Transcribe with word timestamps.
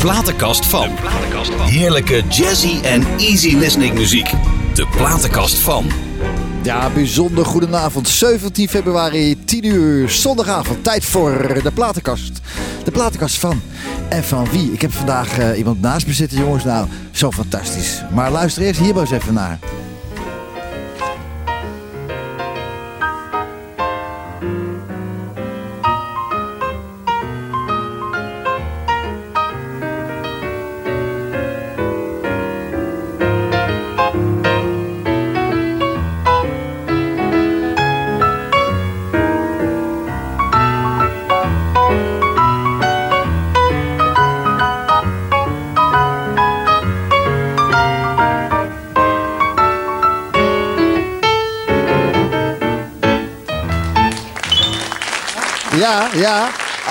platenkast 0.00 0.66
van. 0.66 0.88
Heerlijke 1.60 2.22
jazzy 2.28 2.80
en 2.82 3.02
easy 3.18 3.56
listening 3.56 3.94
muziek. 3.94 4.30
De 4.74 4.86
platenkast 4.96 5.58
van. 5.58 5.86
Ja, 6.62 6.90
bijzonder 6.90 7.44
goedenavond. 7.44 8.08
17 8.08 8.68
februari, 8.68 9.44
10 9.44 9.64
uur, 9.64 10.10
zondagavond. 10.10 10.84
Tijd 10.84 11.04
voor 11.04 11.60
de 11.62 11.70
platenkast. 11.74 12.40
De 12.84 12.90
platenkast 12.90 13.38
van. 13.38 13.60
En 14.08 14.24
van 14.24 14.50
wie? 14.50 14.72
Ik 14.72 14.80
heb 14.80 14.92
vandaag 14.92 15.38
eh, 15.38 15.58
iemand 15.58 15.80
naast 15.80 16.06
me 16.06 16.12
zitten, 16.12 16.38
jongens. 16.38 16.64
Nou, 16.64 16.88
zo 17.10 17.30
fantastisch. 17.30 18.02
Maar 18.14 18.30
luister 18.30 18.62
eerst 18.62 18.80
hier 18.80 19.00
eens 19.00 19.10
even 19.10 19.34
naar. 19.34 19.58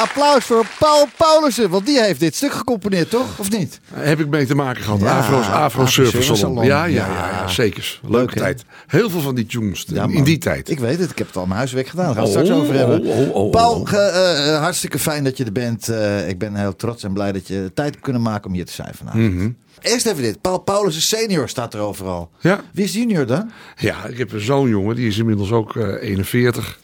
Applaus 0.01 0.43
voor 0.43 0.65
Paul 0.79 1.07
Paulussen, 1.17 1.69
want 1.69 1.85
die 1.85 1.99
heeft 2.01 2.19
dit 2.19 2.35
stuk 2.35 2.51
gecomponeerd, 2.53 3.09
toch? 3.09 3.39
Of 3.39 3.51
niet? 3.51 3.79
Heb 3.93 4.19
ik 4.19 4.27
mee 4.27 4.45
te 4.45 4.55
maken 4.55 4.83
gehad. 4.83 4.99
Ja, 4.99 5.17
Afro's, 5.17 5.47
Afro 5.47 5.85
Surfer 5.85 6.23
Salon. 6.23 6.37
Salon. 6.39 6.65
Ja, 6.65 6.85
ja, 6.85 7.07
ja, 7.07 7.47
zeker. 7.47 7.99
Leuke 8.01 8.17
Leuk, 8.17 8.31
tijd. 8.31 8.63
Heel 8.87 9.09
veel 9.09 9.21
van 9.21 9.35
die 9.35 9.45
tunes 9.45 9.85
in- 9.85 9.95
Ja, 9.95 10.03
in 10.03 10.09
man. 10.09 10.23
die 10.23 10.37
tijd. 10.37 10.69
Ik 10.69 10.79
weet 10.79 10.99
het, 10.99 11.09
ik 11.11 11.17
heb 11.17 11.27
het 11.27 11.35
al 11.37 11.45
mijn 11.45 11.57
huiswerk 11.57 11.87
gedaan. 11.87 12.05
Daar 12.05 12.15
gaan 12.15 12.23
we 12.23 12.29
het 12.29 12.37
Oh, 12.39 12.43
straks 12.45 12.61
over 12.61 12.75
hebben. 12.75 13.01
oh, 13.05 13.35
oh, 13.35 13.51
Paul, 13.51 13.87
eh, 13.87 14.53
eh, 14.53 14.61
hartstikke 14.61 14.99
fijn 14.99 15.23
dat 15.23 15.37
je 15.37 15.43
er 15.45 15.51
bent. 15.51 15.89
Eh, 15.89 16.29
ik 16.29 16.37
ben 16.39 16.55
heel 16.55 16.75
trots 16.75 17.03
en 17.03 17.13
blij 17.13 17.31
dat 17.31 17.47
je 17.47 17.71
tijd 17.73 17.89
hebt 17.91 18.03
kunnen 18.03 18.21
maken 18.21 18.47
om 18.47 18.53
hier 18.53 18.65
te 18.65 18.71
zijn 18.73 18.93
vanavond. 18.95 19.33
Mhm. 19.33 19.49
Eerst 19.81 20.05
even 20.05 20.21
dit. 20.23 20.41
Paul 20.41 20.57
Paulussen 20.59 21.01
senior 21.03 21.49
staat 21.49 21.73
er 21.73 21.79
overal. 21.79 22.29
Ja. 22.39 22.61
Wie 22.73 22.83
is 22.83 22.93
junior 22.93 23.25
dan? 23.25 23.51
ja, 23.77 24.05
ik 24.05 24.17
heb 24.17 24.31
een 24.31 24.39
zoon, 24.41 24.69
jongen. 24.69 24.95
Die 24.95 25.07
is 25.07 25.17
inmiddels 25.17 25.51
ook 25.51 25.75
eh, 25.75 25.87
41. 26.09 26.79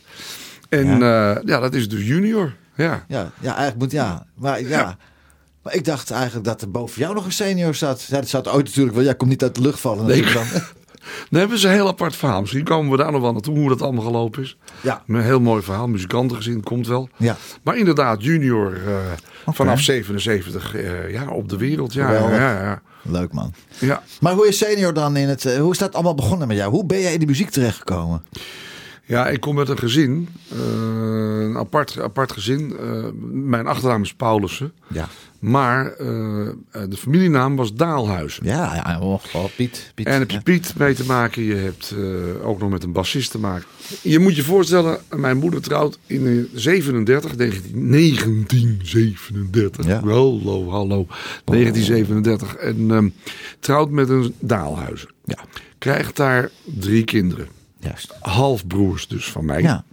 En 0.70 1.00
ja. 1.00 1.42
ja, 1.46 1.60
dat 1.60 1.74
is 1.74 1.90
dus 1.90 2.08
junior. 2.08 2.54
Ja. 2.76 3.06
Ja, 3.08 3.32
ja 3.40 3.50
eigenlijk 3.50 3.78
moet 3.78 3.92
ja. 3.92 4.26
Maar 4.36 4.62
ja. 4.62 4.68
Ja. 4.68 4.98
Maar 5.64 5.76
ik 5.76 5.86
dacht 5.86 6.12
eigenlijk 6.12 6.46
dat 6.46 6.62
er 6.62 6.72
boven 6.72 7.02
jou 7.02 7.14
nog 7.14 7.26
een 7.26 7.32
senior 7.32 7.76
staat. 7.76 8.04
Ja, 8.04 8.20
dat 8.20 8.32
het 8.32 8.48
ooit 8.48 8.66
natuurlijk 8.66 8.96
wel. 8.96 9.04
Jij 9.06 9.16
komt 9.16 9.30
niet 9.30 9.44
uit 9.44 9.56
de 9.56 9.62
lucht 9.62 9.80
vallen. 9.80 10.06
Nee, 10.06 10.34
dan. 10.34 10.46
Dan 11.30 11.40
hebben 11.40 11.58
ze 11.58 11.68
een 11.68 11.74
heel 11.74 11.88
apart 11.88 12.16
verhaal. 12.16 12.42
Misschien 12.42 12.64
komen 12.64 12.92
we 12.92 12.98
daar 12.98 13.12
nog 13.12 13.22
wel 13.22 13.32
naartoe 13.32 13.58
hoe 13.58 13.70
dat 13.70 13.82
allemaal 13.82 14.04
gelopen 14.04 14.42
is. 14.42 14.58
Ja. 14.82 15.04
Een 15.08 15.22
heel 15.22 15.40
mooi 15.40 15.62
verhaal. 15.64 15.88
Muzikanten 15.88 16.38
gezien, 16.38 16.64
komt 16.64 16.88
wel. 16.88 17.10
Ja. 17.18 17.38
Maar 17.64 17.78
inderdaad, 17.78 18.24
junior 18.24 18.74
eh, 18.88 18.96
vanaf 19.54 19.80
77 19.80 20.76
eh, 20.76 21.12
ja, 21.12 21.30
op 21.30 21.50
de 21.50 21.58
wereld. 21.58 21.94
Ja, 21.94 22.12
ja, 22.12 22.62
ja. 22.62 22.82
Leuk 23.04 23.34
man. 23.34 23.54
ja. 23.80 24.04
Maar 24.20 24.34
hoe 24.34 24.48
is 24.48 24.58
senior 24.58 24.94
dan 24.94 25.16
in 25.18 25.30
het... 25.30 25.46
eh, 25.46 25.60
hoe 25.60 25.72
is 25.72 25.78
dat 25.78 25.94
allemaal 25.94 26.16
begonnen 26.16 26.48
met 26.48 26.58
jou? 26.58 26.72
Hoe 26.72 26.86
ben 26.86 27.00
jij 27.02 27.14
in 27.14 27.20
de 27.20 27.26
muziek 27.26 27.50
terechtgekomen? 27.50 28.24
Ja, 29.06 29.28
ik 29.28 29.40
kom 29.40 29.56
met 29.56 29.70
een 29.70 29.78
gezin. 29.78 30.30
Eh, 31.42 31.48
een 31.48 31.58
apart, 31.58 32.00
apart 32.00 32.32
gezin. 32.32 32.78
Eh, 32.80 33.06
mijn 33.32 33.68
achternaam 33.68 34.02
is 34.02 34.14
Paulussen. 34.14 34.74
Ja. 34.88 35.08
Maar 35.42 35.86
eh, 35.92 36.48
de 36.90 36.98
familienaam 36.98 37.56
was 37.56 37.74
Daalhuizen. 37.74 38.46
Ja, 38.46 38.76
ja 38.76 39.00
oh, 39.00 39.24
oh, 39.34 39.46
Piet. 39.56 39.92
Piet. 39.96 40.08
En 40.08 40.20
heb 40.20 40.30
je 40.30 40.36
ja. 40.36 40.42
Piet 40.44 40.74
mee 40.78 40.94
te 40.94 41.06
maken. 41.06 41.44
Je 41.44 41.56
hebt 41.56 41.96
eh, 41.98 42.48
ook 42.48 42.60
nog 42.60 42.70
met 42.70 42.84
een 42.84 42.92
bassist 42.92 43.32
te 43.32 43.40
maken. 43.40 43.66
Je 44.02 44.20
moet 44.20 44.36
je 44.36 44.44
voorstellen, 44.44 45.00
mijn 45.16 45.38
moeder 45.38 45.62
trouwt 45.62 46.00
in 46.06 46.28
eh, 46.28 46.60
37, 46.60 47.36
19, 47.38 48.46
1937. 48.52 49.86
Ja. 49.86 50.00
Hallo, 50.00 50.70
hallo. 50.70 51.08
1937. 51.46 52.56
En 52.56 52.92
ehm, 52.92 53.10
trouwt 53.60 53.90
met 53.90 54.10
een 54.10 54.34
Daalhuizen. 54.40 55.10
Ja, 55.26 55.38
Krijgt 55.78 56.16
daar 56.16 56.50
drie 56.64 57.04
kinderen. 57.04 57.48
juist. 57.80 58.14
Halfbroers 58.20 59.08
dus 59.08 59.32
van 59.32 59.46
mij. 59.46 59.62
Ja. 59.62 59.84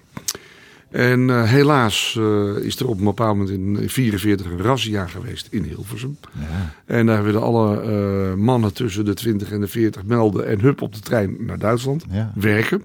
En 0.91 1.31
eh, 1.31 1.43
helaas 1.43 2.17
eh, 2.19 2.57
is 2.57 2.77
er 2.81 2.89
op 2.89 2.99
een 2.99 3.05
bepaald 3.05 3.37
moment 3.37 3.51
in 3.51 3.75
1944 3.75 4.47
een 4.47 4.63
razzia 4.63 5.07
geweest 5.07 5.47
in 5.51 5.63
Hilversum. 5.63 6.19
En 6.85 7.07
daar 7.07 7.25
werden 7.25 7.43
alle 7.43 7.81
eh, 7.81 8.35
mannen 8.35 8.73
tussen 8.75 9.05
de 9.05 9.15
20 9.15 9.51
en 9.51 9.61
de 9.61 9.69
40 9.69 10.05
melden 10.05 10.47
en 10.47 10.61
hup 10.61 10.83
op 10.83 10.95
de 10.95 11.01
trein 11.01 11.37
naar 11.41 11.59
Duitsland 11.59 12.05
Ja. 12.11 12.33
werken. 12.35 12.85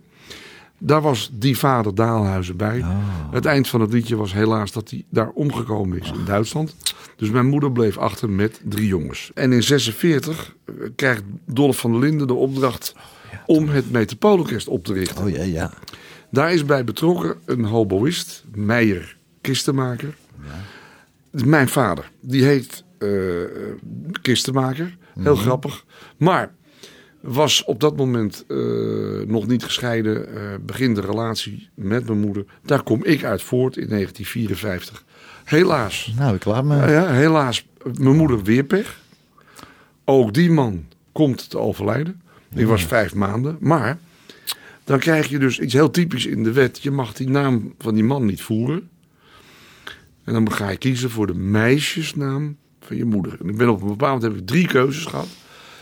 Daar 0.77 1.01
was 1.01 1.29
die 1.33 1.57
vader 1.57 1.95
Daalhuizen 1.95 2.57
bij. 2.57 2.79
Oh. 2.79 2.97
Het 3.31 3.45
eind 3.45 3.67
van 3.67 3.81
het 3.81 3.93
liedje 3.93 4.15
was 4.15 4.33
helaas 4.33 4.71
dat 4.71 4.89
hij 4.89 5.05
daar 5.09 5.29
omgekomen 5.29 6.01
is 6.01 6.11
in 6.11 6.25
Duitsland. 6.25 6.75
Dus 7.15 7.29
mijn 7.29 7.47
moeder 7.47 7.71
bleef 7.71 7.97
achter 7.97 8.29
met 8.29 8.61
drie 8.63 8.87
jongens. 8.87 9.31
En 9.33 9.51
in 9.53 9.63
46 9.63 10.55
eh, 10.65 10.73
krijgt 10.95 11.23
Dolph 11.45 11.79
van 11.79 11.91
der 11.91 11.99
Linden 11.99 12.27
de 12.27 12.33
opdracht 12.33 12.95
om 13.45 13.69
het 13.69 13.91
Metropoolorkest 13.91 14.67
op 14.67 14.85
te 14.85 14.93
richten. 14.93 15.23
Oh 15.25 15.29
ja, 15.29 15.43
ja. 15.43 15.71
Daar 16.33 16.53
is 16.53 16.65
bij 16.65 16.83
betrokken 16.83 17.35
een 17.45 17.63
hoboïst, 17.65 18.43
Meijer 18.55 19.17
Kistenmaker. 19.41 20.15
Is 21.31 21.43
Mijn 21.43 21.67
vader, 21.67 22.11
die 22.19 22.43
heet 22.43 22.83
eh, 22.97 23.09
Kistenmaker. 24.21 24.97
Heel 25.19 25.35
grappig. 25.35 25.85
Maar 26.17 26.53
was 27.21 27.63
op 27.63 27.79
dat 27.79 27.97
moment 27.97 28.45
eh, 28.47 28.57
nog 29.27 29.47
niet 29.47 29.63
gescheiden. 29.63 30.35
eh 30.35 30.41
begin 30.61 30.93
de 30.93 31.01
relatie 31.01 31.69
met 31.73 32.05
mijn 32.07 32.19
moeder. 32.19 32.45
Daar 32.65 32.83
kom 32.83 33.03
ik 33.03 33.23
uit 33.23 33.41
voort 33.41 33.77
in 33.77 33.87
1954. 33.87 35.03
Helaas. 35.43 36.13
Nou, 36.17 36.35
ik 36.35 36.45
laat 36.45 36.63
me... 36.63 36.75
Ja, 36.75 36.89
ja, 36.89 37.07
helaas, 37.07 37.67
mijn 37.99 38.15
moeder 38.15 38.43
weer 38.43 38.63
pech. 38.63 38.99
Ook 40.05 40.33
die 40.33 40.51
man 40.51 40.85
komt 41.11 41.49
te 41.49 41.57
overlijden. 41.57 42.21
Die 42.49 42.67
was 42.67 42.85
vijf 42.85 43.15
maanden. 43.15 43.57
Maar 43.59 43.99
dan 44.83 44.99
krijg 44.99 45.27
je 45.27 45.39
dus 45.39 45.59
iets 45.59 45.73
heel 45.73 45.91
typisch 45.91 46.25
in 46.25 46.43
de 46.43 46.51
wet. 46.51 46.79
Je 46.81 46.91
mag 46.91 47.13
die 47.13 47.29
naam 47.29 47.73
van 47.79 47.93
die 47.93 48.03
man 48.03 48.25
niet 48.25 48.41
voeren. 48.41 48.89
En 50.23 50.33
dan 50.33 50.51
ga 50.51 50.69
je 50.69 50.77
kiezen 50.77 51.09
voor 51.09 51.27
de 51.27 51.33
meisjesnaam 51.33 52.57
van 52.81 52.97
je 52.97 53.05
moeder. 53.05 53.37
En 53.41 53.49
ik 53.49 53.57
ben 53.57 53.69
op 53.69 53.81
een 53.81 53.87
bepaald 53.87 54.21
moment 54.21 54.31
heb 54.31 54.41
ik 54.41 54.47
drie 54.47 54.67
keuzes 54.67 55.05
gehad. 55.05 55.27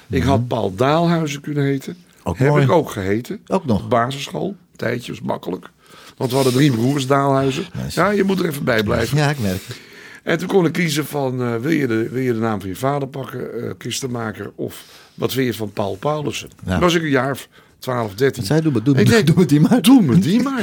Ik 0.10 0.24
had 0.24 0.48
Paul 0.48 0.76
Daalhuizen 0.76 1.42
kunnen 1.42 1.64
heten. 1.64 1.98
Ook 2.24 2.38
heb 2.38 2.50
mooi. 2.50 2.64
ik 2.64 2.72
ook 2.72 2.92
geheten. 2.92 3.40
Ook 3.48 3.66
nog. 3.66 3.84
Op 3.84 3.90
basisschool. 3.90 4.56
Tijdje 4.76 5.12
was 5.12 5.22
makkelijk. 5.22 5.70
Want 6.18 6.30
we 6.30 6.36
hadden 6.36 6.54
drie 6.54 6.72
broers 6.72 7.08
Daalhuizen. 7.08 7.66
Ja, 7.90 8.10
je 8.10 8.24
moet 8.24 8.40
er 8.40 8.46
even 8.46 8.64
bij 8.64 8.84
blijven. 8.84 9.18
Ja, 9.18 9.30
ik 9.30 9.40
merk 9.40 9.62
het. 9.68 9.80
En 10.24 10.38
toen 10.38 10.48
kon 10.48 10.66
ik 10.66 10.72
kiezen 10.72 11.06
van, 11.06 11.42
eh, 11.42 11.56
wil, 11.56 11.72
je 11.72 11.88
de, 11.88 12.10
wil 12.10 12.22
je 12.22 12.34
de 12.34 12.40
naam 12.40 12.60
van 12.60 12.70
je 12.70 12.76
vader 12.76 13.08
pakken, 13.08 13.64
eh 13.64 13.72
kistenmaker, 13.78 14.52
of 14.56 14.84
wat 15.14 15.32
vind 15.32 15.48
je 15.48 15.54
van 15.54 15.72
Paul 15.72 15.96
Paulussen? 15.96 16.50
Ja. 16.66 16.80
Was 16.80 16.94
ik 16.94 17.02
een 17.02 17.10
jaar 17.10 17.32
of 17.32 17.48
12, 17.82 18.14
13. 18.14 18.44
Zij 18.44 18.62
doe, 18.62 18.72
doe, 18.72 18.82
Ik 18.82 18.86
doe, 18.86 19.06
denk, 19.06 19.26
doe 19.28 19.36
met 19.36 19.50
die 19.50 19.60
maar. 19.60 19.82
Doe 19.82 20.02
me 20.02 20.20
die 20.20 20.42
maar. 20.42 20.60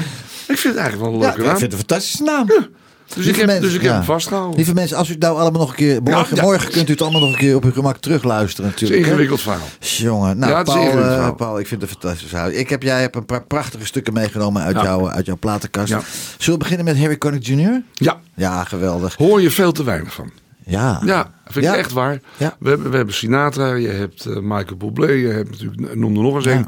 Ik 0.49 0.59
vind 0.59 0.75
het 0.75 0.77
eigenlijk 0.77 1.01
wel 1.01 1.12
een 1.12 1.19
Ja, 1.21 1.27
leuke 1.27 1.41
ik 1.41 1.47
naam. 1.47 1.59
vind 1.59 1.73
het 1.73 1.81
een 1.81 1.87
fantastische 1.89 2.23
naam. 2.23 2.47
Dus 2.47 3.17
ik 3.17 3.25
Lieve 3.25 3.39
heb, 3.39 3.47
mensen, 3.47 3.65
dus 3.65 3.75
ik 3.75 3.81
heb 3.81 3.91
ja. 3.91 3.97
hem 3.97 4.05
vastgehouden. 4.05 4.56
Lieve 4.56 4.75
mensen, 4.75 4.97
als 4.97 5.09
u 5.09 5.12
het 5.12 5.21
nou 5.23 5.39
allemaal 5.39 5.61
nog 5.61 5.71
een 5.71 5.77
keer... 5.77 6.03
Morgen, 6.03 6.37
ja. 6.37 6.43
morgen 6.43 6.71
kunt 6.71 6.89
u 6.89 6.93
het 6.93 7.03
allemaal 7.03 7.21
nog 7.21 7.31
een 7.33 7.39
keer 7.39 7.55
op 7.56 7.65
uw 7.65 7.73
gemak 7.73 7.97
terugluisteren 7.97 8.71
Het 8.71 8.83
is 8.83 8.89
natuurlijk. 8.89 9.11
een 9.11 9.17
hè? 9.17 9.23
ingewikkeld 9.23 9.41
verhaal. 9.41 9.69
Jongen, 10.11 10.39
nou 10.39 10.53
Ja, 10.53 10.56
het 10.59 10.67
Paul, 10.67 10.99
eh. 11.03 11.34
Paul, 11.37 11.59
ik 11.59 11.67
vind 11.67 11.81
het 11.81 11.91
een 11.91 11.97
fantastisch 12.01 12.29
verhaal. 12.29 12.51
Ik 12.51 12.69
heb, 12.69 12.83
jij 12.83 13.01
hebt 13.01 13.17
een 13.17 13.25
paar 13.25 13.45
prachtige 13.45 13.87
stukken 13.87 14.12
meegenomen 14.12 14.62
uit, 14.62 14.76
Ja. 14.76 14.82
jouw, 14.82 15.09
uit 15.11 15.26
jouw 15.26 15.37
platenkast. 15.37 15.88
Ja. 15.88 16.00
Zullen 16.38 16.59
we 16.59 16.64
beginnen 16.64 16.85
met 16.85 16.99
Harry 16.99 17.19
Connick 17.19 17.47
Jr.? 17.47 17.82
Ja, 17.93 18.21
Ja, 18.35 18.64
geweldig. 18.64 19.14
hoor 19.17 19.41
je 19.41 19.50
veel 19.50 19.73
te 19.73 19.85
weinig 19.85 20.14
van. 20.14 20.31
Ja, 20.70 21.00
Ja, 21.05 21.32
vind 21.44 21.65
ik 21.65 21.70
Ja. 21.73 21.76
echt 21.76 21.93
waar. 21.93 22.20
Ja. 22.37 22.56
We, 22.59 22.69
hebben, 22.69 22.91
we 22.91 22.97
hebben 22.97 23.15
Sinatra, 23.15 23.75
je 23.75 23.88
hebt 23.88 24.25
eh, 24.26 24.37
Michael 24.37 24.76
Bublé, 24.76 25.06
je 25.11 25.29
hebt 25.29 25.50
natuurlijk, 25.50 25.94
noem 25.94 26.17
er 26.17 26.23
nog 26.23 26.35
eens 26.35 26.47
een. 26.47 26.67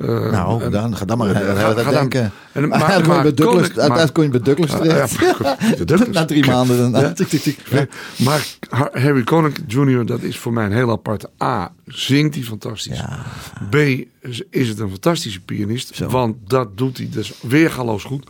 Eh, 0.00 0.30
nou, 0.30 0.62
en- 0.62 0.70
dan, 0.70 0.96
ga 0.96 1.04
dan 1.04 1.18
maar 1.18 1.30
eh, 1.30 1.58
ga- 1.60 1.74
dan- 1.74 1.92
denken. 1.92 2.32
en- 2.52 2.68
Maar, 2.68 2.78
maar- 2.78 2.88
kom 2.88 2.96
je 2.98 3.06
bij 3.06 3.16
maar 3.16 3.34
Douglas, 3.34 3.66
je 3.66 4.28
bij 4.30 4.40
Ja, 4.96 5.06
terecht. 5.06 5.38
ja. 5.88 6.06
Na 6.12 6.24
drie 6.24 6.46
maanden. 6.46 6.92
Dan, 6.92 7.00
Ja. 7.02 7.12
tik, 7.12 7.28
tik, 7.28 7.40
tik. 7.42 7.58
Ja, 7.70 7.86
Maar 8.24 8.46
Har- 8.68 9.00
Harry 9.00 9.24
Connick 9.24 9.58
Jr., 9.66 10.06
dat 10.06 10.20
is 10.22 10.38
voor 10.38 10.52
mij 10.52 10.64
een 10.64 10.72
heel 10.72 10.90
aparte. 10.90 11.30
A, 11.42 11.72
zingt 11.86 12.34
hij 12.34 12.44
fantastisch. 12.44 12.98
Ja. 12.98 13.24
B, 13.70 13.74
is- 13.74 14.42
het 14.68 14.78
een 14.78 14.90
fantastische 14.90 15.40
pianist. 15.40 15.98
Want 15.98 16.36
dat 16.46 16.78
doet 16.78 16.96
hij 16.96 17.08
dus 17.10 17.32
weergaloos 17.42 18.04
goed. 18.04 18.26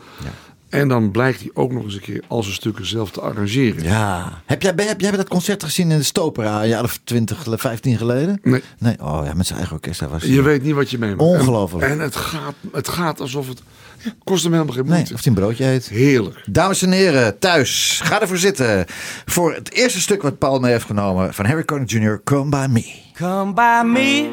En 0.71 0.89
dan 0.89 1.11
blijkt 1.11 1.41
hij 1.41 1.51
ook 1.55 1.73
nog 1.73 1.85
eens 1.85 1.95
een 1.95 2.01
keer 2.01 2.23
al 2.27 2.43
zijn 2.43 2.55
stukken 2.55 2.87
zelf 2.87 3.11
te 3.11 3.21
arrangeren. 3.21 3.83
Ja. 3.83 4.43
Heb 4.47 4.63
jij, 4.63 4.73
heb 4.77 5.01
jij 5.01 5.11
dat 5.11 5.29
concert 5.29 5.65
gezien 5.65 5.91
in 5.91 5.99
de 5.99 6.03
Stopera 6.05 6.63
een 6.63 6.69
jaar 6.69 6.83
of 6.85 6.99
20, 7.05 7.45
15 7.49 7.97
geleden? 7.97 8.41
Nee. 8.43 8.63
Nee, 8.79 8.97
oh 9.03 9.21
ja, 9.25 9.35
met 9.35 9.47
zijn 9.47 9.59
eigen 9.59 9.77
orkest. 9.77 10.01
Was 10.01 10.23
Je 10.25 10.43
weet 10.43 10.63
niet 10.63 10.75
wat 10.75 10.91
je 10.91 10.99
meemaakt. 10.99 11.21
Ongelooflijk. 11.21 11.85
En, 11.85 11.91
en 11.91 11.99
het, 11.99 12.17
gaat, 12.17 12.55
het 12.73 12.89
gaat 12.89 13.21
alsof 13.21 13.49
het... 13.49 13.63
Ja, 14.05 14.13
kost 14.25 14.43
hem 14.43 14.53
helemaal 14.53 14.75
geen 14.75 14.85
Nee, 14.85 14.93
moeite. 14.95 15.15
of 15.15 15.19
hij 15.25 15.29
een 15.33 15.39
broodje 15.39 15.65
eet. 15.65 15.89
Heerlijk. 15.89 16.43
Dames 16.47 16.83
en 16.83 16.93
heren, 16.93 17.39
thuis, 17.39 18.01
ga 18.05 18.21
ervoor 18.21 18.37
zitten. 18.39 18.85
Voor 19.27 19.55
het 19.55 19.73
eerste 19.73 20.01
stuk 20.01 20.23
wat 20.23 20.39
Paul 20.39 20.59
mee 20.61 20.73
heeft 20.73 20.85
genomen 20.87 21.35
van 21.35 21.45
Harry 21.47 21.65
Connick 21.65 21.91
Jr., 21.91 22.21
Come 22.25 22.49
By 22.51 22.67
Me. 22.71 22.85
Come 23.19 23.53
by 23.53 23.83
me, 23.87 24.29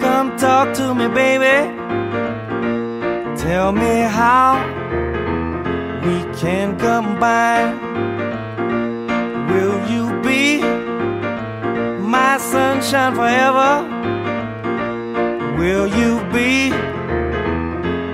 come 0.00 0.34
talk 0.36 0.74
to 0.74 0.94
me, 0.94 1.08
baby. 1.08 1.83
Tell 3.44 3.72
me 3.72 4.00
how 4.00 4.56
we 6.02 6.16
can 6.34 6.78
combine. 6.78 7.76
Will 9.50 9.78
you 9.86 10.04
be 10.22 10.62
my 12.00 12.38
sunshine 12.38 13.14
forever? 13.14 13.72
Will 15.58 15.86
you 15.86 16.24
be 16.32 16.72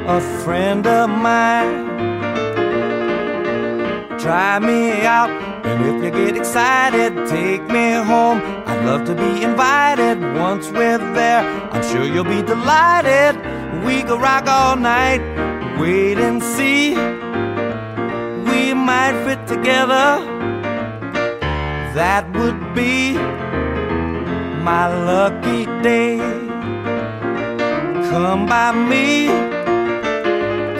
a 0.09 0.21
friend 0.43 0.85
of 0.89 1.09
mine? 1.09 1.87
Try 4.19 4.59
me 4.59 5.07
out, 5.07 5.31
and 5.65 5.79
if 5.91 6.03
you 6.03 6.11
get 6.11 6.37
excited, 6.37 7.15
take 7.29 7.63
me 7.69 7.93
home. 7.93 8.43
I'd 8.67 8.85
love 8.85 9.05
to 9.05 9.15
be 9.15 9.45
invited. 9.45 10.19
Once 10.35 10.73
we're 10.73 10.99
there, 10.99 11.43
I'm 11.71 11.85
sure 11.85 12.05
you'll 12.05 12.25
be 12.25 12.43
delighted. 12.43 13.30
We 13.85 14.03
could 14.03 14.21
rock 14.21 14.47
all 14.47 14.77
night, 14.77 15.23
wait 15.79 16.19
and 16.19 16.43
see. 16.43 16.95
We 18.51 18.75
might 18.75 19.17
fit 19.25 19.47
together. 19.47 20.09
That 21.95 22.25
would 22.35 22.75
be 22.75 23.15
my 24.63 24.87
lucky 25.11 25.67
day. 25.83 26.19
Come 28.11 28.47
by 28.47 28.73
me, 28.73 29.27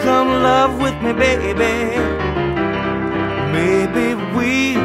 come 0.03 0.29
love 0.43 0.81
with 0.81 0.97
me, 1.01 1.13
baby. 1.13 1.97
Maybe 3.51 4.15
we 4.35 4.75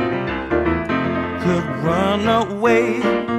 could 1.42 1.66
run 1.84 2.26
away. 2.28 3.35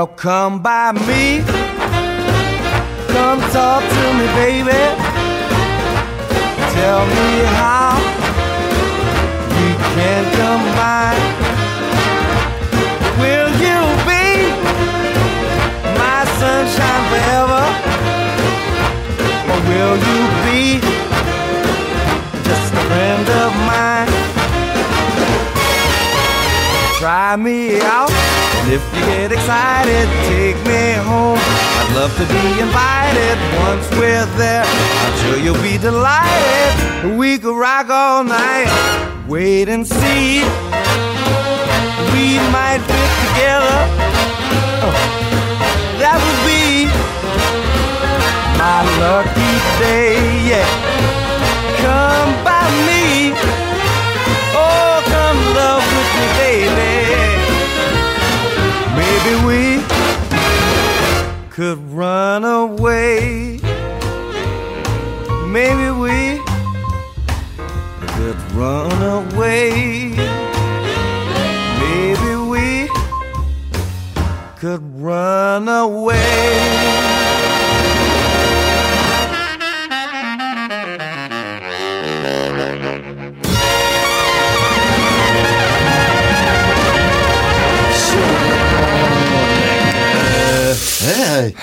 Well, 0.00 0.06
come 0.06 0.62
by 0.62 0.92
me. 0.92 1.42
Come 3.12 3.38
talk 3.52 3.82
to 3.82 4.04
me, 4.16 4.26
baby. 4.40 4.80
Tell 6.72 7.04
me 7.04 7.44
how 7.60 7.98
we 9.50 9.66
can 9.92 10.24
combine. 10.40 11.59
Try 27.00 27.34
me 27.34 27.80
out, 27.80 28.10
and 28.10 28.72
if 28.74 28.84
you 28.94 29.00
get 29.06 29.32
excited, 29.32 30.06
take 30.28 30.56
me 30.66 30.92
home. 31.00 31.38
I'd 31.40 31.92
love 31.96 32.12
to 32.18 32.26
be 32.28 32.60
invited 32.60 33.38
once 33.64 33.88
we're 33.96 34.26
there. 34.36 34.64
I'm 34.66 35.16
sure 35.24 35.38
you'll 35.42 35.62
be 35.62 35.78
delighted. 35.78 37.16
We 37.18 37.38
could 37.38 37.58
rock 37.58 37.88
all 37.88 38.22
night, 38.22 38.68
wait 39.26 39.70
and 39.70 39.86
see. 39.86 40.44
We 42.12 42.36
might 42.52 42.84
fit 42.84 43.10
together. 43.24 43.80
Oh, 44.84 44.92
that 46.04 46.20
would 46.20 46.40
be 46.44 46.84
my 48.60 48.84
lucky 49.00 49.56
day, 49.80 50.20
yeah. 50.50 50.68
Come 51.80 52.44
by 52.44 52.68
me. 52.86 52.99
Maybe 59.22 59.44
we 59.44 59.82
could 61.50 61.78
run 61.92 62.42
away. 62.42 63.60
Maybe 65.46 65.90
we 65.90 66.40
could 68.16 68.40
run 68.52 69.02
away. 69.02 70.14
Maybe 71.80 72.34
we 72.48 72.88
could 74.58 74.82
run 74.98 75.68
away. 75.68 77.29
Hey. 91.30 91.54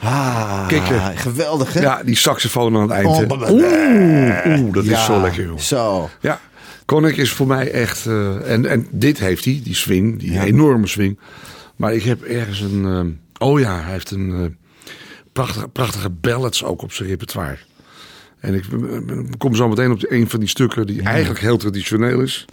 Ah, 0.00 0.66
Kikken. 0.68 1.16
geweldig 1.16 1.72
hè? 1.72 1.80
Ja, 1.80 2.02
die 2.02 2.16
saxofoon 2.16 2.76
aan 2.76 2.82
het 2.82 2.90
eind. 2.90 3.06
Oh, 3.08 3.50
Oeh, 3.50 4.60
oeh, 4.60 4.72
dat 4.74 4.84
Ja, 4.84 4.98
is 4.98 5.04
zo 5.04 5.20
lekker, 5.20 5.44
joh. 5.44 5.58
Zo. 5.58 6.10
Ja, 6.20 6.40
Connick 6.84 7.16
is 7.16 7.30
voor 7.30 7.46
mij 7.46 7.70
echt... 7.70 8.06
eh, 8.06 8.50
en, 8.52 8.66
en 8.66 8.86
dit 8.90 9.18
heeft 9.18 9.44
hij, 9.44 9.60
die 9.64 9.74
swing, 9.74 10.18
die 10.18 10.32
Ja. 10.32 10.44
enorme 10.44 10.86
swing. 10.86 11.18
Maar 11.76 11.94
ik 11.94 12.02
heb 12.02 12.22
ergens 12.22 12.60
een... 12.60 12.84
eh, 13.38 13.48
oh 13.48 13.60
ja, 13.60 13.80
hij 13.82 13.92
heeft 13.92 14.10
een 14.10 14.32
eh, 14.32 14.90
prachtige, 15.32 15.68
prachtige 15.68 16.10
ballads 16.10 16.64
ook 16.64 16.82
op 16.82 16.92
zijn 16.92 17.08
repertoire. 17.08 17.58
En 18.40 18.54
ik 18.54 18.64
kom 19.38 19.54
zo 19.54 19.68
meteen 19.68 19.90
op 19.90 20.00
een 20.08 20.28
van 20.30 20.40
die 20.40 20.48
stukken 20.48 20.86
die 20.86 21.02
eigenlijk 21.02 21.40
heel 21.40 21.56
traditioneel 21.56 22.20
is. 22.20 22.44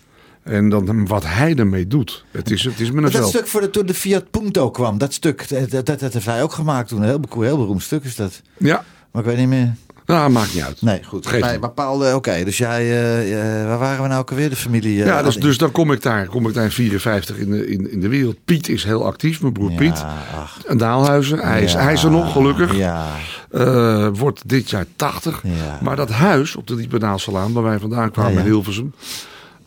En 0.46 0.70
dan 0.70 1.08
wat 1.08 1.24
hij 1.26 1.56
ermee 1.56 1.88
doet. 1.88 2.26
Het 2.32 2.52
is, 2.52 2.64
het 2.64 2.80
is 2.80 2.92
me 2.92 3.10
dat 3.10 3.28
stuk 3.28 3.48
voor 3.48 3.62
de, 3.62 3.70
toen 3.70 3.86
de 3.86 3.94
Fiat 3.94 4.30
Punto 4.32 4.72
kwam, 4.72 4.98
dat 4.98 5.14
stuk, 5.14 5.50
dat, 5.50 5.86
dat, 5.86 6.00
dat 6.00 6.14
heeft 6.14 6.26
hij 6.26 6.44
ook 6.44 6.52
gemaakt 6.54 6.88
toen. 6.90 7.02
Een 7.02 7.08
heel, 7.08 7.20
heel 7.42 7.58
beroemd 7.58 7.84
stuk 7.84 8.04
is 8.04 8.16
dat. 8.16 8.42
Ja, 8.58 8.84
Maar 9.12 9.22
ik 9.22 9.28
weet 9.28 9.38
niet 9.38 9.48
meer. 9.48 9.74
Nou, 10.06 10.30
maakt 10.30 10.54
niet 10.54 10.64
uit. 10.64 10.82
Nee, 10.82 11.04
goed. 11.04 11.32
Niet. 11.32 11.60
bepaalde, 11.60 12.16
oké. 12.16 12.44
dus 12.44 12.58
jij, 12.58 12.82
eh, 12.82 13.62
eh, 13.62 13.68
waar 13.68 13.80
waren 13.80 14.02
we 14.02 14.08
nou 14.08 14.20
ook 14.22 14.30
alweer? 14.30 14.50
De 14.50 14.56
familie? 14.56 15.00
eh, 15.02 15.06
Ja, 15.08 15.24
dus, 15.24 15.36
dus 15.36 15.58
dan 15.58 15.72
kom 15.72 15.92
ik 15.92 16.02
daar, 16.02 16.26
kom 16.28 16.48
ik 16.48 16.54
daar 16.54 16.64
in 16.64 16.72
54 16.72 17.38
in 17.38 17.50
de, 17.52 17.68
in, 17.68 17.92
in 17.92 18.00
de 18.00 18.08
wereld. 18.08 18.36
Piet 18.46 18.70
is 18.70 18.84
heel 18.84 19.06
actief, 19.06 19.42
mijn 19.42 19.54
broer 19.54 19.72
Piet. 19.72 20.04
Ach. 20.36 20.60
Een 20.66 20.78
Daalhuizen. 20.78 21.40
Hij 21.40 21.64
is, 21.64 21.74
hij 21.74 21.94
is 21.94 22.04
er 22.04 22.12
nog, 22.12 22.32
gelukkig. 22.32 22.76
Ja, 22.76 23.08
Eh, 23.50 24.08
wordt 24.14 24.42
dit 24.50 24.70
jaar 24.70 24.86
80. 24.96 25.42
Ja. 25.44 25.80
Maar 25.82 25.96
dat 25.96 26.10
huis 26.10 26.56
op 26.56 26.68
de 26.68 26.76
Diepe 26.76 27.00
Daalsalaan, 27.00 27.54
waar 27.54 27.64
wij 27.64 27.80
vandaan 27.80 28.12
kwamen 28.12 28.38
in 28.38 28.44
Hilversum. 28.46 28.94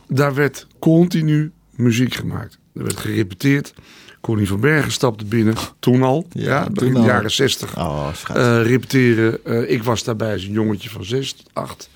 Daar 0.08 0.34
werd 0.34 0.66
continu 0.78 1.52
muziek 1.76 2.14
gemaakt. 2.14 2.58
Er 2.74 2.82
werd 2.82 2.96
gerepeteerd. 2.96 3.74
Connie 4.20 4.48
van 4.48 4.60
Bergen 4.60 4.92
stapte 4.92 5.24
binnen. 5.24 5.54
Toen 5.78 6.02
al. 6.02 6.26
Ja, 6.32 6.42
Ja, 6.44 6.64
toen 6.64 6.74
begin 6.74 6.96
al. 6.96 7.04
jaren 7.04 7.30
60. 7.30 7.76
oh. 7.78 8.08
Eh, 8.34 8.62
repeteren. 8.62 9.44
Eh, 9.44 9.70
ik 9.70 9.82
was 9.82 10.04
daarbij 10.04 10.32
als 10.32 10.42
een 10.44 10.52
jongetje 10.52 10.90
van 10.90 11.04
6, 11.04 11.36
8. 11.52 11.88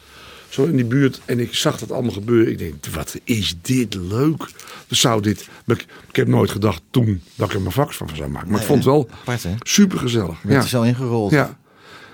Zo 0.48 0.64
in 0.64 0.76
die 0.76 0.84
buurt. 0.84 1.20
En 1.24 1.40
ik 1.40 1.54
zag 1.54 1.78
dat 1.78 1.92
allemaal 1.92 2.12
gebeuren. 2.12 2.52
Ik 2.52 2.58
denk, 2.58 2.74
wat 2.94 3.16
is 3.24 3.54
dit 3.62 3.94
leuk. 3.94 4.48
Zou 4.88 5.22
dit... 5.22 5.48
Ik, 5.66 5.86
ik 6.08 6.16
heb 6.16 6.26
nooit 6.26 6.50
gedacht 6.50 6.82
toen 6.90 7.22
dat 7.34 7.48
ik 7.48 7.54
er 7.54 7.60
mijn 7.60 7.72
vak 7.72 7.92
van 7.92 8.08
zou 8.14 8.30
maken. 8.30 8.50
Maar 8.50 8.60
ik 8.60 8.66
vond 8.66 8.78
het 8.84 8.92
wel 8.92 9.08
Apart, 9.20 9.42
hè? 9.42 9.54
super 9.62 9.98
gezellig. 9.98 10.42
Werd 10.42 10.54
Ja. 10.56 10.62
er 10.62 10.68
zo 10.68 10.82
ingerold. 10.82 11.30
ja. 11.30 11.58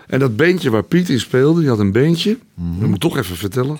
En 0.07 0.19
dat 0.19 0.37
beentje 0.37 0.71
waar 0.71 0.83
Piet 0.83 1.09
in 1.09 1.21
speelde, 1.21 1.61
die 1.61 1.69
had 1.69 1.78
een 1.78 1.93
beentje. 1.93 2.38
Mhm. 2.55 2.78
Dat 2.78 2.87
moet 2.88 2.95
ik 2.95 3.00
toch 3.00 3.17
even 3.19 3.37
vertellen. 3.37 3.76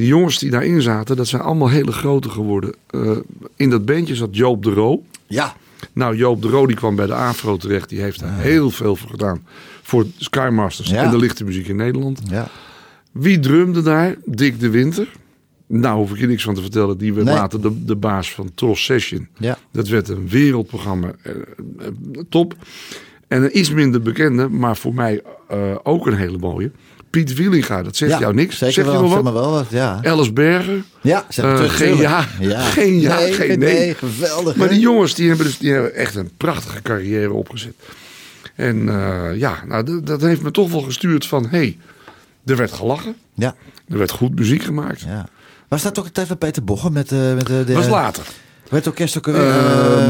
Die 0.00 0.08
jongens 0.08 0.38
die 0.38 0.50
daarin 0.50 0.82
zaten, 0.82 1.16
dat 1.16 1.26
zijn 1.26 1.42
allemaal 1.42 1.68
hele 1.68 1.92
grote 1.92 2.28
geworden. 2.30 2.74
Eh, 2.86 3.16
in 3.56 3.70
dat 3.70 3.84
beentje 3.84 4.14
zat 4.14 4.36
Joop 4.36 4.62
de 4.62 4.70
Roo. 4.70 5.02
Ja. 5.26 5.56
Nou, 5.92 6.16
Joop 6.16 6.42
de 6.42 6.48
Roo 6.48 6.66
die 6.66 6.76
kwam 6.76 6.96
bij 6.96 7.06
de 7.06 7.14
Afro 7.14 7.56
terecht. 7.56 7.88
Die 7.88 8.00
heeft 8.00 8.20
daar 8.20 8.38
heel 8.38 8.70
veel 8.70 8.96
voor 8.96 9.10
gedaan. 9.10 9.42
Voor 9.82 10.06
Skymasters 10.16 10.88
Ja. 10.88 11.02
en 11.02 11.10
de 11.10 11.16
lichte 11.16 11.44
muziek 11.44 11.68
in 11.68 11.76
Nederland. 11.76 12.20
ja. 12.30 12.48
Wie 13.12 13.38
drumde 13.38 13.82
daar? 13.82 14.16
Dick 14.24 14.60
de 14.60 14.70
Winter. 14.70 15.08
Nou, 15.66 15.96
hoef 15.98 16.10
ik 16.12 16.18
je 16.18 16.26
niks 16.26 16.42
van 16.42 16.54
te 16.54 16.60
vertellen. 16.60 16.98
Die 16.98 17.12
werd 17.14 17.26
Nee. 17.26 17.34
later 17.34 17.60
de, 17.60 17.84
de 17.84 17.96
baas 17.96 18.32
van 18.32 18.50
Tros 18.54 18.84
Session. 18.84 19.28
Ja. 19.38 19.58
Dat 19.72 19.88
werd 19.88 20.08
een 20.08 20.28
wereldprogramma. 20.28 21.12
eh, 21.22 21.32
eh, 21.78 21.86
top. 22.28 22.54
En 23.28 23.42
een 23.42 23.58
iets 23.58 23.70
minder 23.72 24.02
bekende, 24.02 24.48
maar 24.48 24.76
voor 24.76 24.94
mij 24.94 25.22
ook 25.82 26.06
een 26.06 26.16
hele 26.16 26.38
mooie. 26.38 26.70
Piet 27.10 27.34
Wielinga, 27.34 27.82
dat 27.82 27.96
zegt 27.96 28.12
ja. 28.12 28.18
jou 28.18 28.34
niks. 28.34 28.58
Zeker 28.58 28.74
zeg 28.74 28.84
wel, 28.84 28.94
je 28.94 29.00
wel 29.00 29.08
zeg 29.08 29.16
wat? 29.16 29.32
maar 29.32 29.42
wel 29.42 29.50
wat, 29.50 29.66
ja. 29.68 29.98
Ellis 30.02 30.32
Berger. 30.32 30.82
Ja, 31.00 31.24
zeg 31.28 31.54
terug, 31.54 31.76
geen 31.76 31.96
ja, 31.96 32.22
geen 32.76 33.00
ja, 33.00 33.18
nee, 33.18 33.32
geen 33.32 33.58
nee. 33.58 33.94
geweldig. 33.94 34.56
Maar 34.56 34.68
die 34.68 34.80
jongens 34.80 35.14
die 35.14 35.28
hebben, 35.28 35.46
dus, 35.46 35.58
die 35.58 35.72
hebben 35.72 35.94
echt 35.94 36.14
een 36.14 36.30
prachtige 36.36 36.82
carrière 36.82 37.32
opgezet. 37.32 37.74
En 38.54 38.88
eh, 38.88 39.38
ja, 39.38 39.64
nou, 39.66 39.84
dat, 39.84 40.06
dat 40.06 40.20
heeft 40.20 40.42
me 40.42 40.50
toch 40.50 40.70
wel 40.70 40.80
gestuurd 40.80 41.26
van... 41.26 41.42
hé, 41.42 41.48
hey, 41.58 41.78
er 42.44 42.56
werd 42.56 42.72
gelachen. 42.72 43.14
Ja, 43.34 43.54
Er 43.88 43.98
werd 43.98 44.10
goed 44.10 44.34
muziek 44.34 44.62
gemaakt. 44.62 45.00
ja. 45.00 45.28
Was 45.68 45.82
dat 45.82 45.98
ook 45.98 46.04
een 46.04 46.12
tijd 46.12 46.26
van 46.26 46.38
Peter 46.38 46.64
Boggen 46.64 46.92
met, 46.92 47.12
eh 47.12 47.34
met 47.34 47.46
de... 47.46 47.72
was 47.72 47.88
later. 47.88 48.24
Het 48.70 48.86
orkest 48.86 49.16
ook 49.18 49.26
alweer? 49.26 49.42
Eh, 49.50 49.58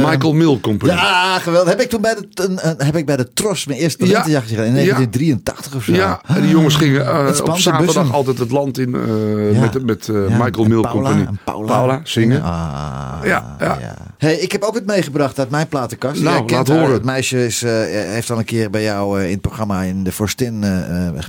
Eh, 0.03 0.09
Michael 0.11 0.33
Mill 0.33 0.59
Company. 0.61 0.93
Ja, 0.93 1.39
geweldig. 1.39 1.69
Heb 1.69 1.81
ik 1.81 1.89
toen 1.89 2.01
bij 2.01 2.15
de, 2.35 2.75
heb 2.79 2.97
ik 2.97 3.07
bij 3.07 3.17
de 3.17 3.33
Tros 3.33 3.67
mijn 3.67 3.79
eerste 3.79 4.05
talentenjacht 4.07 4.49
gedaan 4.49 4.65
in 4.65 4.71
Ja. 4.71 4.77
1983 4.77 5.75
of 5.75 5.85
zo. 5.85 5.93
Ja, 5.93 6.21
en 6.27 6.41
die 6.41 6.51
jongens 6.51 6.75
gingen 6.77 7.05
spant 7.35 7.41
op 7.49 7.59
zaterdag 7.59 7.95
bussen. 7.95 8.15
altijd 8.15 8.39
het 8.39 8.51
land 8.51 8.79
in 8.79 8.95
eh, 8.95 9.53
Ja. 9.53 9.61
met, 9.61 9.85
met 9.87 10.07
Ja, 10.07 10.13
Michael 10.45 10.65
Mill 10.65 10.81
Paula, 10.81 10.91
Company. 10.91 11.27
en 11.27 11.39
Paula, 11.45 12.01
zingen. 12.05 12.43
Ah, 12.43 13.19
Ja, 13.25 13.57
ja. 13.61 13.79
Hey, 14.19 14.35
ik 14.35 14.53
heb 14.53 14.63
ook 14.63 14.75
het 14.75 14.87
meegebracht 14.87 15.39
uit 15.39 15.51
mijn 15.51 15.69
platenkast. 15.69 16.23
Nou, 16.23 16.51
laat 16.51 16.69
haar. 16.69 16.79
horen. 16.79 16.93
Het 16.93 17.05
meisje 17.05 17.47
is, 17.47 17.61
heeft 17.61 18.31
al 18.31 18.39
een 18.39 18.45
keer 18.45 18.71
bij 18.71 18.83
jou 18.83 19.23
in 19.25 19.31
het 19.31 19.41
programma 19.41 19.83
in 19.83 20.05
de 20.05 20.13
Forstin 20.13 20.59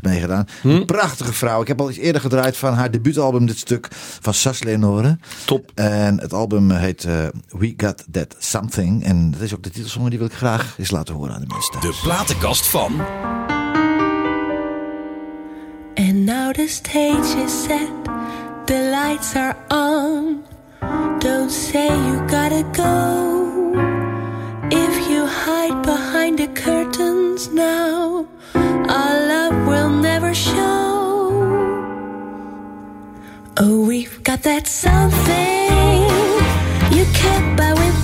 meegedaan. 0.02 0.46
Hm? 0.62 0.70
Een 0.70 0.86
prachtige 0.86 1.34
vrouw. 1.34 1.62
Ik 1.62 1.68
heb 1.68 1.82
al 1.82 1.88
eens 1.88 1.98
eerder 1.98 2.22
gedraaid 2.22 2.58
van 2.58 2.74
haar 2.74 2.92
debuutalbum, 2.92 3.46
dit 3.46 3.58
stuk 3.58 3.88
van 4.22 4.34
Sas 4.34 4.64
Leonore. 4.64 5.18
Top. 5.46 5.72
En 5.76 6.20
het 6.22 6.34
album 6.34 6.72
heet 6.72 7.08
eh, 7.22 7.60
We 7.60 7.74
Got 7.78 8.04
That 8.12 8.36
Something. 8.40 9.04
En 9.04 9.32
dat 9.32 9.42
is 9.42 9.54
ook 9.54 9.63
de 9.63 9.70
titelsong, 9.70 10.10
die 10.10 10.18
wil 10.18 10.28
ik 10.28 10.34
graag 10.34 10.75
eens 10.78 10.92
laten 10.92 11.16
horen 11.16 11.34
aan 11.34 11.42
de 11.42 11.48
mensen 11.48 11.80
thuis. 11.80 11.96
De 11.96 12.01
platenkast 12.04 12.68
van. 12.68 13.00
And 15.96 16.25
now 16.25 16.54
the 16.54 16.68
stage 16.68 17.44
is 17.46 17.63
set, 17.63 17.90
the 18.66 18.90
lights 18.92 19.36
are 19.36 19.56
on. 19.68 20.44
Don't 21.20 21.51
say 21.51 21.88
you 21.88 22.28
gotta 22.28 22.63
go. 22.72 23.40
If 24.70 25.08
you 25.08 25.25
hide 25.25 25.82
behind 25.82 26.38
the 26.38 26.50
curtains 26.54 27.50
now, 27.51 28.25
our 28.88 29.28
love 29.28 29.68
will 29.68 29.90
never 29.90 30.34
show. 30.34 31.32
Oh, 33.58 33.86
we've 33.88 34.24
got 34.24 34.42
that 34.42 34.68
something 34.68 36.21
Hit 37.22 37.56
by 37.56 37.74
with 37.74 38.00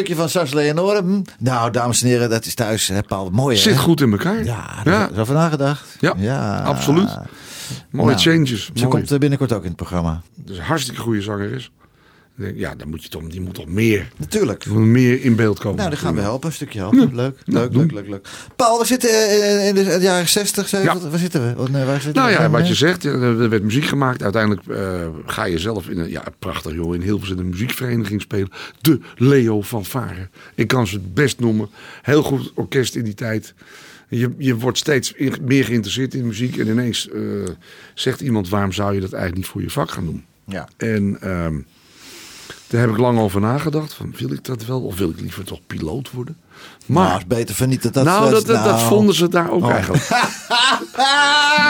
stukje 0.00 0.20
van 0.20 0.28
Sars 0.28 0.52
Leonore. 0.52 1.02
Hm. 1.02 1.22
Nou, 1.38 1.70
dames 1.70 2.02
en 2.02 2.08
heren, 2.08 2.30
dat 2.30 2.46
is 2.46 2.54
thuis. 2.54 2.88
Hè, 2.88 3.02
Paul. 3.02 3.30
Mooi, 3.30 3.56
hè? 3.56 3.62
Zit 3.62 3.78
goed 3.78 4.00
in 4.00 4.12
elkaar. 4.12 4.44
Ja, 4.44 4.82
daar 4.84 4.94
ja. 4.94 5.10
is 5.10 5.18
over 5.18 5.34
nagedacht. 5.34 5.96
Ja, 6.00 6.58
absoluut. 6.58 7.18
Mooie 7.90 8.08
Nou, 8.08 8.20
changes. 8.20 8.64
Ze 8.64 8.72
Mooi. 8.74 8.88
komt 8.88 9.10
eh, 9.10 9.18
binnenkort 9.18 9.52
ook 9.52 9.62
in 9.62 9.68
het 9.68 9.76
programma. 9.76 10.22
Dus 10.34 10.60
hartstikke 10.60 11.00
goede 11.00 11.22
zanger 11.22 11.52
is. 11.52 11.64
Ik 11.64 11.70
denk, 11.70 11.79
Ja, 12.54 12.74
dan 12.74 12.88
moet 12.88 13.02
je 13.02 13.08
toch, 13.08 13.22
die 13.22 13.40
moet 13.40 13.54
toch 13.54 13.66
meer, 13.66 14.08
Natuurlijk. 14.16 14.66
meer 14.66 15.22
in 15.24 15.36
beeld 15.36 15.58
komen. 15.58 15.76
Nou, 15.78 15.90
dan 15.90 15.98
gaan 15.98 16.14
we 16.14 16.20
helpen. 16.20 16.48
Een 16.48 16.54
stukje 16.54 16.78
helpen. 16.78 17.14
Leuk, 17.14 17.36
leuk, 17.44 17.74
leuk, 17.74 17.92
leuk, 17.92 18.08
leuk. 18.08 18.28
Paul, 18.56 18.78
we 18.78 18.86
zitten 18.86 19.10
eh, 19.10 19.68
in 19.68 19.74
de 19.74 19.98
jaren 20.00 20.28
60, 20.28 20.68
70. 20.68 21.10
Waar 21.10 21.18
zitten 21.18 21.56
we? 21.56 21.70
Nee, 21.70 21.84
waar 21.84 22.00
zitten 22.00 22.22
Nou 22.22 22.36
we? 22.36 22.42
ja, 22.42 22.50
wat 22.50 22.68
je 22.68 22.74
zegt, 22.74 23.02
ja, 23.02 23.10
er 23.10 23.48
werd 23.48 23.62
muziek 23.62 23.84
gemaakt. 23.84 24.22
Uiteindelijk 24.22 24.66
eh, 24.66 25.08
ga 25.26 25.44
je 25.44 25.58
zelf 25.58 25.88
in 25.88 25.98
een, 25.98 26.10
ja, 26.10 26.24
prachtig 26.38 26.74
joh, 26.74 26.94
in 26.94 27.00
Hilversum 27.00 27.38
een 27.38 27.48
muziekvereniging 27.48 28.20
spelen. 28.20 28.48
De 28.80 29.00
Leo 29.16 29.62
van 29.62 29.84
Varen. 29.84 30.30
Ik 30.54 30.68
kan 30.68 30.86
ze 30.86 30.94
het 30.94 31.14
best 31.14 31.40
noemen. 31.40 31.68
Heel 32.02 32.22
goed 32.22 32.52
orkest 32.54 32.94
in 32.94 33.04
die 33.04 33.14
tijd. 33.14 33.54
Je, 34.08 34.34
je 34.38 34.56
wordt 34.56 34.78
steeds 34.78 35.14
meer 35.42 35.64
geïnteresseerd 35.64 36.14
in 36.14 36.26
muziek. 36.26 36.56
En 36.56 36.66
ineens 36.68 37.08
eh, 37.08 37.20
zegt 37.94 38.20
iemand, 38.20 38.48
waarom 38.48 38.72
zou 38.72 38.94
je 38.94 39.00
dat 39.00 39.12
eigenlijk 39.12 39.42
niet 39.42 39.52
voor 39.52 39.62
je 39.62 39.70
vak 39.70 39.90
gaan 39.90 40.04
doen? 40.04 40.24
Ja. 40.46 40.68
En 40.76 41.16
ehm, 41.20 41.54
daar 42.70 42.80
heb 42.80 42.90
ik 42.90 42.96
lang 42.96 43.18
over 43.18 43.40
nagedacht. 43.40 43.92
Van, 43.94 44.14
wil 44.18 44.32
ik 44.32 44.44
dat 44.44 44.64
wel? 44.64 44.80
Of 44.80 44.98
wil 44.98 45.08
ik 45.10 45.20
liever 45.20 45.44
toch 45.44 45.60
piloot 45.66 46.10
worden? 46.10 46.36
Maar 46.86 47.16
is 47.18 47.26
beter 47.26 47.54
van 47.54 47.68
niet 47.68 47.82
dat 47.82 47.92
dat... 47.92 48.04
nou, 48.04 48.30
dat, 48.30 48.46
dat, 48.46 48.64
dat 48.64 48.76
nou. 48.76 48.88
vonden 48.88 49.14
ze 49.14 49.28
daar 49.28 49.50
ook 49.50 49.62
Oh. 49.64 49.70
eigenlijk. 49.70 50.08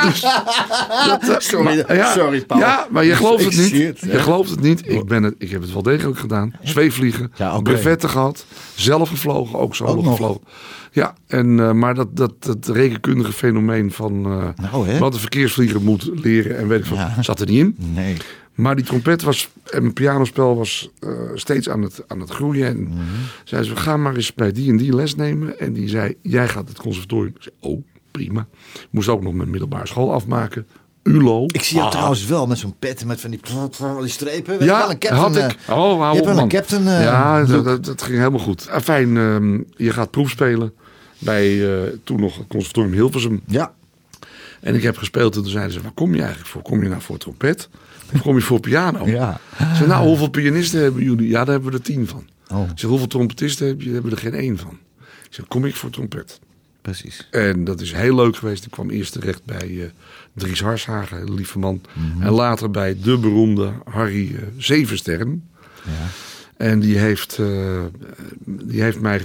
Dus 0.04 0.20
dat, 1.06 1.28
eh, 1.28 1.34
Sorry, 1.38 1.64
maar- 1.64 1.96
ja, 1.96 2.12
sorry, 2.12 2.44
Paul. 2.44 2.60
Ja, 2.60 2.86
maar 2.90 3.04
je 3.04 3.14
gelooft 3.14 3.44
het 3.44 3.56
niet. 3.72 3.72
Je 4.00 4.18
gelooft 4.18 4.50
het 4.50 4.60
niet. 4.60 4.82
Ik, 4.88 5.04
ben 5.06 5.22
het, 5.22 5.34
ik 5.38 5.50
heb 5.50 5.60
het 5.60 5.72
wel 5.72 5.82
degelijk 5.82 6.18
gedaan. 6.18 6.52
Zweefvliegen, 6.62 7.32
Ja, 7.36 7.60
brevetten 7.60 8.08
gehad. 8.08 8.44
Zelf 8.74 9.08
gevlogen, 9.08 9.58
ook 9.58 9.78
nog. 9.78 10.08
gevlogen. 10.10 10.40
Ja, 10.92 11.14
en, 11.26 11.60
eh, 11.60 11.72
maar 11.72 11.94
dat, 11.94 12.16
dat, 12.16 12.32
dat 12.38 12.68
rekenkundige 12.68 13.32
fenomeen 13.32 13.92
van 13.92 14.24
eh, 14.24 14.70
Nou, 14.72 14.98
wat 14.98 15.14
een 15.14 15.20
verkeersvlieger 15.20 15.80
moet 15.80 16.10
leren 16.14 16.58
en 16.58 16.68
weet 16.68 16.84
ik 16.84 16.86
wat, 16.86 16.98
zat 17.20 17.40
er 17.40 17.46
niet 17.46 17.58
in. 17.58 17.74
Nee. 17.78 18.16
Maar 18.60 18.76
die 18.76 18.84
trompet 18.84 19.22
was, 19.22 19.48
en 19.70 19.82
mijn 19.82 19.92
pianospel 19.94 20.56
was 20.56 20.90
eh, 20.98 21.10
steeds 21.34 21.68
aan 21.68 21.82
het, 21.82 22.02
aan 22.06 22.20
het 22.20 22.30
groeien. 22.30 22.66
En 22.66 22.80
Mhm. 22.82 22.94
zei 23.44 23.62
ze, 23.64 23.70
we 23.70 23.76
gaan 23.80 24.02
maar 24.02 24.14
eens 24.16 24.34
bij 24.34 24.52
die 24.52 24.70
en 24.70 24.76
die 24.76 24.94
les 24.94 25.14
nemen. 25.14 25.58
En 25.58 25.72
die 25.72 25.88
zei, 25.88 26.14
jij 26.22 26.48
gaat 26.48 26.68
het 26.68 26.78
conservatorium. 26.78 27.32
Ik 27.36 27.42
zei, 27.42 27.54
oh, 27.60 27.82
prima. 28.10 28.46
Moest 28.90 29.08
ook 29.08 29.22
nog 29.22 29.32
mijn 29.32 29.50
middelbare 29.50 29.86
school 29.86 30.12
afmaken. 30.12 30.66
ULO. 31.02 31.44
Ik 31.46 31.62
zie 31.62 31.74
jou 31.76 31.86
Ah. 31.86 31.92
trouwens 31.92 32.26
wel 32.26 32.46
met 32.46 32.58
zo'n 32.58 32.74
pet 32.78 33.04
met 33.04 33.20
van 33.20 33.30
die, 33.30 33.40
die 34.00 34.08
strepen. 34.08 34.58
Weet 34.58 34.68
Ja, 34.68 34.78
wel, 34.78 34.90
een 34.90 34.98
captain, 34.98 35.20
had 35.22 35.36
eh, 35.36 35.44
ik. 35.44 35.56
Oh, 35.68 35.76
hou 35.76 35.98
je 35.98 36.04
hebt 36.04 36.18
op, 36.20 36.24
wel 36.24 36.34
man. 36.34 36.42
een 36.42 36.48
captain. 36.48 36.86
eh, 36.86 37.02
ja, 37.02 37.44
dat, 37.44 37.64
dat, 37.64 37.84
dat 37.84 38.02
ging 38.02 38.18
helemaal 38.18 38.38
goed. 38.40 38.62
Fijn, 38.82 39.12
je 39.76 39.90
gaat 39.90 40.10
proef 40.10 40.30
spelen 40.30 40.72
bij 41.18 41.62
toen 42.04 42.20
nog 42.20 42.36
het 42.38 42.46
conservatorium 42.48 42.92
Hilversum. 42.92 43.40
Ja. 43.46 43.72
En 44.60 44.74
ik 44.74 44.82
heb 44.82 44.96
gespeeld 44.96 45.36
en 45.36 45.42
toen 45.42 45.50
zeiden 45.50 45.72
ze, 45.72 45.80
waar 45.82 45.92
kom 45.92 46.10
je 46.14 46.18
eigenlijk 46.20 46.50
voor? 46.50 46.62
Kom 46.62 46.82
je 46.82 46.88
nou 46.88 47.00
voor 47.02 47.18
trompet? 47.18 47.68
Kom 48.22 48.34
je 48.36 48.40
voor 48.42 48.60
piano? 48.60 49.06
Ja. 49.06 49.40
Zei, 49.74 49.88
nou, 49.88 50.06
hoeveel 50.06 50.28
pianisten 50.30 50.80
hebben 50.82 51.02
jullie? 51.02 51.28
Ja, 51.28 51.44
daar 51.44 51.52
hebben 51.54 51.70
we 51.70 51.76
er 51.76 51.82
tien 51.84 52.06
van. 52.08 52.28
Oh. 52.52 52.70
Ik 52.70 52.78
zeg, 52.78 52.90
hoeveel 52.90 53.06
trompetisten 53.08 53.66
heb 53.66 53.80
je? 53.82 53.90
Hebben 53.92 54.10
we 54.10 54.16
er 54.16 54.22
geen 54.22 54.34
één 54.34 54.58
van. 54.58 54.78
Ik 55.00 55.36
zeg, 55.36 55.46
kom 55.48 55.64
ik 55.64 55.74
voor 55.74 55.90
trompet? 55.90 56.40
Precies. 56.82 57.28
En 57.30 57.64
dat 57.64 57.80
is 57.80 57.92
heel 57.92 58.14
leuk 58.14 58.36
geweest. 58.36 58.64
Ik 58.64 58.70
kwam 58.70 58.90
eerst 58.90 59.12
terecht 59.12 59.44
bij 59.44 59.68
eh, 59.80 59.86
Dries 60.32 60.60
Harshagen, 60.62 61.20
een 61.20 61.34
lieve 61.34 61.58
man. 61.58 61.80
Mhm. 61.92 62.22
En 62.22 62.32
later 62.32 62.70
bij 62.70 62.96
de 63.02 63.18
beroemde 63.18 63.72
Harry 63.90 64.36
Zevensterren. 64.56 65.48
Ja. 65.84 65.90
En 66.56 66.80
die 66.80 66.98
heeft, 66.98 67.38
eh, 67.38 67.82
die 68.44 68.82
heeft 68.82 69.00
mij 69.00 69.22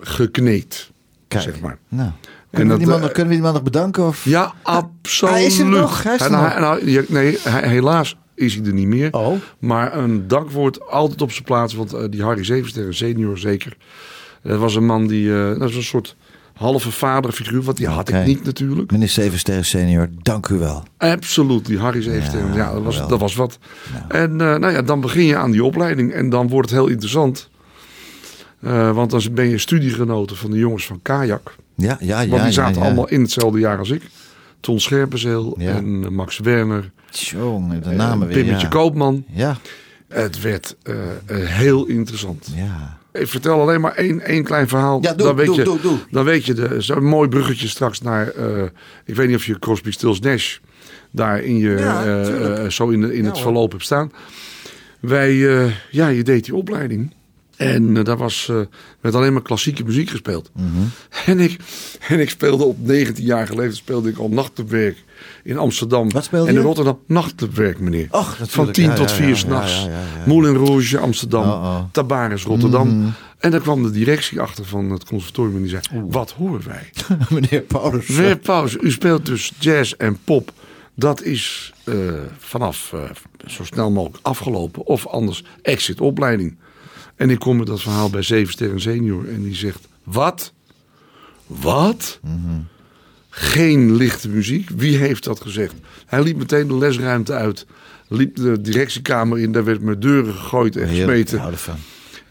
gekneed, 0.00 0.90
Kijk. 1.28 1.42
zeg 1.42 1.60
maar. 1.60 1.78
Nou. 1.88 2.10
Kunnen, 2.50 2.68
dat, 2.68 2.78
we 2.78 2.84
die 2.84 2.92
man, 2.92 2.96
eh, 2.96 3.02
nog- 3.04 3.12
kunnen 3.12 3.28
we 3.28 3.34
die 3.34 3.44
man 3.44 3.52
nog 3.54 3.62
bedanken? 3.62 4.06
Of? 4.06 4.24
Ja, 4.24 4.52
absoluut. 4.62 5.34
Hij 5.34 5.44
is 5.44 5.58
er 5.58 5.66
nog, 5.66 6.02
hij 6.02 6.14
is 6.14 6.20
er 6.20 6.32
En 6.32 6.60
nog. 6.60 7.08
nee, 7.08 7.38
helaas 7.44 8.16
is 8.34 8.54
hij 8.54 8.64
er 8.64 8.72
niet 8.72 8.86
meer. 8.86 9.12
Oh. 9.12 9.36
Maar 9.58 9.96
een 9.96 10.28
dankwoord 10.28 10.86
altijd 10.86 11.22
op 11.22 11.32
zijn 11.32 11.44
plaats. 11.44 11.74
Want 11.74 11.92
eh, 11.92 12.04
die 12.10 12.22
Harry 12.22 12.44
Zevensterren, 12.44 12.94
senior 12.94 13.38
zeker. 13.38 13.76
Dat 14.42 14.58
was 14.58 14.74
een 14.74 14.86
man 14.86 15.06
die, 15.06 15.34
eh, 15.34 15.48
dat 15.48 15.58
was 15.58 15.74
een 15.74 15.82
soort 15.82 16.16
halve 16.54 16.90
vaderfiguur. 16.90 17.62
Want 17.62 17.76
die 17.76 17.86
had 17.86 18.08
ik 18.08 18.24
niet 18.24 18.44
natuurlijk. 18.44 18.90
Meneer 18.90 19.08
Zevensterren 19.08 19.64
senior, 19.64 20.08
dank 20.22 20.48
u 20.48 20.58
wel. 20.58 20.82
Absoluut, 20.96 21.66
die 21.66 21.78
Harry 21.78 22.02
Zevensterren. 22.02 22.52
Ja, 22.52 22.56
Ja, 22.56 22.72
dat, 22.72 22.82
was, 22.82 23.08
dat 23.08 23.20
was 23.20 23.34
wat. 23.34 23.58
En 24.08 24.30
eh, 24.30 24.56
nou 24.56 24.72
ja, 24.72 24.82
dan 24.82 25.00
begin 25.00 25.24
je 25.24 25.36
aan 25.36 25.50
die 25.50 25.64
opleiding. 25.64 26.12
En 26.12 26.28
dan 26.28 26.48
wordt 26.48 26.70
het 26.70 26.78
heel 26.78 26.88
interessant. 26.88 27.52
Want 28.92 29.10
dan 29.10 29.22
ben 29.32 29.48
je 29.48 29.58
studiegenoten 29.58 30.36
van 30.36 30.50
de 30.50 30.58
jongens 30.58 30.86
van 30.86 31.02
Kajak. 31.02 31.54
Ja, 31.74 31.96
ja, 32.00 32.20
ja. 32.20 32.28
Want 32.28 32.42
die 32.42 32.52
zaten 32.52 32.80
ja. 32.80 32.86
allemaal 32.86 33.08
in 33.08 33.20
hetzelfde 33.20 33.58
jaar 33.58 33.78
als 33.78 33.90
ik. 33.90 34.02
Ton 34.60 34.80
Scherpenzeel 34.80 35.56
en 35.58 36.14
Max 36.14 36.38
Werner. 36.38 36.90
Tjonge, 37.14 37.78
de 37.78 37.90
en 37.90 37.96
namen 37.96 38.26
weer. 38.28 38.36
Pimmetje 38.36 38.62
ja. 38.66 38.68
Koopman. 38.72 39.24
Ja, 39.32 39.56
Het 40.08 40.40
werd 40.40 40.76
eh, 40.82 40.94
eh, 41.26 41.48
heel 41.48 41.86
interessant. 41.86 42.48
ja. 42.54 42.98
Ik 43.12 43.28
vertel 43.28 43.60
alleen 43.60 43.80
maar 43.80 43.92
één, 43.94 44.20
één 44.20 44.42
klein 44.44 44.68
verhaal. 44.68 44.98
Ja, 45.02 45.12
doe, 45.14 45.26
dan 45.26 45.36
weet 45.36 45.46
doe, 45.46 45.56
je, 45.56 45.62
doe, 45.64 45.80
doe. 45.80 45.98
Dan 46.10 46.24
weet 46.24 46.44
je, 46.44 46.54
de- 46.54 46.80
zo'n 46.80 47.04
mooi 47.04 47.28
bruggetje 47.28 47.68
straks 47.68 48.00
naar... 48.00 48.28
eh, 48.28 48.62
ik 49.04 49.14
weet 49.14 49.26
niet 49.28 49.36
of 49.36 49.46
je 49.46 49.58
Crosby, 49.58 49.90
Stills, 49.90 50.20
Nash 50.20 50.56
daar 51.10 51.40
in 51.42 51.56
je, 51.56 51.70
Ja, 51.70 52.04
eh, 52.04 52.64
eh, 52.64 52.70
zo 52.70 52.88
in, 52.88 53.00
de, 53.00 53.14
in 53.14 53.22
Ja, 53.24 53.28
het 53.28 53.38
verloop 53.38 53.70
hebt 53.72 53.84
staan. 53.84 54.12
Wij, 55.00 55.56
eh, 55.64 55.70
ja, 55.90 56.08
je 56.08 56.22
deed 56.22 56.44
die 56.44 56.54
opleiding. 56.54 57.14
En 57.56 57.96
eh, 57.96 58.04
daar 58.04 58.16
was, 58.16 58.48
eh, 58.50 58.56
werd 59.00 59.14
alleen 59.14 59.32
maar 59.32 59.42
klassieke 59.42 59.84
muziek 59.84 60.10
gespeeld. 60.10 60.50
Mhm. 60.54 60.66
en, 61.26 61.40
ik, 61.40 61.56
en 62.08 62.20
ik 62.20 62.30
speelde 62.30 62.64
op 62.64 62.76
19 62.80 63.24
jaar 63.24 63.46
geleden 63.46 63.76
speelde 63.76 64.08
ik 64.08 64.18
al 64.18 64.28
nachtwerk 64.28 65.04
in 65.44 65.58
Amsterdam. 65.58 66.10
Wat 66.10 66.24
speelde 66.24 66.48
en 66.48 66.54
in 66.54 66.60
je? 66.60 66.66
Rotterdam 66.66 66.98
nachtwerk, 67.06 67.80
meneer. 67.80 68.08
Och, 68.10 68.36
Van 68.36 68.46
natuurlijk. 68.46 68.72
10 68.72 68.84
Ja, 68.84 68.94
tot 68.94 69.10
ja, 69.10 69.16
4 69.16 69.28
ja, 69.28 69.34
s'nachts. 69.34 69.84
ja. 69.84 69.90
Moulin 70.26 70.54
Rouge, 70.54 70.98
Amsterdam. 70.98 71.42
Oh, 71.42 71.48
oh. 71.48 71.84
Tabaris, 71.92 72.42
Rotterdam. 72.42 72.98
Mhm. 72.98 73.08
En 73.38 73.50
dan 73.50 73.60
kwam 73.60 73.82
de 73.82 73.90
directie 73.90 74.40
achter 74.40 74.64
van 74.64 74.90
het 74.90 75.04
conservatorium 75.04 75.54
en 75.56 75.62
die 75.62 75.70
zei... 75.70 75.82
Wat 76.08 76.30
horen 76.30 76.62
wij? 76.66 76.90
Meneer 77.40 77.60
Paulus. 77.60 78.06
Meneer 78.06 78.36
Pauze, 78.38 78.80
u 78.80 78.90
speelt 78.90 79.26
dus 79.26 79.52
jazz 79.58 79.92
en 79.92 80.18
pop. 80.24 80.52
Dat 80.94 81.22
is 81.22 81.72
eh, 81.84 81.94
vanaf 82.38 82.94
zo 83.46 83.64
snel 83.64 83.90
mogelijk 83.90 84.18
afgelopen. 84.22 84.86
Of 84.86 85.06
anders 85.06 85.44
exit 85.62 86.00
opleiding. 86.00 86.56
En 87.16 87.30
ik 87.30 87.38
kom 87.38 87.56
met 87.56 87.66
dat 87.66 87.82
verhaal 87.82 88.10
bij 88.10 88.22
Zeven 88.22 88.52
Sterren 88.52 88.80
Senior. 88.80 89.28
En 89.28 89.42
die 89.42 89.54
zegt, 89.54 89.88
wat? 90.02 90.52
Wat? 91.46 92.20
Geen 93.28 93.96
lichte 93.96 94.28
muziek? 94.28 94.68
Wie 94.76 94.96
heeft 94.96 95.24
dat 95.24 95.40
gezegd? 95.40 95.74
Hij 96.06 96.22
liep 96.22 96.36
meteen 96.36 96.68
de 96.68 96.78
lesruimte 96.78 97.32
uit. 97.32 97.66
Liep 98.08 98.36
de 98.36 98.60
directiekamer 98.60 99.38
in. 99.38 99.52
Daar 99.52 99.64
werd 99.64 99.80
met 99.80 100.02
deuren 100.02 100.34
gegooid 100.34 100.76
en 100.76 100.88
gesmeten. 100.88 101.40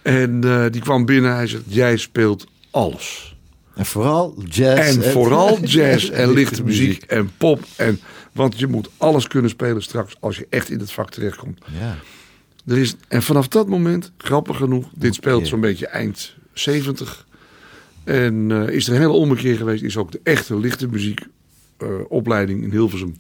En 0.02 0.44
eh, 0.44 0.66
die 0.72 0.82
kwam 0.82 1.06
binnen. 1.06 1.36
Hij 1.36 1.48
zegt, 1.48 1.64
jij 1.68 1.98
speelt 1.98 2.48
alles. 2.72 3.36
En 3.76 3.86
vooral 3.86 4.44
jazz. 4.46 4.98
En 4.98 5.12
vooral 5.12 5.60
jazz 5.76 6.10
en 6.10 6.32
lichte 6.34 6.64
muziek 6.64 7.04
en 7.04 7.32
pop. 7.38 7.64
En, 7.76 8.00
want 8.32 8.60
je 8.60 8.68
moet 8.68 8.90
alles 8.98 9.28
kunnen 9.28 9.50
spelen 9.50 9.84
straks 9.84 10.16
als 10.20 10.38
je 10.38 10.48
echt 10.50 10.70
in 10.70 10.80
het 10.80 10.92
vak 10.92 11.10
terechtkomt. 11.10 11.60
Ja. 11.80 11.96
Er 12.66 12.78
is, 12.78 12.96
en 13.08 13.24
vanaf 13.24 13.48
dat 13.48 13.68
moment, 13.68 14.12
grappig 14.18 14.58
genoeg, 14.58 14.86
dit 14.96 15.16
speelt 15.16 15.48
zo'n 15.48 15.60
beetje 15.60 15.88
eind 15.88 16.36
70. 16.54 17.26
En 18.04 18.52
eh, 18.52 18.76
is 18.76 18.88
er 18.88 18.94
een 18.94 19.00
hele 19.00 19.12
ommekeer 19.12 19.58
geweest. 19.58 19.84
Is 19.84 19.98
ook 19.98 20.12
de 20.12 20.20
echte 20.24 20.60
lichte 20.60 20.88
muziek 20.88 21.20
eh, 21.78 22.48
in 22.48 22.72
Hilversum. 22.72 23.16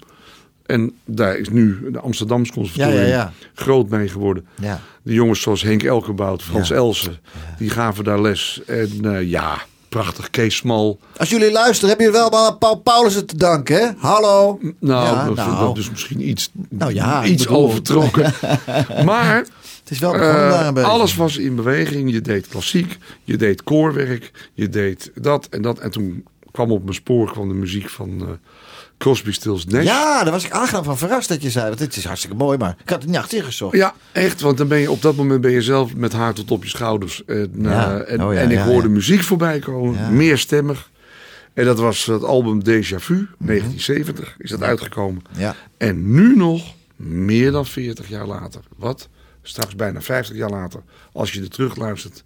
En 0.66 0.94
daar 1.06 1.38
is 1.38 1.50
nu 1.50 1.92
de 1.92 2.00
Amsterdamse 2.00 2.54
conservatorium 2.54 3.02
Ja, 3.02 3.08
ja, 3.08 3.16
ja. 3.16 3.34
groot 3.54 3.90
mee 3.90 4.08
geworden. 4.08 4.46
Ja. 4.60 4.82
De 5.02 5.14
jongens 5.14 5.42
zoals 5.42 5.62
Henk 5.62 5.84
Elkenbout, 5.84 6.44
Frans. 6.44 6.72
Elsen, 6.72 7.20
die 7.58 7.70
gaven 7.70 8.04
daar 8.04 8.22
les. 8.22 8.62
En 8.66 9.16
eh, 9.16 9.30
ja, 9.30 9.62
prachtig. 9.94 10.30
Kees 10.30 10.56
Smal. 10.56 11.00
Als 11.18 11.30
jullie 11.30 11.52
luisteren, 11.52 11.90
hebben 11.90 12.06
jullie 12.06 12.22
wel 12.30 12.46
aan 12.46 12.58
Paul 12.58 12.76
Paulussen 12.76 13.26
te 13.26 13.38
danken, 13.38 13.76
hè? 13.76 13.90
Hallo. 13.98 14.60
Nou, 14.80 15.06
Ja, 15.16 15.26
dat, 15.26 15.36
nou. 15.36 15.58
dat 15.68 15.78
is 15.78 15.90
misschien 15.90 16.30
iets, 16.30 16.50
Nou 16.70 16.94
ja, 16.94 17.26
iets 17.26 17.44
bedoel- 17.44 17.58
overtrokken. 17.64 18.34
maar 19.06 19.36
Het 19.36 19.92
is 19.92 20.00
wel 20.00 20.14
eh, 20.16 20.84
alles 20.84 21.16
was 21.16 21.38
in 21.38 21.56
beweging. 21.56 22.12
Je 22.12 22.22
deed 22.22 22.48
klassiek, 22.48 22.98
je 23.24 23.38
deed 23.38 23.64
koorwerk, 23.64 24.32
je 24.54 24.70
deed 24.70 25.12
dat 25.16 25.48
en 25.50 25.62
dat. 25.62 25.80
En 25.80 25.92
toen 25.92 26.26
kwam 26.52 26.72
op 26.72 26.84
mijn 26.84 26.96
spoor 26.96 27.32
kwam 27.32 27.48
de 27.48 27.54
muziek 27.54 27.90
van 27.90 28.10
eh, 28.22 28.28
Crosby, 29.04 29.32
Stills, 29.32 29.66
Nash. 29.66 29.84
Ja, 29.86 30.24
daar 30.24 30.32
was 30.32 30.46
ik 30.46 30.52
aangenaam 30.52 30.84
van 30.84 30.98
verrast 30.98 31.30
dat 31.30 31.42
je 31.42 31.50
zei. 31.50 31.68
Want 31.68 31.80
het 31.80 31.96
is 31.96 32.06
hartstikke 32.06 32.36
mooi, 32.36 32.58
maar 32.58 32.76
ik 32.84 32.90
had 32.90 33.02
het 33.02 33.08
niet 33.10 33.18
achter 33.20 33.44
gezocht. 33.44 33.76
Ja, 33.76 33.94
echt. 34.12 34.42
Want 34.42 34.58
dan 34.58 34.68
ben 34.68 34.78
je 34.80 34.92
op 34.92 35.02
dat 35.02 35.16
moment 35.16 35.42
ben 35.42 35.52
je 35.52 35.62
zelf 35.62 35.96
met 35.96 36.14
haar 36.14 36.34
tot 36.34 36.52
op 36.52 36.64
je 36.64 36.70
schouders. 36.70 37.26
En, 37.26 37.52
Ja. 37.60 37.98
eh, 38.00 38.14
en, 38.14 38.24
Oh 38.24 38.34
ja, 38.34 38.40
en 38.40 38.52
ik 38.52 38.58
ja, 38.58 38.66
hoorde 38.66 38.90
muziek 38.90 39.22
voorbij 39.24 39.60
komen, 39.60 40.16
meerstemmig. 40.16 40.90
En 41.54 41.66
dat 41.66 41.80
was 41.80 42.06
het 42.06 42.24
album 42.24 42.60
Déjà 42.70 42.96
Vu, 42.98 43.28
1970 43.38 44.36
is 44.38 44.50
dat 44.50 44.62
uitgekomen. 44.62 45.22
Ja. 45.38 45.56
En 45.78 46.12
nu 46.12 46.36
nog, 46.36 46.74
meer 46.96 47.52
dan 47.52 47.66
40 47.66 48.10
jaar 48.10 48.28
later, 48.28 48.62
wat? 48.78 49.08
Straks 49.42 49.76
bijna 49.76 50.02
50 50.02 50.36
jaar 50.36 50.50
later, 50.50 50.82
als 51.14 51.32
je 51.32 51.42
er 51.42 51.50
terug 51.50 51.76
luistert, 51.76 52.24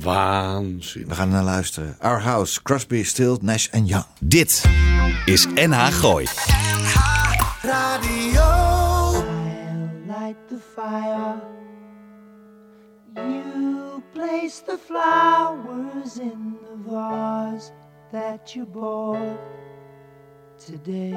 Waanzin. 0.00 1.08
We 1.08 1.14
gaan 1.14 1.26
er 1.26 1.34
naar 1.34 1.42
luisteren. 1.42 1.96
Our 2.00 2.20
House, 2.20 2.62
Crosby, 2.62 3.04
Still, 3.04 3.36
Nash 3.40 3.66
en 3.70 3.86
Young. 3.86 4.04
Dit 4.20 4.64
is 5.24 5.46
NH 5.46 5.86
Gooi. 5.86 6.26
light 10.06 10.48
the 10.48 10.58
fire. 10.58 11.40
You 13.16 14.02
place 14.14 14.60
the 14.60 14.78
flowers 14.78 16.18
in 16.18 16.56
the 16.66 16.76
vase 16.90 17.72
that 18.12 18.54
you 18.54 18.66
bought 18.66 19.38
today. 20.66 21.14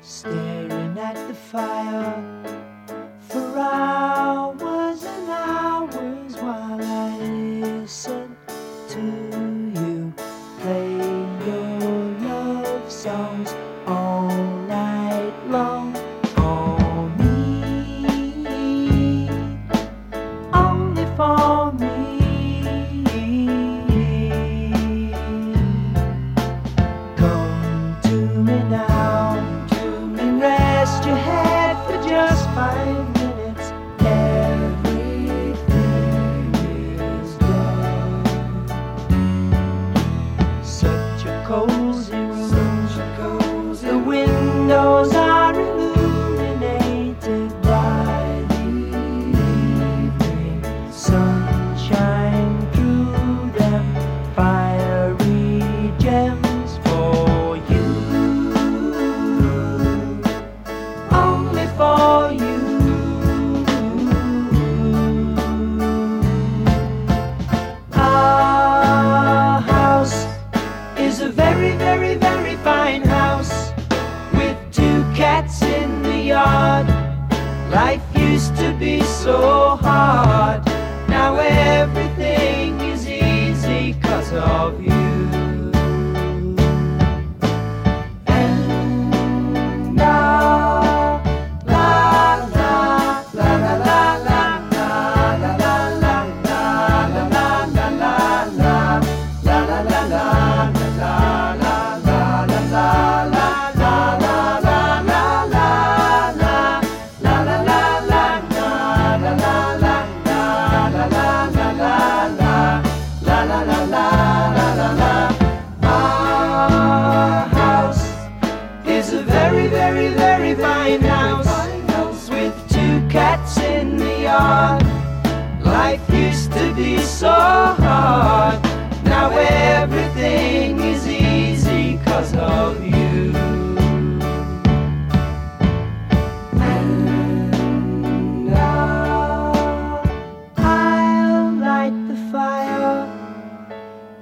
Staring 0.00 0.98
at 0.98 1.16
the 1.28 1.34
fire 1.34 2.14
for 3.28 3.58
hours 3.58 4.71
while 6.42 6.82
I 6.82 7.18
listen 7.18 8.36
to 8.88 9.31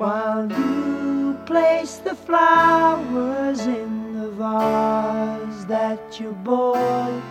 while 0.00 0.48
you 0.48 1.34
place 1.44 2.00
the 2.02 2.14
flowers 2.24 3.66
in 3.66 4.14
the 4.18 4.30
vase 4.38 5.66
that 5.66 6.18
you 6.18 6.32
bought 6.42 7.22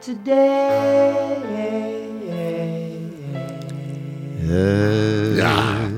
today. 0.00 1.40
Ja. 5.36 5.90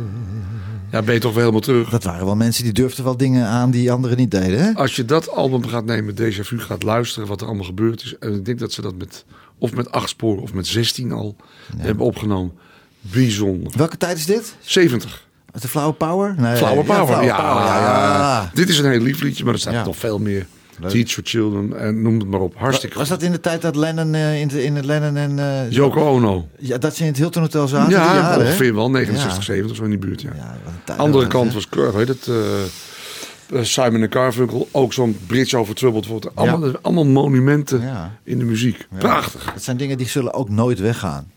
Ja, 0.90 1.02
ben 1.02 1.14
je 1.14 1.20
toch 1.20 1.32
wel 1.32 1.40
helemaal 1.40 1.60
terug. 1.60 1.90
Dat 1.90 2.04
waren 2.04 2.24
wel 2.24 2.36
mensen 2.36 2.64
die 2.64 2.72
durfden 2.72 3.04
wel 3.04 3.16
dingen 3.16 3.46
aan 3.46 3.70
die 3.70 3.92
anderen 3.92 4.16
niet 4.16 4.30
deden. 4.30 4.64
Hè? 4.64 4.72
Als 4.74 4.96
je 4.96 5.04
dat 5.04 5.30
album 5.30 5.66
gaat 5.66 5.84
nemen, 5.84 6.14
Déjà 6.14 6.40
Vu, 6.40 6.58
gaat 6.58 6.82
luisteren 6.82 7.28
wat 7.28 7.40
er 7.40 7.46
allemaal 7.46 7.64
gebeurd 7.64 8.02
is. 8.02 8.18
En 8.18 8.34
ik 8.34 8.44
denk 8.44 8.58
dat 8.58 8.72
ze 8.72 8.82
dat 8.82 8.94
met, 8.96 9.24
of 9.58 9.74
met 9.74 9.90
acht 9.90 10.08
sporen 10.08 10.42
of 10.42 10.52
met 10.52 10.66
16 10.66 11.12
al 11.12 11.36
hebben 11.76 12.06
opgenomen. 12.06 12.52
Bijzonder. 13.00 13.72
Welke 13.76 13.96
tijd 13.96 14.16
is 14.16 14.26
dit? 14.26 14.56
70. 14.60 15.26
De 15.60 15.68
Flower 15.68 15.94
Power? 15.94 16.34
Nee, 16.38 16.56
Flower 16.56 16.84
Power. 16.84 17.06
Flower 17.06 17.24
Ja, 17.24 17.36
Power, 17.36 17.64
ja, 17.66 17.78
ja. 17.78 18.50
Dit 18.54 18.68
is 18.68 18.78
een 18.78 18.90
heel 18.90 19.00
lief 19.00 19.20
liedje, 19.20 19.44
maar 19.44 19.52
er 19.54 19.58
staat 19.60 19.72
Ja. 19.72 19.84
nog 19.84 19.96
veel 19.96 20.18
meer. 20.18 20.46
Teach 20.88 21.10
for 21.10 21.22
Children 21.26 21.78
en 21.80 22.02
noem 22.02 22.18
het 22.18 22.28
maar 22.28 22.40
op. 22.40 22.54
Hartstikke 22.56 22.98
Was 22.98 23.08
dat 23.08 23.22
in 23.22 23.32
de 23.32 23.40
tijd 23.40 23.62
dat 23.62 23.76
Lennon 23.76 24.14
eh, 24.14 24.40
in, 24.40 24.48
de, 24.48 24.64
in 24.64 24.76
het 24.76 24.84
Lennon 24.84 25.16
en... 25.16 25.38
eh, 25.38 25.70
Yoko 25.70 26.00
Ono. 26.08 26.48
ja, 26.58 26.78
dat 26.78 26.94
ze 26.96 27.00
in 27.02 27.08
het 27.08 27.16
Hilton 27.16 27.42
Hotel 27.42 27.68
zaten? 27.68 27.90
Ja, 27.90 28.06
die 28.12 28.20
jaren, 28.20 28.40
hè? 28.40 28.46
ongeveer 28.46 28.74
wel. 28.74 28.90
69, 28.90 29.36
Ja. 29.36 29.42
70 29.54 29.76
zo 29.76 29.82
in 29.82 29.88
die 29.90 29.98
buurt, 29.98 30.20
ja. 30.22 30.30
Andere 30.96 31.26
kant 31.26 31.48
hè? 31.48 31.54
was, 31.54 32.08
het, 32.08 32.26
eh, 32.28 32.62
eh, 33.58 33.64
Simon 33.64 34.02
en 34.02 34.12
Garfunkel. 34.12 34.68
Ook 34.70 34.92
zo'n 34.92 35.18
bridge 35.26 35.56
over 35.56 35.74
Troubled 35.74 36.06
Water. 36.06 36.30
Allemaal, 36.34 36.70
allemaal 36.82 37.04
monumenten 37.06 37.80
Ja. 37.80 38.10
in 38.24 38.38
de 38.38 38.44
muziek. 38.44 38.86
Prachtig. 38.98 39.50
Dat 39.54 39.62
zijn 39.62 39.76
dingen 39.76 39.98
die 39.98 40.08
zullen 40.08 40.32
ook 40.34 40.48
nooit 40.48 40.78
weggaan. 40.78 41.30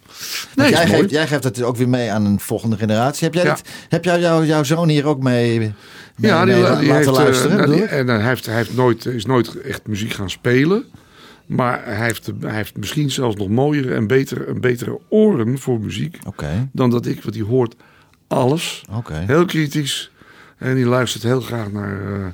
Nee, 0.55 0.69
jij, 0.69 0.87
geeft, 0.87 1.09
jij 1.09 1.27
geeft 1.27 1.43
het 1.43 1.63
ook 1.63 1.75
weer 1.77 1.89
mee 1.89 2.11
aan 2.11 2.25
een 2.25 2.39
volgende 2.39 2.77
generatie. 2.77 3.23
Heb 3.25 3.33
jij, 3.33 3.43
Ja. 3.43 3.53
dit- 3.55 3.69
heb 3.89 4.03
jij 4.03 4.19
jouw, 4.19 4.43
jouw 4.43 4.63
zoon 4.63 4.89
hier 4.89 5.05
ook 5.05 5.23
mee, 5.23 5.59
mee, 5.59 5.73
Ja, 6.15 6.45
die, 6.45 6.53
mee 6.53 6.63
die 6.63 6.69
laten 6.71 6.95
heeft, 6.95 7.07
eh, 7.07 7.13
luisteren? 7.13 7.71
ik? 7.73 7.89
en 7.89 8.07
hij, 8.07 8.27
heeft, 8.27 8.45
hij 8.45 8.55
heeft 8.55 8.75
nooit, 8.75 9.05
is 9.05 9.25
nooit 9.25 9.61
echt 9.61 9.87
muziek 9.87 10.11
gaan 10.13 10.29
spelen. 10.29 10.83
Maar 11.45 11.81
hij 11.85 12.05
heeft, 12.05 12.31
hij 12.39 12.55
heeft 12.55 12.77
misschien 12.77 13.11
zelfs 13.11 13.35
nog 13.35 13.47
mooiere 13.49 13.93
en 13.93 14.07
betere, 14.07 14.45
en 14.45 14.61
betere 14.61 14.99
oren 15.09 15.59
voor 15.59 15.79
muziek. 15.79 16.17
Dan 16.71 16.89
dat 16.89 17.05
ik, 17.05 17.21
want 17.21 17.33
die 17.33 17.43
hoort 17.43 17.75
alles. 18.27 18.83
Heel 19.25 19.45
kritisch. 19.45 20.11
En 20.57 20.75
die 20.75 20.85
luistert 20.85 21.23
heel 21.23 21.41
graag 21.41 21.71
naar, 21.71 22.01
eh 22.13 22.25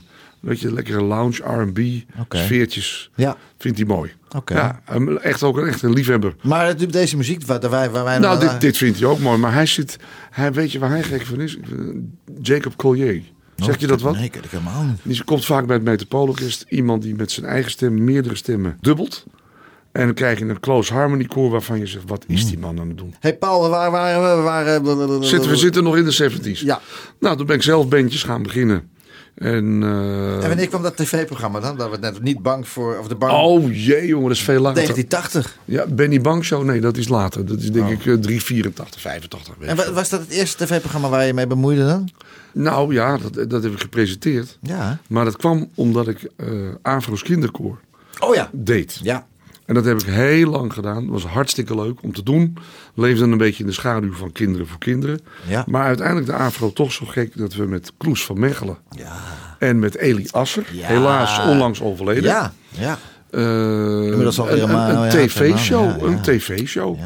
weet 0.43 0.59
je, 0.59 0.73
lekkere 0.73 1.01
lounge, 1.01 1.43
R&B, 1.43 1.79
Oké. 2.19 2.37
sfeertjes. 2.37 3.09
Ja, 3.15 3.37
Vindt 3.57 3.77
hij 3.77 3.87
mooi. 3.87 4.11
Ja, 4.45 4.81
echt 5.21 5.43
ook 5.43 5.57
een, 5.57 5.67
echt 5.67 5.81
een 5.81 5.93
liefhebber. 5.93 6.35
Maar 6.41 6.77
deze 6.87 7.17
muziek 7.17 7.45
waar, 7.45 7.69
waar, 7.69 7.91
waar 7.91 8.03
wij... 8.03 8.19
Nou, 8.19 8.39
dit, 8.39 8.61
dit 8.61 8.77
vindt 8.77 8.99
hij 8.99 9.07
ook 9.07 9.19
mooi. 9.19 9.37
Maar 9.37 9.53
hij 9.53 9.65
zit, 9.65 9.97
hij, 10.29 10.53
weet 10.53 10.71
je 10.71 10.79
waar 10.79 10.89
hij 10.89 11.03
gek 11.03 11.25
van 11.25 11.41
is? 11.41 11.57
Jacob 12.41 12.75
Collier. 12.75 13.21
Zeg 13.55 13.79
je 13.79 13.87
dat 13.87 14.01
wat? 14.01 14.15
Nee, 14.15 14.23
ik 14.23 14.39
helemaal 14.49 14.83
niet. 14.83 14.99
Die 15.03 15.23
komt 15.23 15.45
vaak 15.45 15.65
bij 15.65 15.75
het 15.75 15.85
Metropoolorkest. 15.85 16.65
Iemand 16.69 17.01
die 17.01 17.15
met 17.15 17.31
zijn 17.31 17.45
eigen 17.45 17.71
stem 17.71 18.03
meerdere 18.03 18.35
stemmen 18.35 18.77
dubbelt. 18.81 19.25
En 19.91 20.05
dan 20.05 20.13
krijg 20.13 20.39
je 20.39 20.45
een 20.45 20.59
close 20.59 20.93
harmony 20.93 21.25
koor 21.25 21.49
waarvan 21.49 21.79
je 21.79 21.85
zegt, 21.85 22.03
wat 22.07 22.23
is 22.27 22.45
die 22.45 22.59
man 22.59 22.79
aan 22.79 22.87
het 22.87 22.97
doen? 22.97 23.15
hey 23.19 23.37
Paul, 23.37 23.69
waar 23.69 23.91
waren 23.91 24.83
we? 24.83 25.25
Zitten, 25.25 25.49
we 25.49 25.55
zitten 25.55 25.83
nog 25.83 25.97
in 25.97 26.05
de 26.05 26.31
70s. 26.31 26.59
Ja. 26.59 26.81
Nou, 27.19 27.37
toen 27.37 27.45
ben 27.45 27.55
ik 27.55 27.61
zelf 27.61 27.87
bandjes 27.87 28.23
gaan 28.23 28.43
beginnen. 28.43 28.89
En, 29.35 29.83
eh, 29.83 30.41
En 30.43 30.47
wanneer 30.47 30.67
kwam 30.67 30.81
dat 30.81 30.97
tv-programma 30.97 31.59
dan? 31.59 31.77
Dat 31.77 31.89
we 31.91 31.97
net 31.97 32.21
niet 32.21 32.41
bang 32.41 32.67
voor... 32.67 32.97
Of 32.99 33.07
de 33.07 33.15
bang... 33.15 33.31
Oh 33.33 33.73
jee, 33.73 34.07
jongen, 34.07 34.27
dat 34.27 34.37
is 34.37 34.43
veel 34.43 34.61
later. 34.61 34.73
1980. 34.83 35.57
Ja, 35.65 35.85
Benny 35.87 36.21
Bang 36.21 36.45
Show, 36.45 36.63
nee, 36.63 36.79
dat 36.81 36.97
is 36.97 37.07
later. 37.07 37.45
Dat 37.45 37.59
is 37.59 37.71
denk 37.71 37.89
ik 37.89 38.05
eh, 38.05 38.13
384, 38.13 39.01
85. 39.01 39.55
weet 39.59 39.67
En 39.67 39.73
ik 39.73 39.77
wa- 39.79 39.83
veel. 39.85 39.93
was 39.93 40.09
dat 40.09 40.19
het 40.19 40.29
eerste 40.29 40.65
tv-programma 40.65 41.09
waar 41.09 41.25
je 41.25 41.33
mee 41.33 41.47
bemoeide 41.47 41.85
dan? 41.85 42.09
Nou 42.51 42.93
ja, 42.93 43.17
dat, 43.17 43.49
dat 43.49 43.63
heb 43.63 43.71
ik 43.71 43.79
gepresenteerd. 43.79 44.57
Ja. 44.61 44.97
Maar 45.07 45.25
dat 45.25 45.37
kwam 45.37 45.69
omdat 45.75 46.07
ik 46.07 46.27
eh 46.37 46.47
Avro's 46.81 47.23
kinderkoor 47.23 47.79
Oh 48.19 48.35
ja. 48.35 48.49
deed. 48.51 48.99
Ja. 49.03 49.25
En 49.65 49.73
dat 49.73 49.85
heb 49.85 49.99
ik 50.01 50.05
heel 50.05 50.49
lang 50.49 50.73
gedaan. 50.73 51.03
Dat 51.03 51.13
was 51.21 51.25
hartstikke 51.31 51.75
leuk 51.75 52.01
om 52.03 52.13
te 52.13 52.23
doen. 52.23 52.57
Leefde 52.93 53.19
dan 53.19 53.31
een 53.31 53.37
beetje 53.37 53.63
in 53.63 53.69
de 53.69 53.75
schaduw 53.75 54.13
van 54.13 54.31
Kinderen 54.31 54.67
voor 54.67 54.77
Kinderen. 54.77 55.19
Ja. 55.47 55.63
Maar 55.67 55.85
uiteindelijk 55.85 56.27
de 56.27 56.33
AVRO 56.33 56.73
toch 56.73 56.91
zo 56.91 57.05
gek 57.05 57.37
dat 57.37 57.53
we 57.53 57.65
met 57.65 57.91
Kloes 57.97 58.25
van 58.25 58.39
Mechelen 58.39 58.77
Ja. 58.89 59.15
en 59.59 59.79
met 59.79 59.95
Elie 59.97 60.31
Asser, 60.31 60.65
Ja. 60.71 60.87
helaas 60.87 61.39
onlangs 61.47 61.81
overleden. 61.81 62.23
Ja, 62.23 62.53
ja. 62.69 62.97
eh, 63.29 63.41
een, 63.41 64.31
ja, 64.55 65.09
tv-show. 65.09 66.03
Een 66.03 66.21
tv-show. 66.21 66.97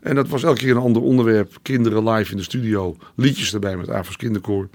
En 0.00 0.14
dat 0.14 0.28
was 0.28 0.42
elke 0.42 0.58
keer 0.58 0.70
een 0.76 0.82
ander 0.82 1.02
onderwerp. 1.02 1.52
Kinderen 1.62 2.08
live 2.10 2.30
in 2.30 2.36
de 2.36 2.42
studio. 2.42 2.96
Liedjes 3.16 3.54
erbij 3.54 3.76
met 3.76 3.90
Avro's 3.90 4.16
Kinderkoor. 4.16 4.68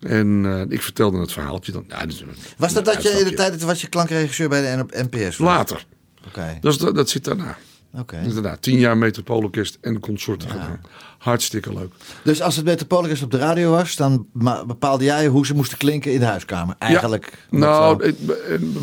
En 0.00 0.42
eh, 0.46 0.60
ik 0.68 0.82
vertelde 0.82 1.18
het 1.20 1.32
verhaaltje 1.32 1.72
dan. 1.72 1.84
Ja, 1.88 2.06
dus, 2.06 2.24
Was 2.56 2.72
dat 2.72 2.84
dat 2.84 3.02
je 3.02 3.08
in 3.08 3.24
de 3.24 3.34
tijd, 3.34 3.62
was 3.62 3.80
je 3.80 3.88
klankregisseur 3.88 4.48
bij 4.48 4.76
de 4.76 4.84
NPS? 5.10 5.36
was? 5.36 5.38
Later. 5.38 5.84
Oké, 6.26 6.58
Dat, 6.60 6.78
dat, 6.78 6.94
dat 6.94 7.08
zit 7.08 7.24
daarna. 7.24 7.56
daarna. 8.08 8.56
Tien 8.56 8.78
jaar 8.78 8.96
Metropoolorkest 8.96 9.78
en 9.80 10.00
consorten 10.00 10.50
gedaan. 10.50 10.80
Hartstikke 11.18 11.72
leuk. 11.72 11.92
Dus 12.24 12.42
als 12.42 12.56
het 12.56 12.64
Metropolis 12.64 13.22
op 13.22 13.30
de 13.30 13.38
radio 13.38 13.70
was, 13.70 13.96
dan 13.96 14.26
bepaalde 14.66 15.04
jij 15.04 15.26
hoe 15.26 15.46
ze 15.46 15.54
moesten 15.54 15.78
klinken 15.78 16.12
in 16.12 16.18
de 16.20 16.24
huiskamer. 16.26 16.74
Eigenlijk. 16.78 17.32
Nou, 17.50 18.14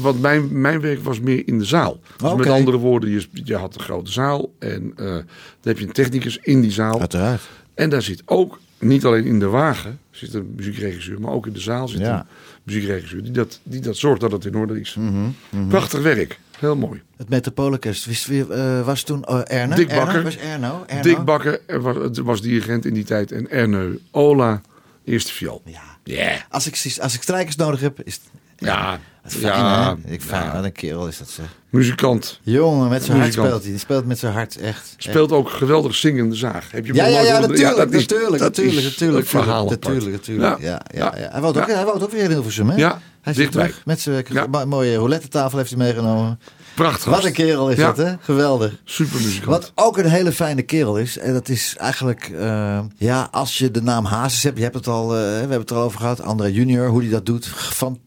wat 0.01 0.19
mijn, 0.19 0.62
mijn 0.62 0.82
werk 0.82 1.03
was 1.03 1.19
meer 1.19 1.47
in 1.47 1.60
de 1.60 1.65
zaal. 1.65 1.99
Dus 2.17 2.34
met 2.34 2.47
andere 2.49 2.77
woorden, 2.77 3.10
je, 3.10 3.27
je 3.32 3.56
had 3.56 3.75
een 3.75 3.82
grote 3.82 4.12
zaal. 4.12 4.53
En 4.60 4.93
eh 4.95 5.06
dan 5.06 5.23
heb 5.62 5.77
je 5.79 5.86
een 5.86 5.91
technicus 5.91 6.38
in 6.41 6.62
die 6.62 6.71
zaal. 6.71 6.99
Uiteraard. 6.99 7.41
En 7.73 7.89
daar 7.89 8.01
zit 8.01 8.21
ook, 8.25 8.60
niet 8.79 9.06
alleen 9.06 9.25
in 9.25 9.39
de 9.39 9.47
wagen, 9.47 9.99
zit 10.12 10.34
een 10.34 10.53
muziekregisseur, 10.56 11.19
maar 11.21 11.32
ook 11.32 11.47
in 11.47 11.53
de 11.53 11.60
zaal 11.60 11.88
zit 11.88 11.99
Ja. 11.99 12.19
een 12.19 12.25
muziekregisseur. 12.63 13.23
Die 13.23 13.32
dat, 13.32 13.60
die 13.63 13.79
dat 13.82 13.97
zorgt 13.97 14.21
dat 14.21 14.32
het 14.32 14.45
in 14.45 14.56
orde 14.56 14.79
is. 14.79 14.95
Mhm, 14.99 15.67
Prachtig 15.67 16.01
werk. 16.01 16.39
Heel 16.63 16.76
mooi. 16.76 17.02
Het 17.17 17.30
Metropoolorkest 17.30 18.28
eh, 18.28 18.86
was 18.86 19.04
toen 19.04 19.28
oh, 19.28 19.41
Erne? 19.43 19.76
Dick 19.76 19.89
Erno? 19.89 20.06
Bakker. 20.06 20.23
Was 20.23 20.38
Erno? 20.38 20.84
Erno? 20.88 21.02
Dick 21.02 21.23
Bakker 21.23 21.62
er 21.67 21.82
was, 21.82 21.95
het 21.95 22.17
was 22.17 22.41
dirigent 22.41 22.86
in 22.86 22.93
die 22.93 23.04
tijd. 23.04 23.32
En 23.32 23.49
Erne 23.49 23.99
Ola, 24.12 24.62
eerste 25.04 25.34
viool. 25.34 25.62
Ja. 25.65 25.82
Yeah. 26.04 26.39
Als 26.49 26.67
ik, 26.67 27.02
als 27.02 27.15
ik 27.15 27.21
strijkers 27.21 27.56
nodig 27.56 27.80
heb, 27.80 28.02
is 28.04 28.13
het... 28.13 28.23
Ja, 28.56 28.99
fijn, 29.25 29.43
ja, 29.43 29.97
hè? 30.05 30.13
Ik 30.13 30.21
fijn, 30.21 30.45
ja. 30.45 30.53
wat 30.55 30.63
een 30.63 30.71
kerel 30.71 31.07
is 31.07 31.17
dat 31.17 31.29
zeg. 31.29 31.45
Muzikant. 31.69 32.39
Jongen, 32.43 32.89
met 32.89 33.03
zijn 33.03 33.17
hart 33.19 33.33
speelt 33.33 33.62
hij. 33.62 33.69
Die 33.71 33.79
speelt 33.79 34.05
met 34.05 34.19
zijn 34.19 34.33
hart, 34.33 34.57
echt. 34.57 34.93
Speelt 34.97 35.31
ook 35.31 35.49
geweldig 35.49 35.95
zingende 35.95 36.36
zaag. 36.36 36.71
Heb 36.71 36.86
je 36.86 36.93
Ja, 36.93 37.05
ja, 37.05 37.21
ja, 37.21 37.39
natuurlijk, 37.39 37.77
dat 37.77 37.93
is- 37.93 37.99
natuurlijk, 38.07 38.41
dat 38.41 38.57
is 38.57 38.63
natuurlijk, 38.65 38.83
natuurlijk, 38.86 39.27
verhaal 39.27 39.69
natuurlijk, 39.69 40.12
natuurlijk, 40.12 40.59
ja, 40.62 40.81
ja, 40.93 41.13
ja. 41.17 41.29
Hij, 41.31 41.41
woont 41.41 41.57
ook, 41.57 41.67
hij 41.67 41.86
woont 41.86 42.03
ook 42.03 42.12
weer 42.12 42.23
in 42.23 42.29
Hilversum, 42.29 42.69
hè? 42.69 42.75
Ja, 42.75 43.01
hij 43.21 43.33
dichtbij. 43.33 43.63
terug 43.67 43.86
met 43.86 43.99
zijn 43.99 44.25
Ja. 44.29 44.47
ma- 44.47 44.65
mooie 44.65 44.95
roulette 44.95 45.27
tafel 45.27 45.57
heeft 45.57 45.69
hij 45.69 45.79
meegenomen. 45.79 46.39
Prachtig. 46.75 47.05
Wat 47.12 47.23
een 47.25 47.33
kerel 47.33 47.69
is 47.69 47.77
Ja. 47.77 47.86
dat, 47.93 47.97
hè? 47.97 48.13
Geweldig. 48.19 48.73
Super 48.83 49.21
muzikant. 49.21 49.45
Wat 49.45 49.71
ook 49.75 49.97
een 49.97 50.05
hele 50.09 50.31
fijne 50.31 50.62
kerel 50.62 50.97
is, 50.97 51.17
en 51.17 51.33
dat 51.33 51.49
is 51.49 51.75
eigenlijk, 51.77 52.31
eh, 52.39 52.79
ja, 52.97 53.27
als 53.31 53.57
je 53.57 53.71
de 53.71 53.81
naam 53.81 54.05
Hazes 54.05 54.43
hebt, 54.43 54.57
je 54.57 54.63
hebt 54.63 54.75
het 54.75 54.88
al, 54.88 55.03
eh, 55.15 55.19
we 55.21 55.25
hebben 55.25 55.59
het 55.59 55.71
erover 55.71 55.99
gehad, 55.99 56.21
André 56.21 56.47
Junior, 56.47 56.88
hoe 56.88 57.01
hij 57.01 57.09
dat 57.09 57.25
doet, 57.25 57.47
fantastisch, 57.47 58.01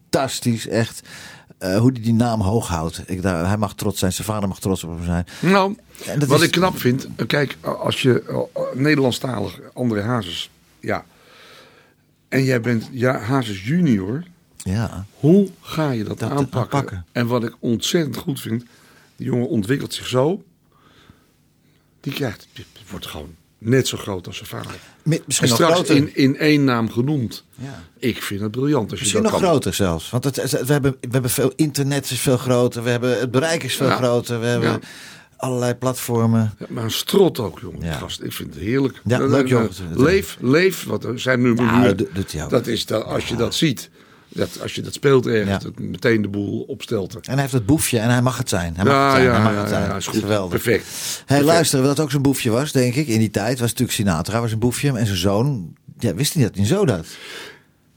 echt. 0.68 1.02
Eh, 1.58 1.78
hoe 1.78 1.92
hij 1.92 2.00
die 2.02 2.12
naam 2.14 2.40
hoog 2.40 2.68
houdt. 2.68 3.02
Ik, 3.06 3.22
daar, 3.22 3.46
hij 3.46 3.56
mag 3.56 3.74
trots 3.74 3.98
zijn, 3.98 4.12
zijn 4.12 4.26
vader 4.26 4.48
mag 4.48 4.60
trots 4.60 4.84
op 4.84 4.90
hem 4.90 5.04
zijn. 5.04 5.26
Nou, 5.40 5.76
En 6.06 6.18
dat 6.18 6.28
wat 6.28 6.40
is- 6.40 6.46
ik 6.46 6.52
knap 6.52 6.78
vind, 6.78 7.06
kijk, 7.26 7.56
als 7.60 8.02
je 8.02 8.22
eh, 8.22 8.62
Nederlandstalig, 8.74 9.60
André 9.74 10.02
Hazes, 10.02 10.50
ja. 10.80 11.04
En 12.28 12.44
jij 12.44 12.60
bent 12.60 12.88
ja, 12.92 13.18
Hazes 13.18 13.64
junior, 13.64 14.22
Ja, 14.56 15.04
hoe 15.14 15.50
ga 15.60 15.90
je 15.90 16.04
dat, 16.04 16.18
Dat 16.18 16.30
aanpakken? 16.30 16.60
aanpakken. 16.78 17.04
En 17.12 17.26
wat 17.26 17.44
ik 17.44 17.56
ontzettend 17.58 18.16
goed 18.16 18.40
vind, 18.40 18.64
die 19.16 19.26
jongen 19.26 19.48
ontwikkelt 19.48 19.94
zich 19.94 20.06
zo, 20.06 20.44
die 22.00 22.12
krijgt, 22.12 22.46
die 22.52 22.64
wordt 22.90 23.06
gewoon 23.06 23.34
net 23.66 23.88
zo 23.88 23.96
groot 23.96 24.26
als 24.26 24.36
zijn 24.36 24.48
vader. 24.48 24.70
Mi- 25.02 25.16
En 25.16 25.22
misschien 25.26 25.48
nog 25.48 25.56
straks 25.56 25.74
groter. 25.74 25.96
in, 25.96 26.14
in 26.16 26.36
één 26.38 26.64
naam 26.64 26.90
genoemd. 26.90 27.44
Ja. 27.54 27.82
Ik 27.98 28.22
vind 28.22 28.40
het 28.40 28.50
briljant 28.50 28.90
als 28.90 29.00
Misschien 29.00 29.22
je 29.22 29.24
dat 29.24 29.32
nog 29.32 29.40
kan. 29.40 29.50
groter 29.50 29.74
zelfs. 29.74 30.10
Want 30.10 30.24
het, 30.24 30.36
we, 30.66 30.72
hebben, 30.72 30.96
we 31.00 31.08
hebben 31.10 31.30
veel 31.30 31.52
internet 31.56 32.10
is 32.10 32.20
veel 32.20 32.36
groter. 32.36 32.82
We 32.82 32.90
hebben, 32.90 33.18
het 33.18 33.30
bereik 33.30 33.62
is 33.62 33.76
veel 33.76 33.86
Ja. 33.88 33.96
groter. 33.96 34.40
We 34.40 34.46
hebben 34.46 34.70
Ja. 34.70 34.78
allerlei 35.36 35.74
platformen. 35.74 36.54
Ja, 36.58 36.66
maar 36.68 36.84
een 36.84 36.90
strot 36.90 37.38
ook, 37.38 37.58
jongen. 37.60 37.92
Gast, 37.92 38.22
ik 38.22 38.32
vind 38.32 38.54
het 38.54 38.62
heerlijk. 38.62 39.00
Ja, 39.04 39.20
Eh, 39.20 39.28
leuk, 39.28 39.44
eh, 39.44 39.50
jongen. 39.50 39.70
Leef, 39.94 40.36
leef, 40.40 40.84
wat 40.84 41.06
zijn 41.14 41.40
Ja, 41.40 41.78
nu. 41.78 41.86
dat 41.86 41.98
doet- 41.98 42.14
doet 42.14 42.32
hij 42.32 42.44
ook. 42.44 42.50
Dat 42.50 42.66
is 42.66 42.86
dat, 42.86 43.04
als 43.04 43.28
je 43.28 43.36
dat 43.36 43.54
ziet, 43.54 43.90
dat, 44.36 44.60
als 44.62 44.74
je 44.74 44.80
dat 44.82 44.94
speelt 44.94 45.26
ergens, 45.26 45.64
dat 45.64 45.78
meteen 45.78 46.22
de 46.22 46.28
boel 46.28 46.60
opstelt. 46.60 47.14
En 47.14 47.20
hij 47.32 47.40
heeft 47.40 47.52
het 47.52 47.66
boefje 47.66 47.98
en 47.98 48.10
hij 48.10 48.22
mag 48.22 48.38
het 48.38 48.48
zijn. 48.48 48.76
Hij 48.76 48.84
mag 48.84 49.02
het 49.02 49.12
zijn. 49.12 49.24
ja, 49.24 49.32
hij 49.32 49.42
mag 49.42 49.52
ja, 49.52 49.58
het 49.60 49.68
zijn. 49.68 49.88
ja, 49.88 49.96
is 49.96 50.06
goed. 50.06 50.20
Geweldig. 50.20 50.62
Perfect. 50.62 51.22
Hey, 51.26 51.42
luister, 51.42 51.82
wat 51.82 52.00
ook 52.00 52.10
zo'n 52.10 52.22
boefje 52.22 52.50
was, 52.50 52.72
denk 52.72 52.94
ik, 52.94 53.06
in 53.06 53.18
die 53.18 53.30
tijd, 53.30 53.58
was 53.58 53.68
natuurlijk 53.70 53.92
Sinatra, 53.98 54.40
was 54.40 54.52
een 54.52 54.58
boefje. 54.58 54.88
En 54.98 55.06
zijn 55.06 55.18
zoon, 55.18 55.74
ja, 55.98 56.14
wist 56.14 56.34
hij 56.34 56.42
dat 56.42 56.54
niet 56.54 56.66
zo 56.66 56.84
dat? 56.86 57.06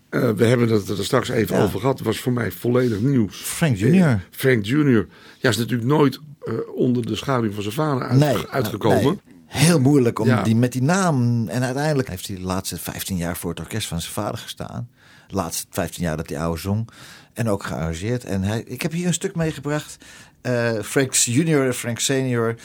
Eh, 0.10 0.30
we 0.32 0.46
hebben 0.46 0.70
het 0.70 0.90
er 0.90 1.04
straks 1.04 1.30
even 1.30 1.56
Ja. 1.58 1.64
over 1.64 1.80
gehad. 1.80 1.98
Het 1.98 2.08
was 2.08 2.20
voor 2.20 2.32
mij 2.34 2.52
volledig 2.52 3.00
nieuws. 3.00 3.38
Frank 3.38 3.76
Junior. 3.78 4.22
Frank 4.32 4.66
Junior. 4.66 5.08
Ja, 5.40 5.50
is 5.50 5.58
natuurlijk 5.58 5.90
nooit 5.90 6.20
eh, 6.44 6.54
onder 6.76 7.06
de 7.06 7.16
schaduw 7.16 7.52
van 7.52 7.62
zijn 7.64 7.74
vader 7.76 8.08
uit- 8.08 8.20
Nee, 8.20 8.48
uitgekomen. 8.50 9.04
nee. 9.04 9.20
Heel 9.46 9.80
moeilijk 9.80 10.20
om 10.20 10.28
Ja. 10.28 10.44
die 10.44 10.56
met 10.56 10.72
die 10.72 10.82
naam. 10.84 11.48
En 11.48 11.64
uiteindelijk 11.64 12.10
heeft 12.10 12.28
hij 12.28 12.36
de 12.36 12.42
laatste 12.42 12.78
15 12.78 13.18
jaar 13.18 13.38
voor 13.38 13.50
het 13.50 13.60
orkest 13.60 13.88
van 13.88 14.02
zijn 14.02 14.14
vader 14.14 14.38
gestaan. 14.38 14.90
De 15.30 15.36
laatste 15.36 15.66
15 15.70 16.04
jaar 16.04 16.18
dat 16.18 16.30
hij 16.30 16.40
oude 16.40 16.60
zong. 16.60 16.90
En 17.34 17.50
ook 17.50 17.64
gearrangeerd. 17.64 18.24
En 18.24 18.44
hij, 18.44 18.64
ik 18.68 18.82
heb 18.82 18.92
hier 18.92 19.08
een 19.08 19.14
stuk 19.14 19.36
meegebracht. 19.36 19.98
eh 20.42 20.72
Frank 20.84 21.14
Junior 21.14 21.66
en 21.66 21.74
Frank 21.74 22.00
Senior. 22.00 22.56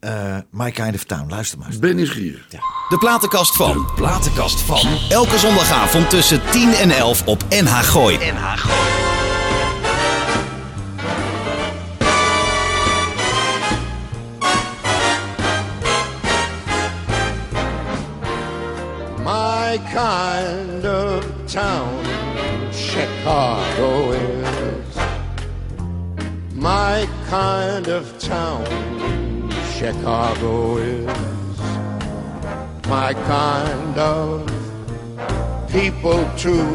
eh, 0.00 0.36
My 0.50 0.70
Kind 0.70 0.94
of 0.94 1.04
Town. 1.04 1.28
Luister 1.30 1.58
maar. 1.58 1.66
eens. 1.68 1.78
Ben 1.78 1.96
nieuwsgierig. 1.96 2.46
De 2.88 2.98
platenkast 2.98 3.56
van. 3.56 3.72
De 3.72 3.92
platenkast 3.94 4.60
van. 4.60 4.98
Elke 5.08 5.38
zondagavond 5.38 6.10
tussen 6.10 6.40
10 6.50 6.72
en 6.74 6.90
11 6.90 7.26
op 7.26 7.44
NH 7.48 7.78
Gooi. 7.78 8.16
NH 8.16 8.52
Gooi. 8.56 9.02
My 19.22 19.78
kind 19.90 20.84
of 20.84 21.24
town, 21.46 22.03
Chicago 23.24 24.12
is. 24.12 24.96
My 26.52 27.08
kind 27.30 27.88
of 27.88 28.18
town, 28.18 28.66
Chicago 29.72 30.76
is. 30.76 31.06
My 32.86 33.14
kind 33.14 33.96
of 33.98 34.46
people 35.72 36.22
too. 36.36 36.68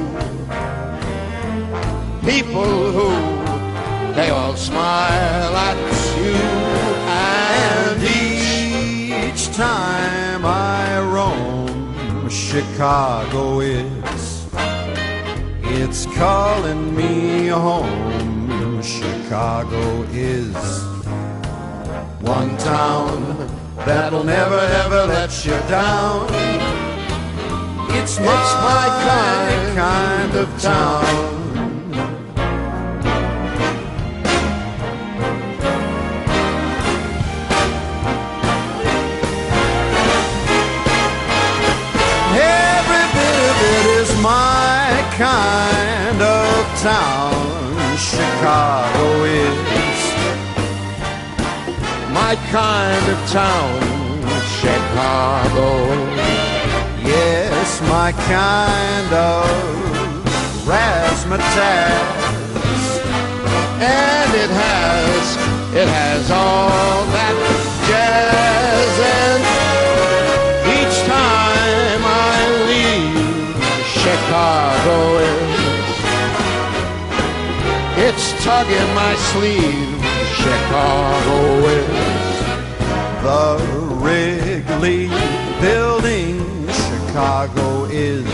People 2.25 2.93
who, 2.97 3.11
they 4.15 4.31
all 4.31 4.55
smile 4.55 5.55
at 5.55 5.77
you. 6.17 6.33
And 7.13 8.01
each 9.31 9.55
time 9.55 10.43
I 10.43 10.99
roam, 11.13 12.27
Chicago 12.27 13.59
is. 13.59 13.98
It's 15.71 16.05
calling 16.17 16.95
me 16.95 17.47
home. 17.47 18.81
Chicago 18.81 20.03
is 20.11 20.55
one 22.21 22.57
town 22.57 23.37
that'll 23.85 24.23
never 24.23 24.57
ever 24.57 25.05
let 25.05 25.45
you 25.45 25.51
down. 25.69 26.27
It's 27.91 28.19
my, 28.19 28.25
my 28.25 28.87
kind, 29.05 29.77
kind 29.77 30.35
of 30.35 30.61
town. 30.61 31.38
Town. 46.81 47.33
Chicago 47.97 49.23
is 49.25 49.99
my 52.13 52.35
kind 52.51 53.05
of 53.13 53.19
town. 53.29 53.79
Chicago, 54.61 55.69
yes, 57.03 57.81
my 57.81 58.13
kind 58.13 59.13
of 59.13 59.45
razzmatazz. 60.65 62.19
And 63.81 64.33
it 64.43 64.49
has, 64.49 65.23
it 65.75 65.87
has 65.87 66.31
all 66.31 67.05
that 67.15 67.35
jazz 67.89 68.93
and 69.19 69.43
each 70.79 70.97
time 71.07 72.01
I 72.05 72.39
leave 72.71 73.19
Chicago 73.85 75.38
it's 78.39 78.45
tugging 78.45 78.93
my 78.95 79.15
sleeve 79.15 80.01
Chicago 80.35 81.67
is. 81.67 82.39
The 83.23 83.57
Wrigley 84.01 85.07
Building, 85.61 86.67
Chicago 86.69 87.85
is. 87.85 88.25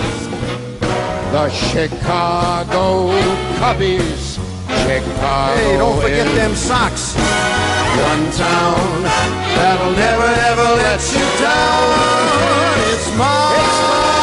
The 1.31 1.49
Chicago 1.49 3.09
Cubbies. 3.57 4.35
Chicago 4.85 5.55
Hey, 5.55 5.77
don't 5.77 6.01
forget 6.01 6.27
them 6.35 6.53
socks. 6.55 7.15
One 7.15 8.31
town 8.31 9.03
that'll 9.57 9.91
never 9.91 10.29
ever 10.49 10.75
let 10.83 11.01
you 11.13 11.25
down. 11.41 11.83
It's 12.93 13.17
mine. 13.17 13.55
It's 13.57 13.81
mine. 13.81 14.14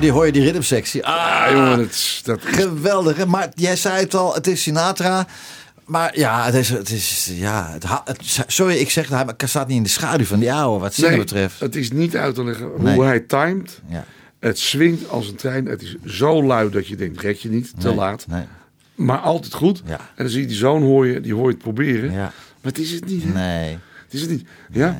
Je 0.00 0.04
die, 0.04 0.12
hoor 0.12 0.26
je 0.26 0.32
die 0.32 0.42
rhythmsectie? 0.42 1.06
Ah, 1.06 1.14
Ja, 1.16 1.52
jongen, 1.52 1.76
dat, 1.78 1.90
is- 1.90 2.20
dat 2.24 2.40
geweldig. 2.44 3.26
Maar 3.26 3.48
jij 3.54 3.76
zei 3.76 4.00
het 4.00 4.14
al, 4.14 4.34
het 4.34 4.46
is 4.46 4.62
Sinatra. 4.62 5.26
Maar 5.86 6.18
ja, 6.18 6.44
het 6.44 6.54
is, 6.54 6.68
het 6.68 6.90
is 6.90 7.30
ja, 7.34 7.70
het, 7.72 7.84
het- 8.04 8.44
sorry, 8.46 8.74
ik 8.76 8.90
zeg, 8.90 9.08
hij 9.08 9.24
staat 9.44 9.68
niet 9.68 9.76
in 9.76 9.82
de 9.82 9.88
schaduw 9.88 10.24
van 10.24 10.38
die 10.38 10.52
oude, 10.52 10.80
wat 10.80 10.94
zingen 10.94 11.10
Nee, 11.10 11.18
betreft. 11.18 11.60
het 11.60 11.76
is 11.76 11.90
niet 11.92 12.16
uit 12.16 12.34
te 12.34 12.44
leggen 12.44 12.70
Nee. 12.78 12.94
hoe 12.94 13.04
hij 13.04 13.20
timed. 13.20 13.80
Ja. 13.88 14.04
Het 14.40 14.58
swingt 14.58 15.08
als 15.10 15.28
een 15.28 15.34
trein. 15.36 15.66
Het 15.66 15.82
is 15.82 15.96
zo 16.04 16.42
luid 16.42 16.72
dat 16.72 16.86
je 16.86 16.96
denkt, 16.96 17.20
red 17.20 17.42
je 17.42 17.48
niet, 17.48 17.72
te 17.80 17.86
Nee, 17.86 17.96
laat. 17.96 18.26
Nee, 18.28 18.44
Maar 18.94 19.18
altijd 19.18 19.54
goed. 19.54 19.82
Ja. 19.86 19.96
En 19.96 20.00
dan 20.16 20.28
zie 20.28 20.40
je 20.40 20.46
die 20.46 20.56
zoon 20.56 20.82
hoor 20.82 21.06
je, 21.06 21.20
die 21.20 21.34
hoor 21.34 21.46
je 21.46 21.52
het 21.52 21.58
proberen. 21.62 22.12
ja, 22.12 22.18
Maar 22.60 22.72
het 22.72 22.78
is 22.78 22.90
het 22.90 23.04
niet. 23.06 23.22
hè? 23.24 23.30
nee. 23.30 23.78
Het 24.04 24.14
is 24.14 24.20
het 24.20 24.30
niet. 24.30 24.46
Ja? 24.72 24.96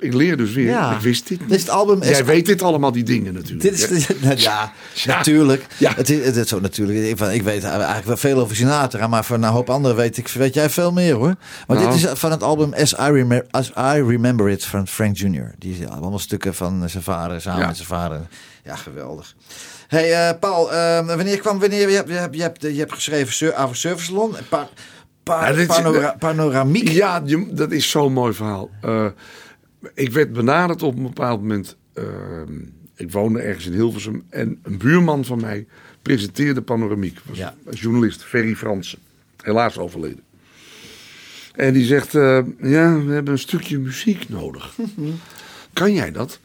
Ik 0.00 0.14
leer 0.14 0.36
dus 0.36 0.52
weer. 0.52 0.66
Ja. 0.66 0.94
Ik 0.94 1.00
wist 1.00 1.28
dit 1.28 1.40
niet. 1.40 1.48
Dit 1.48 1.58
is 1.58 1.64
het 1.64 1.72
album. 1.74 2.02
Jij 2.02 2.24
weet 2.24 2.46
dit 2.46 2.62
allemaal, 2.62 2.92
die 2.92 3.02
dingen 3.04 3.34
natuurlijk. 3.34 3.62
Dit 3.62 3.72
is, 3.90 4.06
Ja. 4.06 4.14
de- 4.20 4.40
ja, 4.42 4.72
Ja. 4.94 5.16
natuurlijk. 5.16 5.66
Ja. 5.76 5.92
Het 5.96 6.10
is, 6.10 6.24
het 6.24 6.36
is 6.36 6.48
zo 6.48 6.60
natuurlijk. 6.60 6.98
Ik, 6.98 7.20
ik 7.20 7.42
weet 7.42 7.64
eigenlijk 7.64 8.06
wel 8.06 8.16
veel 8.16 8.38
over 8.38 8.56
Sinatra, 8.56 9.06
maar 9.06 9.24
van 9.24 9.42
een 9.42 9.50
hoop 9.50 9.70
anderen 9.70 9.96
weet, 9.96 10.16
ik, 10.16 10.28
weet 10.28 10.54
jij 10.54 10.70
veel 10.70 10.92
meer 10.92 11.14
hoor. 11.14 11.34
Maar 11.66 11.76
Nou. 11.76 11.90
dit 11.92 12.04
is 12.04 12.18
van 12.18 12.30
het 12.30 12.42
album 12.42 12.72
As 12.74 12.92
I, 12.92 12.96
Remember, 12.96 13.46
As 13.50 13.68
I 13.70 14.02
Remember 14.02 14.48
It 14.48 14.64
van 14.64 14.86
Frank 14.88 15.16
Jr. 15.16 15.54
Die 15.58 15.86
allemaal 15.86 16.18
stukken 16.18 16.54
van 16.54 16.88
zijn 16.88 17.02
vader, 17.02 17.40
samen 17.40 17.66
met 17.66 17.76
zijn 17.76 17.88
vader. 17.88 18.20
Ja, 18.64 18.76
geweldig. 18.76 19.34
Hey 19.88 20.12
eh, 20.28 20.38
Paul, 20.40 20.72
eh, 20.72 21.06
wanneer 21.06 21.38
kwam, 21.38 21.58
wanneer, 21.58 21.88
je 21.90 21.94
hebt, 21.96 22.08
je 22.08 22.14
hebt, 22.14 22.34
je 22.36 22.42
hebt, 22.42 22.62
je 22.62 22.78
hebt 22.78 22.92
geschreven 22.92 23.56
over 23.56 23.76
Surfersalon, 23.76 24.34
pa, 24.48 24.68
pa, 25.22 25.48
Ja, 25.48 25.66
panora- 25.66 26.14
panoramiek. 26.18 26.88
Ja, 26.88 27.22
dat 27.50 27.70
is 27.70 27.90
zo'n 27.90 28.12
mooi 28.12 28.32
verhaal. 28.32 28.70
Eh, 28.82 29.06
ik 29.94 30.10
werd 30.12 30.32
benaderd 30.32 30.82
op 30.82 30.96
een 30.96 31.02
bepaald 31.02 31.40
moment. 31.40 31.76
eh, 31.92 32.04
ik 32.96 33.10
woonde 33.12 33.40
ergens 33.40 33.66
in 33.66 33.72
Hilversum. 33.72 34.22
En 34.28 34.58
een 34.62 34.78
buurman 34.78 35.24
van 35.24 35.40
mij 35.40 35.66
presenteerde 36.02 36.62
Panoramiek. 36.62 37.18
Was 37.24 37.38
Ja. 37.38 37.54
een 37.64 37.74
journalist, 37.74 38.22
Ferry 38.24 38.54
Fransen. 38.56 38.98
Helaas 39.42 39.78
overleden. 39.78 40.22
En 41.54 41.72
die 41.72 41.84
zegt, 41.84 42.14
eh, 42.14 42.38
ja, 42.62 42.98
we 43.04 43.12
hebben 43.12 43.32
een 43.32 43.38
stukje 43.38 43.78
muziek 43.78 44.28
nodig. 44.28 44.76
kan 45.72 45.92
jij 45.92 46.12
dat? 46.12 46.40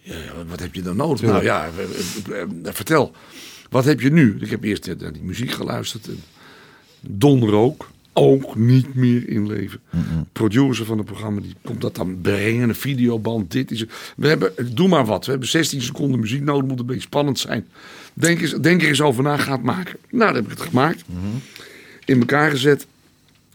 Ja, 0.00 0.14
ja, 0.18 0.44
wat 0.48 0.60
heb 0.60 0.74
je 0.74 0.82
dan 0.82 0.96
nodig? 0.96 1.22
Nou 1.22 1.42
ja, 1.42 1.70
eh, 2.28 2.42
vertel. 2.62 3.12
Wat 3.70 3.84
heb 3.84 4.00
je 4.00 4.10
nu? 4.12 4.36
Ik 4.40 4.50
heb 4.50 4.64
eerst 4.64 4.86
naar 4.98 5.12
die 5.12 5.22
muziek 5.22 5.50
geluisterd. 5.50 6.06
En 6.08 6.22
Don 7.00 7.48
Rook, 7.48 7.90
ook 8.18 8.56
niet 8.56 8.94
meer 8.94 9.28
in 9.28 9.46
leven. 9.46 9.80
Producer 10.32 10.84
van 10.84 10.98
het 10.98 11.06
programma, 11.06 11.40
die 11.40 11.54
komt 11.64 11.80
dat 11.80 11.94
dan 11.94 12.20
brengen. 12.20 12.68
Een 12.68 12.74
videoband, 12.74 13.50
dit 13.50 13.70
is... 13.70 13.84
We 14.16 14.28
hebben, 14.28 14.52
doe 14.74 14.88
maar 14.88 15.04
wat. 15.04 15.24
We 15.24 15.30
hebben 15.30 15.48
16 15.48 15.82
seconden 15.82 16.20
muziek 16.20 16.42
nodig, 16.42 16.68
moet 16.68 16.78
een 16.78 16.86
beetje 16.86 17.00
spannend 17.00 17.38
zijn. 17.38 17.66
Denk, 18.14 18.40
eens, 18.40 18.52
denk 18.52 18.82
er 18.82 18.88
eens 18.88 19.00
over 19.00 19.22
na, 19.22 19.36
ga 19.36 19.52
het 19.52 19.62
maken. 19.62 19.96
Nou, 20.10 20.32
dan 20.32 20.42
heb 20.42 20.52
ik 20.52 20.58
het 20.58 20.68
gemaakt. 20.68 21.04
In 22.04 22.18
elkaar 22.18 22.50
gezet. 22.50 22.86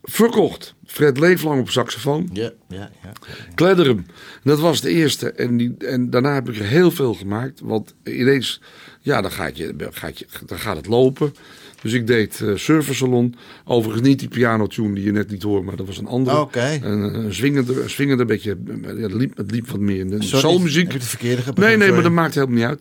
Verkocht. 0.03 0.73
Fred 0.85 1.19
Leeflang 1.19 1.61
op 1.61 1.69
saxofoon. 1.69 2.29
Ja, 2.33 2.51
ja, 2.67 2.91
ja. 3.03 3.11
Kledderum. 3.55 4.05
Dat 4.43 4.59
was 4.59 4.81
de 4.81 4.89
eerste. 4.89 5.31
En, 5.31 5.57
die, 5.57 5.75
en 5.77 6.09
daarna 6.09 6.33
heb 6.33 6.49
ik 6.49 6.57
er 6.57 6.65
heel 6.65 6.91
veel 6.91 7.13
gemaakt. 7.13 7.59
Want 7.59 7.93
ineens, 8.03 8.61
ja, 8.99 9.21
dan 9.21 9.31
gaat, 9.31 9.57
je, 9.57 9.75
gaat, 9.91 10.19
je, 10.19 10.27
dan 10.45 10.59
gaat 10.59 10.77
het 10.77 10.87
lopen. 10.87 11.33
Dus 11.81 11.93
ik 11.93 12.07
deed 12.07 12.41
eh 12.41 12.55
Surfersalon. 12.55 13.35
Overigens 13.65 14.07
niet 14.07 14.19
die 14.19 14.27
pianotune 14.27 14.93
die 14.95 15.03
je 15.03 15.11
net 15.11 15.31
liet 15.31 15.43
horen, 15.43 15.63
maar 15.65 15.75
dat 15.75 15.85
was 15.85 15.97
een 15.97 16.07
andere. 16.07 16.47
Een, 16.53 16.83
een 17.23 17.33
zwingende, 17.33 17.81
een 17.81 17.89
zwingende 17.89 18.25
beetje. 18.25 18.57
ja, 18.83 18.89
Het 18.91 19.13
liep, 19.13 19.37
het 19.37 19.51
liep 19.51 19.69
wat 19.69 19.79
meer 19.79 19.99
in 19.99 20.09
de 20.09 20.23
Sorry, 20.23 20.39
soulmuziek. 20.39 20.91
heb 20.91 21.01
verkeerde 21.03 21.41
Nee, 21.45 21.65
nee, 21.67 21.77
sorry. 21.77 21.93
maar 21.93 22.03
dat 22.03 22.11
maakt 22.11 22.33
helemaal 22.35 22.55
niet 22.55 22.65
uit. 22.65 22.79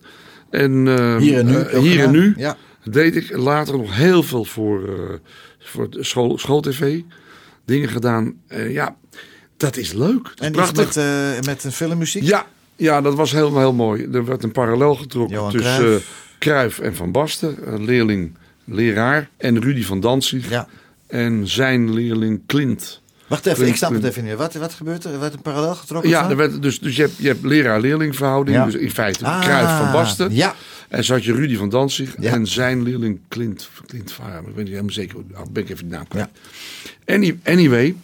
En, 0.49 0.87
eh, 0.87 1.17
Hier 1.17 1.37
en 1.39 1.45
nu 1.45 1.55
eh, 1.55 1.79
hier 1.79 1.99
en 2.03 2.11
nu 2.11 2.33
Ja. 2.37 2.57
deed 2.83 3.15
ik 3.15 3.37
later 3.37 3.77
nog 3.77 3.95
heel 3.95 4.23
veel 4.23 4.45
voor, 4.45 4.83
eh 4.89 5.15
voor 5.59 5.87
school, 5.91 6.37
schooltv. 6.37 6.99
Dingen 7.65 7.89
gedaan. 7.89 8.33
Ja, 8.69 8.95
dat 9.57 9.77
is 9.77 9.93
leuk. 9.93 10.23
Dat 10.23 10.39
En 10.45 10.51
prachtig. 10.51 10.95
met, 10.95 11.45
met 11.45 11.63
een 11.63 11.71
filmmuziek? 11.71 12.23
Ja, 12.23 12.45
ja, 12.75 13.01
dat 13.01 13.15
was 13.15 13.31
helemaal 13.31 13.59
heel 13.59 13.73
mooi. 13.73 14.07
Er 14.13 14.25
werd 14.25 14.43
een 14.43 14.51
parallel 14.51 14.95
getrokken 14.95 15.35
Johan 15.35 15.51
tussen 15.51 15.75
Cruijff. 15.77 16.35
Cruijff 16.39 16.79
en 16.79 16.95
Van 16.95 17.11
Basten. 17.11 17.73
Een 17.73 17.85
leerling, 17.85 18.37
leraar. 18.65 19.29
En 19.37 19.61
Rudy 19.61 19.83
van 19.83 19.99
Danzig. 19.99 20.49
Ja. 20.49 20.67
En 21.07 21.47
zijn 21.47 21.93
leerling 21.93 22.41
Clint. 22.47 23.01
Wacht 23.27 23.45
even, 23.45 23.57
Clint- 23.57 23.71
ik 23.71 23.77
snap 23.77 23.91
het 23.93 24.03
even 24.03 24.23
niet. 24.23 24.35
Wat, 24.35 24.53
wat 24.53 24.73
gebeurt 24.73 25.03
er? 25.03 25.13
Er 25.13 25.19
werd 25.19 25.33
een 25.33 25.41
parallel 25.41 25.75
getrokken? 25.75 26.09
Ja, 26.09 26.21
van? 26.21 26.29
er 26.31 26.37
werd, 26.37 26.61
dus, 26.61 26.79
dus 26.79 26.95
je 26.95 27.01
hebt, 27.01 27.17
je 27.17 27.27
hebt 27.27 27.43
leraar-leerling 27.43 28.15
verhouding. 28.15 28.57
Ja. 28.57 28.65
Dus 28.65 28.73
in 28.75 28.91
feite 28.91 29.25
Ah, 29.25 29.41
Cruijff 29.41 29.77
van 29.77 29.91
Basten. 29.91 30.33
Ja. 30.35 30.55
En 30.89 31.03
zo 31.03 31.13
had 31.13 31.23
je 31.23 31.33
Rudy 31.33 31.57
van 31.57 31.69
Danzig 31.69 32.15
Ja. 32.19 32.31
en 32.31 32.47
zijn 32.47 32.83
leerling 32.83 33.19
Clint, 33.29 33.69
Clint 33.87 34.11
Vaar. 34.11 34.39
Ik 34.39 34.45
weet 34.45 34.55
niet 34.55 34.67
helemaal 34.67 34.91
zeker, 34.91 35.17
oh, 35.17 35.39
ben 35.51 35.63
ik 35.63 35.69
even 35.69 35.89
de 35.89 35.95
naam 35.95 36.07
kwijt. 36.07 36.29
Any, 37.05 37.37
anyway, 37.43 37.95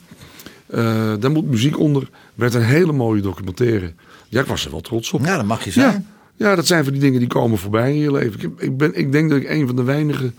eh, 0.68 1.14
daar 1.20 1.32
moet 1.32 1.46
muziek 1.46 1.80
onder. 1.80 2.10
Werd 2.36 2.54
een 2.54 2.64
hele 2.64 2.92
mooie 2.92 3.22
documentaire. 3.22 3.94
Ja, 4.30 4.42
ik 4.42 4.48
was 4.48 4.66
er 4.66 4.72
wel 4.72 4.82
trots 4.82 5.12
op. 5.12 5.26
Ja, 5.26 5.36
dat 5.36 5.46
mag 5.46 5.64
je 5.64 5.72
zijn. 5.72 5.92
Ja, 5.92 6.04
ja, 6.38 6.56
dat 6.56 6.68
zijn 6.68 6.84
van 6.84 6.94
die 6.94 7.02
dingen 7.02 7.20
die 7.20 7.28
komen 7.28 7.58
voorbij 7.58 7.92
in 7.94 8.00
je 8.00 8.12
leven. 8.12 8.34
Ik, 8.34 8.42
heb- 8.42 8.62
ik, 8.62 8.78
ben, 8.78 8.96
ik 8.96 9.12
denk 9.12 9.30
dat 9.30 9.40
ik 9.40 9.50
een 9.50 9.68
van 9.68 9.76
de 9.76 9.84
weinigen 9.84 10.36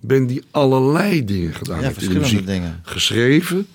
ben 0.00 0.26
die 0.26 0.42
allerlei 0.50 1.24
dingen 1.24 1.54
gedaan 1.54 1.80
Ja, 1.80 1.84
heeft 1.86 2.02
in 2.02 2.08
de 2.08 2.14
verschillende 2.14 2.42
muziek. 2.52 2.62
dingen. 2.62 2.80
Geschreven, 2.82 3.66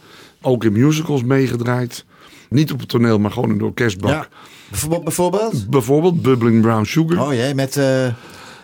ook 0.42 0.64
in 0.64 0.72
musicals 0.72 1.24
meegedraaid. 1.24 2.06
Niet 2.50 2.72
op 2.72 2.80
het 2.80 2.90
toneel, 2.90 3.20
maar 3.20 3.32
gewoon 3.32 3.50
in 3.50 3.58
de 3.58 3.66
orkestbak. 3.66 4.12
Ja. 4.12 4.28
Bijvoorbeeld? 4.70 5.04
bijvoorbeeld? 5.04 5.70
Bijvoorbeeld 5.70 6.22
Bubbling 6.22 6.62
Brown 6.62 6.84
Sugar. 6.84 7.26
Oh 7.28 7.34
jee, 7.34 7.54
met... 7.54 7.78
eh, 7.78 8.08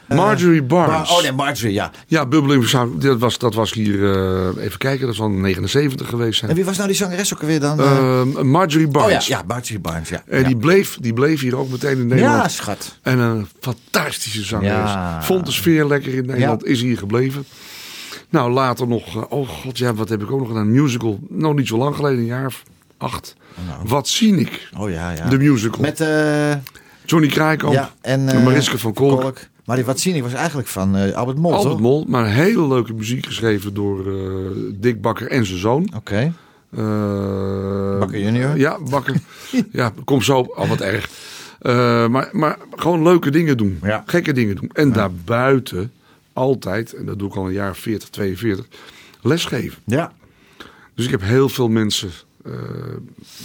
Marjorie 0.08 0.64
Bar- 0.64 0.88
Barnes. 0.88 1.10
oh 1.12 1.22
nee, 1.22 1.32
Marjorie, 1.32 1.74
ja. 1.74 1.92
Ja, 2.08 2.26
Bubbling. 2.26 2.70
Dat 3.00 3.20
was, 3.20 3.38
dat 3.38 3.54
was 3.54 3.74
hier, 3.74 4.14
eh, 4.16 4.64
even 4.64 4.78
kijken, 4.78 5.06
dat 5.08 5.16
zal 5.16 5.30
79 5.30 6.10
geweest 6.10 6.40
zijn. 6.40 6.50
En 6.52 6.56
wie 6.58 6.66
was 6.66 6.76
nou 6.76 6.88
die 6.88 6.98
zangeres 6.98 7.34
ook 7.34 7.42
alweer 7.42 7.60
dan? 7.60 7.80
eh? 7.80 8.24
Marjorie 8.44 8.88
oh 8.88 8.94
ja, 8.94 9.00
Barnes. 9.00 9.28
ja, 9.28 9.44
Marjorie 9.48 9.80
Barnes, 9.80 10.10
ja. 10.10 10.24
En 10.28 10.44
die, 10.44 10.58
bleef, 10.58 10.98
die 11.02 11.14
bleef 11.14 11.42
hier 11.42 11.58
ook 11.58 11.70
meteen 11.70 11.98
in 12.00 12.08
Nederland. 12.08 12.42
Ja, 12.42 12.48
schat. 12.48 12.98
En 13.02 13.20
een 13.20 13.48
fantastische 13.60 14.44
zangeres. 14.44 14.72
Ja. 14.92 15.24
Vond 15.24 15.46
de 15.46 15.52
sfeer 15.52 15.86
lekker 15.88 16.14
in 16.14 16.26
Nederland. 16.26 16.66
Is 16.66 16.82
hier 16.82 16.98
gebleven. 16.98 17.46
Nou, 18.30 18.52
later 18.52 18.88
nog... 18.88 19.16
eh, 19.16 19.24
Oh 19.30 19.50
god, 19.50 19.78
ja, 19.78 19.94
wat 19.94 20.10
heb 20.10 20.22
ik 20.22 20.32
ook 20.32 20.40
nog 20.40 20.48
gedaan? 20.48 20.62
Een 20.68 20.82
musical. 20.82 21.20
Nog 21.30 21.56
niet 21.56 21.68
zo 21.68 21.78
lang 21.78 21.96
geleden, 21.96 22.20
een 22.20 22.26
jaar 22.26 22.46
of 22.46 22.64
acht. 22.98 23.36
Wat 23.84 24.08
zie 24.08 24.36
ik? 24.40 24.70
Oh 24.78 24.90
ja, 24.90 25.12
ja. 25.12 25.30
De 25.30 25.38
musical. 25.38 25.82
Met, 25.82 26.02
eh 26.02 26.54
Johnny 27.06 27.28
Krijkamp. 27.30 27.74
ja, 27.74 27.92
en... 28.02 28.30
eh, 28.30 28.44
Mariska 28.44 28.78
van 28.78 28.94
Kolk. 28.94 29.38
Maar 29.66 29.76
die 29.76 29.86
Wat 29.86 30.00
zie 30.00 30.14
ik 30.14 30.24
was 30.24 30.34
eigenlijk 30.34 30.68
van 30.68 30.96
eh, 30.96 31.16
Albert 31.16 31.38
Mol, 31.38 31.54
Albert 31.54 31.72
toch? 31.72 31.82
Mol. 31.82 32.06
Maar 32.08 32.32
hele 32.32 32.68
leuke 32.68 32.94
muziek 32.94 33.26
geschreven 33.26 33.74
door 33.74 34.08
eh, 34.08 34.52
Dick 34.74 35.02
Bakker 35.02 35.28
en 35.28 35.46
zijn 35.46 35.60
zoon. 35.60 35.90
Oké. 35.96 36.34
Eh, 36.70 38.00
Bakker 38.00 38.20
junior? 38.20 38.58
Ja, 38.58 38.80
Bakker. 38.90 39.16
ja, 39.72 39.94
kom 40.04 40.22
zo. 40.22 40.42
Al 40.56 40.68
wat 40.68 40.82
erg. 40.82 41.10
Maar, 42.10 42.30
maar 42.32 42.58
gewoon 42.76 43.04
leuke 43.04 43.30
dingen 43.30 43.58
doen. 43.58 43.80
Ja. 43.84 44.04
Gekke 44.06 44.34
dingen 44.34 44.56
doen. 44.56 44.70
En 44.74 44.92
daarbuiten 44.92 45.92
altijd, 46.34 46.94
en 46.94 47.06
dat 47.06 47.20
doe 47.20 47.28
ik 47.28 47.36
al 47.36 47.46
een 47.46 47.54
jaar 47.54 47.70
of 47.70 47.78
40, 47.78 48.10
42, 48.10 48.66
lesgeven. 49.22 49.78
Ja. 49.86 50.14
Dus 50.96 51.06
ik 51.06 51.12
heb 51.12 51.22
heel 51.22 51.50
veel 51.50 51.70
mensen 51.70 52.10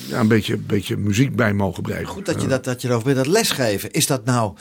ja, 0.09 0.21
een, 0.21 0.29
beetje, 0.29 0.57
beetje 0.57 0.97
muziek 0.97 1.37
bij 1.37 1.55
mogen 1.55 1.83
brengen. 1.83 2.07
Goed 2.07 2.27
dat 2.27 2.43
je, 2.43 2.49
dat, 2.49 2.65
dat 2.65 2.83
je 2.83 2.89
erover 2.89 3.05
bent. 3.05 3.17
Dat 3.17 3.27
lesgeven, 3.27 3.91
is 3.91 4.07
dat 4.07 4.25
nou 4.25 4.53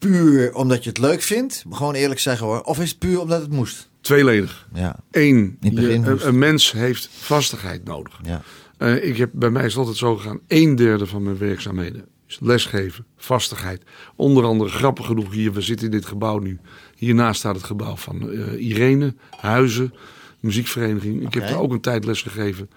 puur 0.00 0.54
omdat 0.54 0.82
je 0.84 0.88
het 0.88 0.98
leuk 0.98 1.22
vindt? 1.22 1.64
Gewoon 1.70 1.94
eerlijk 1.94 2.20
zeggen 2.20 2.46
hoor. 2.46 2.60
Of 2.60 2.80
is 2.80 2.90
het 2.90 2.98
puur 2.98 3.20
omdat 3.20 3.40
het 3.40 3.50
moest? 3.52 3.90
Tweeledig. 4.00 4.68
Ja. 4.74 4.96
Eén, 5.10 5.56
je- 5.60 5.92
een, 5.92 6.26
een 6.26 6.38
mens 6.38 6.72
heeft 6.72 7.08
vastigheid 7.12 7.84
nodig. 7.84 8.18
Ja. 8.22 8.42
Eh, 8.78 9.04
ik 9.04 9.16
heb, 9.16 9.30
bij 9.32 9.50
mij 9.50 9.62
is 9.64 9.68
het 9.70 9.78
altijd 9.78 9.96
zo 9.96 10.16
gegaan. 10.16 10.40
Een 10.48 10.76
derde 10.76 11.06
van 11.06 11.22
mijn 11.22 11.38
werkzaamheden 11.38 12.04
is 12.28 12.38
lesgeven, 12.40 13.06
vastigheid. 13.16 13.82
Onder 14.16 14.44
andere, 14.44 14.70
grappig 14.70 15.06
genoeg 15.06 15.32
hier, 15.32 15.52
we 15.52 15.60
zitten 15.60 15.86
in 15.86 15.92
dit 15.92 16.06
gebouw 16.06 16.38
nu. 16.38 16.58
Hiernaast 16.96 17.38
staat 17.38 17.54
het 17.56 17.64
gebouw 17.64 17.96
van 17.96 18.30
eh, 18.30 18.68
Irene 18.68 19.14
Huizen. 19.40 19.94
muziekvereniging. 20.40 21.22
Ik 21.26 21.34
heb 21.34 21.42
daar 21.48 21.58
ook 21.60 21.72
een 21.72 21.80
tijd 21.80 22.04
les 22.04 22.22
gegeven. 22.22 22.70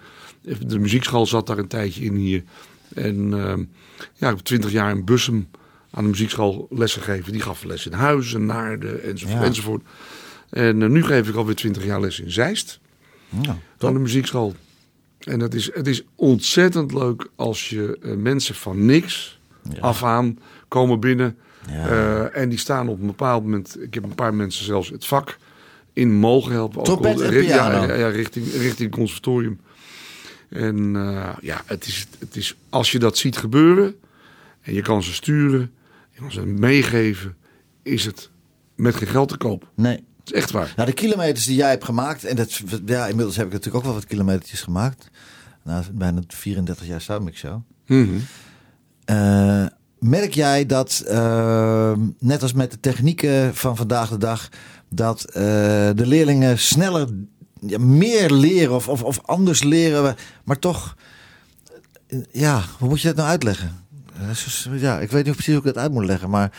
De 0.66 0.78
muziekschool 0.78 1.26
zat 1.26 1.46
daar 1.46 1.58
een 1.58 1.68
tijdje 1.68 2.04
in 2.04 2.14
hier. 2.14 2.42
En 2.94 3.16
ehm, 3.32 3.58
ja, 4.14 4.28
ik 4.28 4.36
heb 4.36 4.38
twintig 4.38 4.70
jaar 4.72 4.90
in 4.90 5.04
Bussum 5.04 5.48
aan 5.94 6.02
de 6.04 6.10
muziekschool 6.10 6.66
les 6.70 6.92
gegeven. 6.92 7.32
Die 7.32 7.40
gaf 7.40 7.64
les 7.64 7.86
in 7.86 7.92
Huizen, 7.92 8.46
Naarden 8.46 9.02
enzovoort. 9.02 9.40
Ja. 9.40 9.46
enzovoort. 9.46 9.82
En 10.50 10.82
eh, 10.82 10.88
nu 10.88 11.04
geef 11.04 11.28
ik 11.28 11.34
alweer 11.34 11.54
twintig 11.54 11.84
jaar 11.84 12.00
les 12.00 12.20
in 12.20 12.30
Zeist 12.30 12.80
Ja. 13.40 13.58
aan 13.78 13.92
de 13.92 13.98
muziekschool. 14.00 14.54
En 15.18 15.40
het 15.40 15.54
is, 15.54 15.70
het 15.74 15.86
is 15.86 16.04
ontzettend 16.14 16.92
leuk 16.92 17.26
als 17.36 17.68
je 17.68 17.98
eh, 18.02 18.12
mensen 18.14 18.54
van 18.54 18.84
niks 18.84 19.38
af 19.80 20.02
aan 20.02 20.38
komen 20.68 21.00
binnen. 21.00 21.36
Ja. 21.68 21.88
Eh, 21.88 22.42
en 22.42 22.48
die 22.48 22.58
staan 22.58 22.88
op 22.88 23.00
een 23.00 23.06
bepaald 23.06 23.42
moment. 23.42 23.82
Ik 23.82 23.94
heb 23.94 24.02
een 24.04 24.14
paar 24.14 24.34
mensen 24.34 24.64
zelfs 24.64 24.88
het 24.90 25.06
vak 25.06 25.38
in 25.92 26.12
mogen 26.14 26.52
helpen. 26.52 26.84
Ook 26.86 27.04
al- 27.04 27.22
ja, 27.22 27.84
ja, 27.86 27.94
ja, 27.94 28.08
richting, 28.08 28.46
richting 28.52 28.90
conservatorium. 28.90 29.60
En 30.48 30.92
ja, 31.40 31.62
het 31.66 31.86
is, 31.86 32.06
het 32.18 32.36
is 32.36 32.56
als 32.68 32.92
je 32.92 32.98
dat 32.98 33.18
ziet 33.18 33.36
gebeuren. 33.36 33.94
En 34.62 34.74
je 34.74 34.82
kan 34.82 35.02
ze 35.02 35.12
sturen. 35.12 35.72
Ze 36.28 36.46
meegeven. 36.46 37.36
Is 37.82 38.04
het 38.04 38.30
met 38.76 38.94
geen 38.94 39.08
geld 39.08 39.28
te 39.28 39.36
koop. 39.36 39.70
Nee. 39.74 40.04
Het 40.24 40.32
is 40.32 40.32
echt 40.32 40.50
waar. 40.50 40.72
Nou, 40.76 40.88
de 40.88 40.94
kilometers 40.94 41.46
die 41.46 41.56
jij 41.56 41.70
hebt 41.70 41.84
gemaakt, 41.84 42.24
en 42.24 42.36
dat, 42.36 42.60
ja, 42.86 43.06
inmiddels 43.06 43.36
heb 43.36 43.46
ik 43.46 43.52
natuurlijk 43.52 43.78
ook 43.78 43.90
wel 43.90 44.00
wat 44.00 44.06
kilometertjes 44.06 44.62
gemaakt. 44.62 45.10
Na 45.62 45.82
bijna 45.92 46.20
34 46.26 46.86
jaar 46.86 47.00
Soundmix 47.00 47.38
Show. 47.38 47.62
Mhm. 47.86 48.08
Eh, 49.04 49.66
merk 49.98 50.34
jij 50.34 50.66
dat, 50.66 51.02
eh, 51.06 51.92
net 52.18 52.42
als 52.42 52.52
met 52.52 52.70
de 52.70 52.80
technieken 52.80 53.54
van 53.54 53.76
vandaag 53.76 54.08
de 54.08 54.18
dag, 54.18 54.48
dat 54.88 55.24
eh, 55.24 55.42
de 55.94 56.06
leerlingen 56.06 56.58
sneller, 56.58 57.08
ja, 57.60 57.78
meer 57.78 58.30
leren 58.30 58.74
of, 58.74 58.88
of, 58.88 59.02
of 59.02 59.20
anders 59.22 59.62
leren, 59.62 60.16
maar 60.44 60.58
toch, 60.58 60.96
eh, 62.06 62.18
ja, 62.32 62.62
hoe 62.78 62.88
moet 62.88 63.00
je 63.00 63.06
dat 63.08 63.16
nou 63.16 63.28
uitleggen? 63.28 63.83
Ja, 64.70 65.00
ik 65.00 65.10
weet 65.10 65.24
niet 65.24 65.34
precies 65.34 65.54
hoe 65.54 65.62
ik 65.66 65.74
dat 65.74 65.82
uit 65.82 65.92
moet 65.92 66.04
leggen, 66.04 66.30
maar 66.30 66.50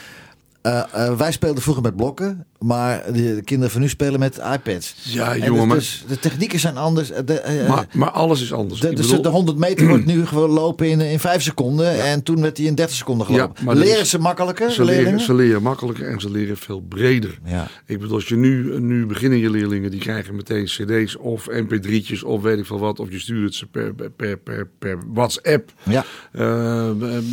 eh, 0.61 0.83
eh, 0.91 1.17
wij 1.17 1.31
speelden 1.31 1.61
vroeger 1.63 1.83
met 1.83 1.95
blokken, 1.95 2.45
maar 2.65 3.03
de, 3.13 3.35
de 3.35 3.41
kinderen 3.43 3.71
van 3.71 3.81
nu 3.81 3.89
spelen 3.89 4.19
met 4.19 4.37
iPads. 4.53 4.95
Ja, 5.03 5.33
En 5.35 5.39
jongen, 5.39 5.53
dus, 5.59 5.67
maar- 5.67 5.77
dus 5.77 6.03
de 6.07 6.19
technieken 6.19 6.59
zijn 6.59 6.77
anders. 6.77 7.11
eh, 7.11 7.19
De, 7.25 7.39
eh, 7.39 7.67
Maar, 7.69 7.87
maar 7.93 8.09
alles 8.09 8.41
is 8.41 8.53
anders. 8.53 8.79
de, 8.79 8.93
dus 8.93 9.05
bedoel- 9.07 9.21
de 9.21 9.29
100 9.29 9.57
meter 9.57 9.87
wordt 9.87 10.05
nu 10.05 10.25
gewoon 10.25 10.49
lopen 10.49 10.89
in, 10.89 11.01
in 11.01 11.19
5 11.19 11.41
seconden. 11.41 12.03
En 12.03 12.23
toen 12.23 12.41
werd 12.41 12.57
hij 12.57 12.65
in 12.65 12.75
30 12.75 12.95
seconden 12.95 13.25
gelopen. 13.25 13.65
Ja, 13.65 13.73
leren 13.73 13.99
is- 13.99 14.09
ze 14.09 14.19
makkelijker, 14.19 14.71
Ze 14.71 14.83
leren, 14.83 15.19
ze 15.19 15.33
leren 15.33 15.61
makkelijker 15.61 16.07
en 16.07 16.19
ze 16.19 16.31
leren 16.31 16.57
veel 16.57 16.81
breder. 16.89 17.39
Ja. 17.45 17.67
Ik 17.85 17.99
bedoel, 17.99 18.15
als 18.15 18.27
je 18.27 18.35
nu, 18.35 18.79
nu 18.79 19.05
beginnen 19.05 19.39
je 19.39 19.49
leerlingen, 19.49 19.91
die 19.91 19.99
krijgen 19.99 20.35
meteen 20.35 20.65
cd's 20.65 21.17
of 21.19 21.47
mp3'tjes 21.49 22.23
of 22.23 22.41
weet 22.41 22.57
ik 22.59 22.65
veel 22.65 22.79
wat. 22.79 22.99
Of 22.99 23.11
je 23.11 23.19
stuurt 23.19 23.43
het 23.43 23.55
ze 23.55 23.65
per, 23.65 23.93
per, 24.15 24.37
per, 24.37 24.67
per 24.79 24.97
WhatsApp. 25.13 25.71
Ja. 25.83 26.05
Eh, 26.31 26.89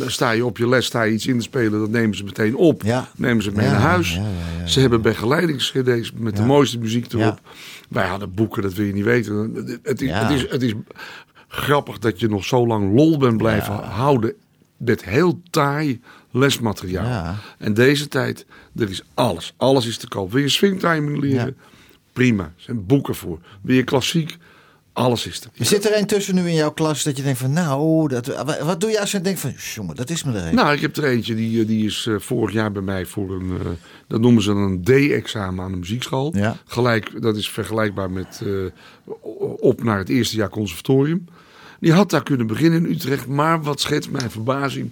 sta 0.07 0.31
je 0.31 0.45
op 0.45 0.57
je 0.57 0.69
les, 0.69 0.85
sta 0.85 1.01
je 1.03 1.13
iets 1.13 1.27
in 1.27 1.37
te 1.37 1.43
spelen, 1.43 1.79
dat 1.79 1.89
nemen 1.89 2.17
ze 2.17 2.23
meteen 2.23 2.55
op. 2.55 2.81
Ja. 2.83 3.09
Nemen 3.15 3.43
ze 3.43 3.51
mee 3.51 3.65
naar 3.67 3.79
huis. 3.79 4.19
ze 4.65 4.79
hebben 4.79 5.01
begeleidings-cd's 5.27 6.11
met 6.15 6.37
de 6.37 6.43
mooiste 6.43 6.79
muziek 6.79 7.13
erop. 7.13 7.39
Ja. 7.43 7.51
Wij 7.89 8.07
hadden 8.07 8.33
boeken, 8.33 8.61
dat 8.61 8.73
wil 8.73 8.85
je 8.85 8.93
niet 8.93 9.03
weten. 9.03 9.53
Het, 9.83 10.01
is, 10.01 10.11
het, 10.11 10.29
is, 10.29 10.49
het 10.49 10.61
is 10.61 10.73
grappig 11.47 11.99
dat 11.99 12.19
je 12.19 12.29
nog 12.29 12.45
zo 12.45 12.67
lang 12.67 12.95
lol 12.95 13.17
bent 13.17 13.37
blijven 13.37 13.73
houden 13.73 14.33
met 14.77 15.03
heel 15.03 15.41
taai 15.49 16.01
lesmateriaal. 16.31 17.35
En 17.57 17.73
deze 17.73 18.07
tijd, 18.07 18.45
er 18.75 18.89
is 18.89 19.03
alles. 19.13 19.53
Alles 19.57 19.85
is 19.85 19.97
te 19.97 20.07
koop. 20.07 20.31
Wil 20.31 20.41
je 20.41 20.49
swingtiming 20.49 21.19
leren? 21.19 21.57
Prima. 22.13 22.43
Er 22.43 22.51
zijn 22.55 22.85
boeken 22.85 23.15
voor. 23.15 23.39
Wil 23.61 23.75
je 23.75 23.83
klassiek? 23.83 24.37
Alles 24.93 25.27
is 25.27 25.41
er. 25.41 25.65
Zit 25.65 25.85
er 25.85 25.97
een 25.97 26.05
tussen 26.05 26.35
nu 26.35 26.47
in 26.47 26.53
jouw 26.53 26.71
klas 26.71 27.03
dat 27.03 27.17
je 27.17 27.23
denkt 27.23 27.39
van 27.39 27.53
nou, 27.53 28.07
dat, 28.07 28.43
wat, 28.63 28.81
doe 28.81 28.89
je 28.89 28.99
als 28.99 29.11
je 29.11 29.21
denkt 29.21 29.39
van 29.39 29.53
jongen, 29.75 29.95
dat 29.95 30.09
is 30.09 30.23
me 30.23 30.37
er 30.37 30.47
een. 30.47 30.55
Nou, 30.55 30.73
ik 30.73 30.81
heb 30.81 30.97
er 30.97 31.03
eentje, 31.03 31.35
die, 31.35 31.61
eh, 31.61 31.67
die 31.67 31.85
is 31.85 32.05
eh, 32.09 32.15
vorig 32.19 32.53
jaar 32.53 32.71
bij 32.71 32.81
mij 32.81 33.05
voor 33.05 33.31
een, 33.31 33.57
eh, 33.59 33.67
dat 34.07 34.21
noemen 34.21 34.43
ze 34.43 34.51
een 34.51 34.83
D-examen 34.83 35.63
aan 35.63 35.71
de 35.71 35.77
muziekschool. 35.77 36.35
Ja. 36.35 36.57
Gelijk, 36.65 37.21
dat 37.21 37.35
is 37.35 37.49
vergelijkbaar 37.49 38.11
met 38.11 38.41
op 39.59 39.83
naar 39.83 39.97
het 39.97 40.09
eerste 40.09 40.35
jaar 40.35 40.49
conservatorium. 40.49 41.25
Die 41.79 41.93
had 41.93 42.09
daar 42.09 42.23
kunnen 42.23 42.47
beginnen 42.47 42.85
in 42.85 42.91
Utrecht, 42.91 43.27
maar 43.27 43.61
wat 43.61 43.81
schetst 43.81 44.09
mijn 44.09 44.31
verbazing. 44.31 44.91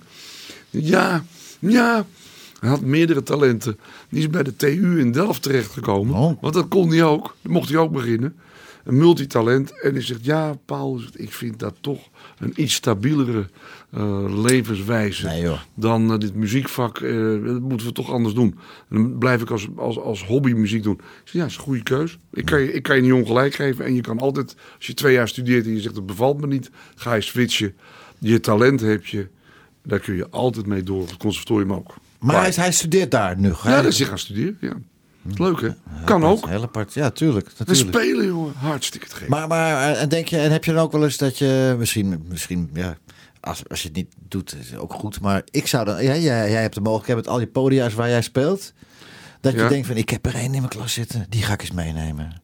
Ja, 0.70 1.24
ja, 1.60 2.06
hij 2.60 2.70
had 2.70 2.82
meerdere 2.82 3.24
talenten. 3.24 3.80
Die 4.10 4.20
is 4.20 4.30
bij 4.30 4.44
de 4.44 4.56
TU 4.56 5.00
in 5.00 5.12
Delft 5.12 5.42
terechtgekomen, 5.42 6.16
Oh. 6.16 6.42
want 6.42 6.54
dat 6.54 6.68
kon 6.68 6.90
hij 6.90 7.04
ook. 7.04 7.36
Mocht 7.42 7.70
hij 7.70 7.78
ook 7.78 7.92
beginnen. 7.92 8.36
Een 8.84 8.98
multitalent. 8.98 9.82
En 9.82 9.94
hij 9.94 10.02
zegt, 10.02 10.26
ja, 10.26 10.54
Paul, 10.66 11.02
ik 11.16 11.32
vind 11.32 11.60
dat 11.60 11.76
toch 11.82 12.00
een 12.40 12.54
iets 12.56 12.74
stabielere 12.74 13.50
eh, 13.92 14.42
levenswijze 14.44 15.26
Nee, 15.26 15.56
dan 15.74 16.12
eh, 16.12 16.18
dit 16.20 16.36
muziekvak. 16.36 17.00
eh, 17.00 17.12
dat 17.46 17.62
moeten 17.62 17.88
we 17.88 17.94
toch 17.94 18.12
anders 18.12 18.34
doen. 18.34 18.58
En 18.90 18.96
dan 18.96 19.18
blijf 19.18 19.42
ik 19.42 19.50
als, 19.50 19.68
als, 19.76 20.00
als 20.00 20.26
hobby 20.26 20.52
muziek 20.52 20.84
doen. 20.84 20.94
Ik 20.94 21.02
zeg, 21.24 21.34
ja, 21.34 21.40
dat 21.40 21.50
is 21.50 21.56
een 21.56 21.64
goede 21.64 21.84
keus. 21.84 22.18
Ik 22.34 22.46
kan, 22.46 22.62
je, 22.62 22.74
ik 22.74 22.84
kan 22.84 22.96
je 22.96 23.02
niet 23.02 23.12
ongelijk 23.14 23.54
geven. 23.54 23.86
En 23.86 23.96
je 23.96 24.02
kan 24.02 24.20
altijd, 24.20 24.56
als 24.78 24.88
je 24.88 24.94
twee 24.94 25.14
jaar 25.14 25.28
studeert 25.28 25.66
en 25.66 25.74
je 25.74 25.82
zegt, 25.82 25.96
het 25.96 26.06
bevalt 26.06 26.42
me 26.42 26.48
niet. 26.48 26.70
Ga 26.96 27.14
je 27.14 27.22
switchen. 27.22 27.76
Je 28.20 28.40
talent 28.40 28.80
heb 28.82 29.06
je. 29.06 29.28
Daar 29.84 30.00
kun 30.00 30.16
je 30.16 30.30
altijd 30.30 30.66
mee 30.66 30.84
door. 30.84 31.02
Het 31.02 31.18
conservatorium 31.18 31.74
ook. 31.74 31.94
maar 32.20 32.42
hij, 32.42 32.52
hij 32.56 32.72
studeert 32.72 33.12
daar 33.12 33.38
nu. 33.38 33.54
Ja, 33.64 33.76
dat 33.82 33.92
is 33.92 33.98
hij 34.00 34.08
gaan 34.08 34.20
studeren. 34.20 34.58
Ja. 34.60 34.74
Leuk 35.36 35.62
hè? 35.62 35.70
Kan 36.06 36.24
ook. 36.26 36.48
Heel 36.48 36.64
apart. 36.64 36.94
Ja, 36.94 37.10
tuurlijk. 37.10 37.50
Natuurlijk. 37.58 37.98
spelen 37.98 38.26
jongen. 38.26 38.54
Hartstikke 38.56 39.08
te 39.08 39.16
gek. 39.16 39.28
Maar, 39.28 39.48
maar 39.48 39.94
en 39.94 40.10
denk 40.10 40.28
je, 40.28 40.38
en 40.38 40.52
heb 40.52 40.64
je 40.66 40.74
dan 40.74 40.84
ook 40.84 40.92
wel 40.92 41.04
eens 41.04 41.18
dat 41.18 41.38
je 41.38 41.76
misschien, 41.78 42.24
misschien 42.28 42.70
ja, 42.74 42.98
als, 43.40 43.62
als 43.70 43.82
je 43.82 43.88
het 43.88 43.98
niet 43.98 44.14
doet, 44.28 44.56
is 44.60 44.70
het 44.72 44.80
ook 44.80 44.94
goed. 44.94 45.20
Maar 45.22 45.42
ik 45.52 45.68
zou 45.68 45.86
dan, 45.86 46.04
ja, 46.04 46.16
jij, 46.16 46.52
jij 46.52 46.62
hebt 46.62 46.76
de 46.76 46.82
mogelijkheid 46.82 47.18
met 47.20 47.28
al 47.28 47.38
die 47.38 47.48
podia's 47.48 47.94
waar 47.94 48.10
jij 48.10 48.22
speelt. 48.22 48.74
Dat 49.42 49.54
je 49.54 49.60
Ja. 49.60 49.68
denkt 49.68 49.88
van, 49.88 49.96
ik 49.96 50.10
heb 50.10 50.26
er 50.26 50.36
één 50.36 50.44
in 50.54 50.62
mijn 50.62 50.68
klas 50.68 50.94
zitten, 50.94 51.26
die 51.30 51.42
ga 51.44 51.54
ik 51.54 51.62
eens 51.62 51.72
meenemen. 51.72 52.42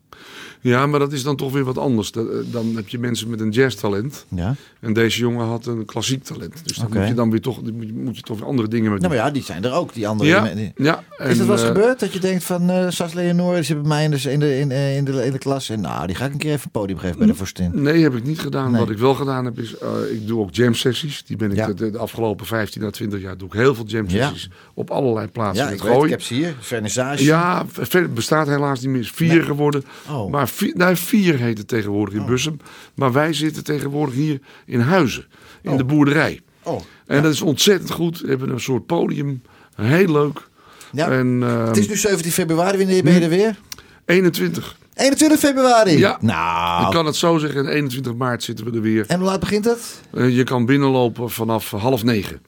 Ja, 0.62 0.86
maar 0.88 1.00
dat 1.00 1.12
is 1.14 1.24
dan 1.24 1.36
toch 1.36 1.52
weer 1.52 1.64
wat 1.64 1.78
anders. 1.78 2.12
Eh, 2.12 2.24
Dan 2.52 2.76
heb 2.76 2.88
je 2.90 3.00
mensen 3.00 3.30
met 3.30 3.40
een 3.40 3.50
jazztalent. 3.50 4.26
Ja. 4.36 4.56
En 4.80 4.94
deze 4.94 5.20
jongen 5.20 5.46
had 5.46 5.66
een 5.66 5.86
klassiek 5.86 6.24
talent. 6.24 6.54
Dus 6.64 6.78
dan 6.78 6.88
moet 6.94 7.08
je 7.08 7.14
dan 7.14 7.32
weer 7.32 7.42
toch, 7.42 7.62
moet 7.94 8.16
je, 8.16 8.22
toch 8.22 8.38
weer 8.38 8.48
andere 8.48 8.68
dingen 8.68 8.90
mee 8.92 9.00
Nou 9.00 9.14
maar 9.14 9.24
ja, 9.26 9.32
die 9.32 9.44
zijn 9.44 9.64
er 9.64 9.74
ook, 9.74 9.94
die 9.94 10.08
andere. 10.08 10.30
ja, 10.30 10.54
die- 10.56 10.72
ja. 10.76 11.04
is 11.18 11.38
dat 11.38 11.48
wel 11.48 11.56
eens 11.56 11.62
eh, 11.62 11.68
gebeurd 11.68 12.00
dat 12.00 12.14
je 12.14 12.20
denkt 12.20 12.44
van 12.44 12.70
eh 12.70 12.86
Sas 12.90 13.14
Leonor 13.14 13.54
die 13.56 13.64
zit 13.64 13.78
bij 13.82 13.88
mij 13.88 14.04
in 14.04 14.12
de, 14.12 14.32
in, 14.32 14.40
de, 14.40 14.60
in, 14.60 14.72
in, 14.72 15.06
de, 15.06 15.26
in 15.26 15.32
de 15.32 15.38
klas 15.38 15.70
en 15.70 15.82
nou, 15.82 16.08
die 16.08 16.16
ga 16.16 16.26
ik 16.26 16.32
een 16.32 16.38
keer 16.38 16.52
even 16.52 16.62
een 16.66 16.72
podium 16.72 16.98
geven 17.00 17.18
bij 17.18 17.28
de 17.28 17.36
vorstin. 17.36 17.72
Nee, 17.74 18.04
heb 18.04 18.16
ik 18.16 18.24
niet 18.24 18.40
gedaan. 18.40 18.72
Nee. 18.72 18.80
Wat 18.80 18.90
ik 18.90 18.98
wel 18.98 19.14
gedaan 19.16 19.46
heb 19.46 19.60
is, 19.60 19.74
ik 20.12 20.28
doe 20.28 20.40
ook 20.40 20.54
jam 20.56 20.74
sessies. 20.74 21.24
Die 21.26 21.38
ben 21.38 21.52
ik 21.52 21.58
Ja. 21.58 21.74
de, 21.74 21.98
afgelopen 21.98 22.46
15 22.46 22.84
à 22.84 22.90
20 22.90 23.22
jaar 23.22 23.38
doe 23.38 23.48
ik 23.48 23.54
heel 23.54 23.76
veel 23.76 23.86
jam 23.86 24.10
sessies. 24.10 24.50
Op 24.74 24.90
allerlei 24.92 25.28
plaatsen 25.28 25.66
Ja, 25.66 25.72
ik 25.72 25.82
weet, 25.82 26.04
ik 26.04 26.10
heb 26.10 26.22
ze 26.22 26.34
hier, 26.34 26.56
vernissage. 26.60 27.24
Ja, 27.24 27.66
bestaat 28.14 28.48
helaas 28.48 28.80
niet 28.82 28.90
meer. 28.90 29.02
Is 29.02 29.12
vier 29.12 29.28
Nee. 29.34 29.42
geworden. 29.44 29.84
Oh. 30.10 30.32
Maar 30.32 30.50
vier, 30.50 30.74
nou, 30.76 30.96
vier 30.96 31.36
heet 31.40 31.58
het 31.58 31.68
tegenwoordig 31.68 32.14
in 32.20 32.26
Bussum. 32.26 32.58
Maar 32.96 33.12
wij 33.12 33.34
zitten 33.34 33.64
tegenwoordig 33.64 34.16
hier 34.16 34.40
in 34.66 34.80
Huizen. 34.80 35.26
In 35.62 35.78
de 35.78 35.84
boerderij. 35.86 36.42
Oh, 36.64 36.82
En 37.06 37.24
dat 37.24 37.34
is 37.34 37.42
ontzettend 37.42 37.92
goed. 37.92 38.20
We 38.22 38.28
hebben 38.28 38.50
een 38.50 38.60
soort 38.60 38.86
podium. 38.86 39.42
Heel 39.76 40.12
leuk. 40.12 40.48
Ja. 40.92 41.10
En 41.12 41.40
eh, 41.44 41.66
Het 41.68 41.78
is 41.78 41.88
nu 41.88 41.96
17 41.96 42.32
februari, 42.32 42.78
wanneer 42.78 43.04
ben 43.04 43.14
je 43.14 43.20
er 43.20 43.30
weer? 43.30 43.60
21. 44.06 44.78
21 44.94 45.40
februari? 45.40 45.98
Ja. 45.98 46.18
Nou, 46.22 46.86
Ik 46.86 46.92
kan 46.92 47.06
het 47.06 47.16
zo 47.16 47.38
zeggen. 47.38 47.66
En 47.66 47.72
21 47.74 48.16
maart 48.16 48.44
zitten 48.44 48.66
we 48.66 48.72
er 48.72 48.82
weer. 48.82 49.06
en 49.08 49.18
hoe 49.20 49.28
laat 49.28 49.40
begint 49.40 49.66
het? 49.66 50.02
Eh, 50.14 50.36
je 50.36 50.44
kan 50.44 50.66
binnenlopen 50.66 51.30
vanaf 51.30 51.72
half 51.72 52.04
negen. 52.04 52.42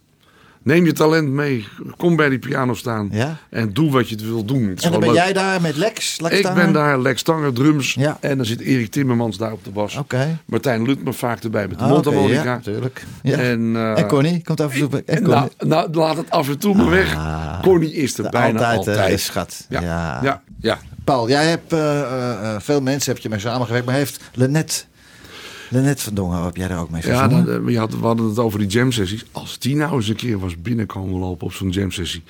Neem 0.69 0.85
je 0.85 0.93
talent 0.93 1.29
mee. 1.29 1.67
Kom 1.97 2.15
bij 2.15 2.29
die 2.29 2.39
piano 2.39 2.73
staan. 2.73 3.09
Ja. 3.11 3.37
En 3.49 3.73
doe 3.73 3.91
wat 3.91 4.09
je 4.09 4.15
wil 4.15 4.45
doen. 4.45 4.61
En 4.81 4.91
dan 4.91 4.99
ben 4.99 5.09
leuk. 5.09 5.17
jij 5.17 5.33
daar 5.33 5.61
met 5.61 5.77
Lex? 5.77 6.19
Lex 6.19 6.37
Ik 6.39 6.53
ben 6.53 6.73
daar, 6.73 7.01
Lex 7.01 7.21
Tanger, 7.21 7.53
drums. 7.53 7.93
Ja. 7.93 8.17
En 8.21 8.37
dan 8.37 8.45
zit 8.45 8.59
Erik 8.59 8.91
Timmermans 8.91 9.37
daar 9.37 9.51
op 9.51 9.63
de 9.63 9.69
bas. 9.69 9.95
Oké. 9.95 10.39
Martijn 10.45 10.85
Lutmer 10.85 11.13
vaak 11.13 11.43
erbij 11.43 11.67
met 11.67 11.79
de 11.79 11.85
Ah, 11.85 12.29
ja, 12.29 12.43
natuurlijk. 12.43 13.03
Ja. 13.21 13.37
En, 13.37 13.75
eh, 13.75 13.97
En 13.97 14.07
Connie 14.07 14.41
komt 14.43 14.61
af 14.61 14.73
en 14.73 14.79
toe 14.79 14.89
bij. 14.89 15.03
En 15.05 15.23
nou, 15.23 15.49
nou, 15.57 15.93
laat 15.93 16.17
het 16.17 16.29
af 16.29 16.47
en 16.47 16.57
toe 16.57 16.75
maar 16.75 16.89
weg. 16.89 17.17
Connie 17.61 17.93
is 17.93 18.17
er 18.17 18.29
bijna 18.29 18.59
altijd, 18.59 18.77
altijd. 18.77 19.11
eh, 19.11 19.17
schat. 19.17 19.65
Ja. 19.69 19.81
Ja. 19.81 20.19
Ja. 20.23 20.41
Ja. 20.59 20.77
Paul, 21.03 21.29
jij 21.29 21.45
hebt 21.45 21.73
eh, 21.73 22.55
veel 22.59 22.81
mensen 22.81 23.13
heb 23.13 23.21
je 23.23 23.29
mee 23.29 23.39
samengewerkt, 23.39 23.85
maar 23.85 23.95
heeft 23.95 24.21
Lennet, 24.33 24.87
Lennet 25.69 26.01
van 26.01 26.13
Dongen, 26.13 26.43
heb 26.43 26.55
jij 26.55 26.67
daar 26.67 26.79
ook 26.79 26.89
mee 26.89 27.01
Ja, 27.05 27.23
gezongen? 27.23 27.45
dan, 27.45 27.55
eh, 27.55 27.63
we, 27.63 27.77
hadden, 27.77 27.99
we 27.99 28.05
hadden 28.05 28.25
het 28.29 28.39
over 28.39 28.59
die 28.59 28.67
jam 28.67 28.91
sessies. 28.91 29.25
Als 29.31 29.59
die 29.59 29.75
nou 29.75 29.95
eens 29.95 30.07
een 30.07 30.15
keer 30.15 30.39
was 30.39 30.61
binnenkomen 30.61 31.19
lopen 31.19 31.45
op 31.47 31.53
zo'n 31.53 31.69
jam 31.69 31.91
sessie. 31.91 32.23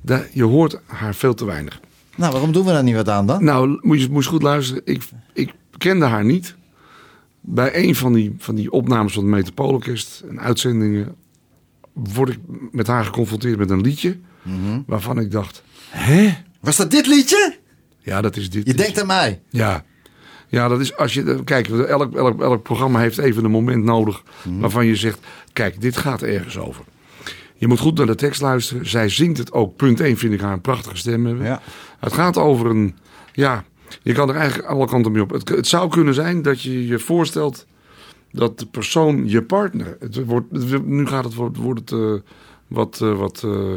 Da- 0.00 0.24
je 0.32 0.44
hoort 0.44 0.80
haar 0.86 1.14
veel 1.14 1.34
te 1.34 1.44
weinig. 1.44 1.80
Nou, 2.16 2.32
waarom 2.32 2.52
doen 2.52 2.64
we 2.64 2.72
daar 2.72 2.82
niet 2.82 2.94
wat 2.94 3.08
aan 3.08 3.26
dan? 3.26 3.44
Nou, 3.44 3.78
moet 3.80 4.00
je, 4.02 4.08
moet 4.10 4.24
je 4.24 4.30
goed 4.30 4.42
luisteren. 4.42 4.82
Ik, 4.84 5.02
ik 5.32 5.52
kende 5.78 6.04
haar 6.04 6.24
niet. 6.24 6.54
Bij 7.40 7.84
een 7.84 7.94
van 7.94 8.12
die, 8.12 8.34
van 8.38 8.54
die 8.54 8.70
opnames 8.72 9.12
van 9.12 9.22
het 9.22 9.32
Metropoolorkest 9.32 10.24
en 10.28 10.40
uitzendingen... 10.40 11.14
word 11.92 12.28
ik 12.28 12.38
met 12.72 12.86
haar 12.86 13.04
geconfronteerd 13.04 13.58
met 13.58 13.70
een 13.70 13.80
liedje... 13.80 14.16
Mhm. 14.42 14.80
waarvan 14.86 15.18
ik 15.18 15.30
dacht, 15.30 15.62
hè? 15.88 16.34
Was 16.60 16.76
dat 16.76 16.90
dit 16.90 17.06
liedje? 17.06 17.56
Ja, 17.98 18.20
dat 18.20 18.36
is 18.36 18.50
dit. 18.50 18.66
Je 18.66 18.74
denkt 18.74 19.00
aan 19.00 19.06
mij. 19.06 19.40
Ja. 19.50 19.84
Ja, 20.48 20.68
dat 20.68 20.80
is 20.80 20.96
als 20.96 21.14
je. 21.14 21.44
Kijk, 21.44 21.68
elk, 21.68 22.14
elk, 22.14 22.40
elk 22.42 22.62
programma 22.62 22.98
heeft 22.98 23.18
even 23.18 23.44
een 23.44 23.50
moment 23.50 23.84
nodig. 23.84 24.22
Mhm. 24.42 24.60
waarvan 24.60 24.86
je 24.86 24.96
zegt: 24.96 25.18
Kijk, 25.52 25.80
dit 25.80 25.96
gaat 25.96 26.22
ergens 26.22 26.58
over. 26.58 26.84
Je 27.54 27.68
moet 27.68 27.78
goed 27.80 27.96
naar 27.96 28.06
de 28.06 28.14
tekst 28.14 28.40
luisteren. 28.40 28.88
Zij 28.88 29.08
zingt 29.08 29.38
het 29.38 29.52
ook. 29.52 29.76
Punt 29.76 30.00
1 30.00 30.16
vind 30.16 30.32
ik 30.32 30.40
haar 30.40 30.52
een 30.52 30.60
prachtige 30.60 30.96
stem 30.96 31.26
hebben. 31.26 31.44
Ja. 31.44 31.62
Het 32.00 32.12
gaat 32.12 32.36
over 32.36 32.66
een. 32.70 32.96
Ja, 33.32 33.64
je 34.02 34.12
kan 34.12 34.28
er 34.28 34.34
eigenlijk 34.34 34.68
alle 34.68 34.86
kanten 34.86 35.12
mee 35.12 35.22
op. 35.22 35.30
Het, 35.30 35.48
het 35.48 35.66
zou 35.66 35.88
kunnen 35.90 36.14
zijn 36.14 36.42
dat 36.42 36.62
je 36.62 36.86
je 36.86 36.98
voorstelt. 36.98 37.66
dat 38.32 38.58
de 38.58 38.66
persoon, 38.66 39.28
je 39.28 39.42
partner. 39.42 39.96
Het 40.00 40.24
wordt, 40.24 40.50
nu 40.84 41.06
gaat 41.06 41.24
het, 41.24 41.34
wordt, 41.34 41.56
wordt 41.56 41.80
het 41.80 42.00
eh, 42.00 42.14
wat, 42.66 43.00
eh, 43.02 43.18
wat 43.18 43.42
eh, 43.44 43.74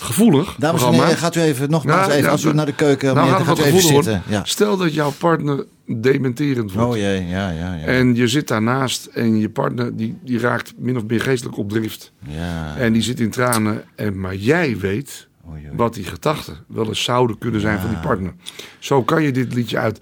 gevoelig. 0.00 0.56
Dames 0.58 0.82
en 0.84 0.92
heren, 0.92 1.16
gaat 1.16 1.36
u 1.36 1.40
even 1.40 1.70
nogmaals 1.70 2.06
Ja, 2.06 2.12
even, 2.12 2.24
ja, 2.24 2.30
als 2.30 2.44
u 2.44 2.52
naar 2.52 2.66
de 2.66 2.74
keuken 2.74 3.14
nou 3.14 3.30
meneer, 3.30 3.44
gaat 3.44 3.58
u 3.58 3.62
even 3.62 3.80
zitten. 3.80 4.22
Ja. 4.28 4.44
Stel 4.44 4.76
dat 4.76 4.94
jouw 4.94 5.10
partner 5.18 5.66
dementerend 5.86 6.72
wordt. 6.72 6.90
Oh 6.90 6.96
jee, 6.96 7.26
ja, 7.26 7.50
ja, 7.50 7.74
ja. 7.74 7.84
En 7.84 8.14
je 8.14 8.28
zit 8.28 8.48
daarnaast 8.48 9.06
en 9.06 9.38
je 9.38 9.48
partner 9.50 9.96
die, 9.96 10.18
die 10.24 10.38
raakt 10.38 10.72
min 10.76 10.96
of 10.96 11.04
meer 11.06 11.20
geestelijk 11.20 11.56
op 11.56 11.68
drift. 11.70 12.12
ja. 12.26 12.76
En 12.76 12.92
die 12.92 13.02
zit 13.02 13.20
in 13.20 13.30
tranen. 13.30 13.84
En, 13.94 14.20
maar 14.20 14.34
jij 14.36 14.78
weet 14.78 15.28
wat 15.72 15.94
die 15.94 16.04
gedachten 16.04 16.56
wel 16.66 16.86
eens 16.86 17.02
zouden 17.02 17.38
kunnen 17.38 17.60
zijn 17.60 17.78
van 17.80 17.88
die 17.90 17.98
partner. 17.98 18.32
Zo 18.78 19.02
kan 19.02 19.22
je 19.22 19.32
dit 19.32 19.54
liedje 19.54 19.78
uit, 19.78 20.00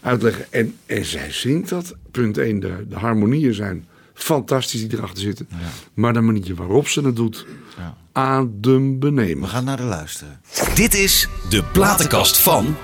uitleggen. 0.00 0.44
En, 0.50 0.74
en 0.86 1.04
zij 1.04 1.32
zingt 1.32 1.68
dat. 1.68 1.94
Punt 2.10 2.38
1, 2.38 2.60
de, 2.60 2.86
de 2.88 2.96
harmonieën 2.96 3.54
zijn 3.54 3.86
fantastisch 4.14 4.88
die 4.88 4.98
erachter 4.98 5.22
zitten. 5.22 5.48
Maar 5.94 6.12
de 6.12 6.20
manier 6.20 6.54
waarop 6.54 6.88
ze 6.88 7.00
het 7.00 7.16
doet, 7.16 7.46
Ja. 7.78 7.96
We 8.12 8.20
adembenemend. 8.20 9.50
gaan 9.50 9.64
naar 9.64 9.76
de 9.76 9.82
luisteren. 9.82 10.40
Dit 10.74 10.94
is 10.94 11.28
de 11.48 11.62
platenkast 11.72 12.38
van. 12.38 12.76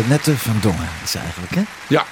Lenette 0.00 0.36
van 0.36 0.54
Dongen 0.60 0.88
is 1.04 1.14
eigenlijk, 1.14 1.54
hè? 1.54 1.62
Ja, 1.88 2.04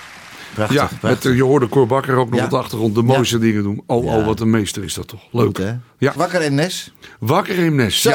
Prachtig, 0.55 0.77
ja, 0.77 0.85
prachtig. 0.87 1.09
Met, 1.11 1.25
eh, 1.25 1.37
je 1.37 1.43
hoorde 1.43 1.69
Cor 1.69 1.87
Bakker 1.87 2.17
ook 2.17 2.31
nog 2.31 2.39
Ja. 2.39 2.45
op 2.45 2.51
de 2.51 2.57
achtergrond 2.57 2.95
de 2.95 3.03
mooiste 3.03 3.39
dingen 3.39 3.63
doen. 3.63 3.83
Oh, 3.87 4.05
Ja. 4.05 4.17
oh, 4.17 4.27
wat 4.27 4.41
een 4.41 4.51
meester 4.51 4.85
is 4.85 4.95
dat 4.95 5.09
toch. 5.09 5.21
Leuk. 5.31 5.45
Goed, 5.47 5.57
hè? 5.59 5.75
Ja. 5.99 6.13
Wakker 6.17 6.41
en 6.41 6.55
Nes. 6.55 6.95
Wakker 7.19 7.59
in 7.59 7.75
Nes. 7.75 8.01
Zo. 8.01 8.11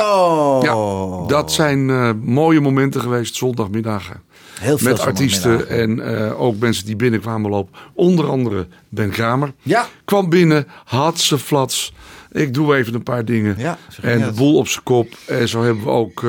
Ja. 0.64 0.72
Ja, 0.72 1.28
dat 1.28 1.52
zijn 1.52 1.90
eh, 1.90 2.10
mooie 2.24 2.60
momenten 2.62 3.02
geweest, 3.02 3.36
zondagmiddagen. 3.36 4.22
Heel 4.60 4.78
veel 4.78 4.92
Met 4.92 5.00
artiesten 5.00 5.70
en 5.70 6.18
eh, 6.18 6.42
ook 6.42 6.58
mensen 6.58 6.86
die 6.86 6.96
binnenkwamen 6.96 7.50
lopen. 7.52 7.74
Onder 7.94 8.30
andere 8.30 8.68
Ben 8.90 9.10
Kramer. 9.10 9.54
Ja. 9.62 9.88
Kwam 10.06 10.30
binnen, 10.30 10.68
had 10.86 11.20
ze 11.20 11.38
flats. 11.40 11.94
Ik 12.32 12.54
doe 12.54 12.76
even 12.76 12.94
een 12.94 13.04
paar 13.04 13.26
dingen. 13.26 13.56
Ja, 13.58 13.78
en 14.02 14.20
de 14.22 14.32
boel 14.32 14.58
op 14.58 14.68
zijn 14.68 14.84
kop. 14.84 15.08
En 15.28 15.48
zo 15.50 15.64
hebben 15.64 15.84
we 15.84 15.90
ook 15.90 16.24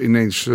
ineens 0.00 0.48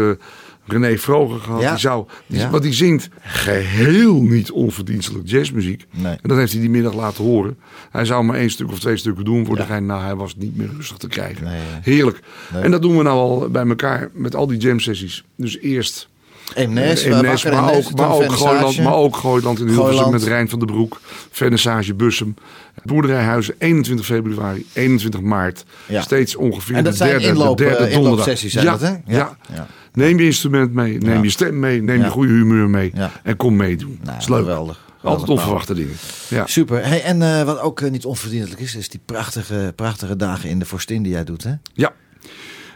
René 0.66 0.98
Vroger 0.98 1.40
gehad. 1.40 1.62
Ja. 1.62 1.70
Die 1.70 1.80
zou, 1.80 2.06
die, 2.28 2.40
Ja. 2.40 2.50
Want 2.50 2.64
die 2.64 2.74
zingt 2.74 3.10
geheel 3.22 4.22
niet 4.22 4.52
onverdienstelijk 4.52 5.28
jazzmuziek. 5.30 5.86
Nee. 5.92 6.12
En 6.14 6.30
dat 6.30 6.38
heeft 6.38 6.52
hij 6.52 6.62
die 6.62 6.70
middag 6.70 6.94
laten 6.94 7.24
horen. 7.24 7.58
Hij 7.92 8.06
zou 8.06 8.24
maar 8.24 8.36
één 8.38 8.50
stuk 8.50 8.72
of 8.72 8.80
twee 8.80 8.98
stukken 8.98 9.26
doen 9.26 9.46
voor 9.46 9.56
degene. 9.56 9.80
Nou, 9.80 10.02
hij 10.04 10.16
was 10.16 10.36
niet 10.36 10.58
meer 10.58 10.70
rustig 10.76 10.98
te 10.98 11.08
krijgen. 11.08 11.44
Nee. 11.46 11.60
Heerlijk. 11.82 12.20
Nee. 12.54 12.62
En 12.64 12.72
dat 12.72 12.82
doen 12.82 12.98
we 12.98 13.04
nou 13.04 13.18
al 13.18 13.50
bij 13.50 13.68
elkaar 13.68 14.10
met 14.14 14.36
al 14.36 14.48
die 14.48 14.58
jam 14.58 14.80
sessies. 14.80 15.24
Dus 15.36 15.60
eerst 15.60 16.10
Eemnes, 16.56 17.04
en 17.04 17.12
maar, 17.12 17.74
ook, 17.74 17.94
maar, 17.96 18.12
ook. 18.12 18.32
Gooiland, 18.32 18.78
maar 18.80 18.94
ook 18.94 19.16
Gooiland 19.16 19.60
in 19.60 19.66
Hilversum 19.66 19.92
Gooiland. 19.92 20.12
met 20.12 20.24
Rijn 20.24 20.50
van 20.50 20.60
den 20.60 20.68
Broek. 20.68 21.00
Vernissage 21.32 21.94
Bussum. 21.94 22.36
Boerderijhuizen 22.84 23.56
21 23.58 24.06
februari, 24.06 24.66
21 24.74 25.22
maart. 25.22 25.66
Ja. 25.88 26.02
Steeds 26.02 26.36
ongeveer 26.36 26.76
En 26.76 26.84
dat 26.84 26.92
de 26.92 26.98
zijn 26.98 27.10
derde, 27.10 27.28
inloop- 27.28 27.58
de 27.58 27.64
derde 27.64 27.84
eh, 27.86 27.94
donderdag. 27.94 28.38
zijn 28.38 28.66
ja, 28.66 28.72
dat, 28.72 28.82
hè? 28.82 28.90
Ja. 29.06 29.38
Ja. 29.54 29.68
Neem 29.94 30.20
je 30.20 30.26
instrument 30.26 30.74
mee, 30.74 30.98
neem 30.98 31.14
Ja. 31.16 31.22
je 31.24 31.30
stem 31.30 31.60
mee, 31.60 31.82
neem 31.82 32.02
je 32.04 32.10
goede 32.10 32.34
humeur 32.34 32.70
mee. 32.70 32.94
En 33.24 33.36
kom 33.36 33.56
meedoen. 33.56 34.00
Nou, 34.04 34.18
is 34.18 34.28
leuk. 34.28 34.40
geweldig. 34.40 34.90
Altijd 35.02 35.30
onverwachte 35.30 35.74
dingen. 35.74 35.94
Ja. 36.30 36.46
Super. 36.48 36.86
Hey, 36.86 37.04
en 37.04 37.22
eh, 37.22 37.44
wat 37.44 37.60
ook 37.60 37.82
eh, 37.82 37.92
niet 37.92 38.06
onverdienstelijk 38.06 38.62
is, 38.62 38.76
is 38.76 38.90
die 38.90 39.00
prachtige, 39.06 39.74
prachtige 39.76 40.16
dagen 40.16 40.50
in 40.50 40.60
de 40.60 40.66
Forstin 40.66 41.04
die 41.04 41.12
jij 41.12 41.24
doet, 41.24 41.44
hè? 41.44 41.54
Ja, 41.74 41.94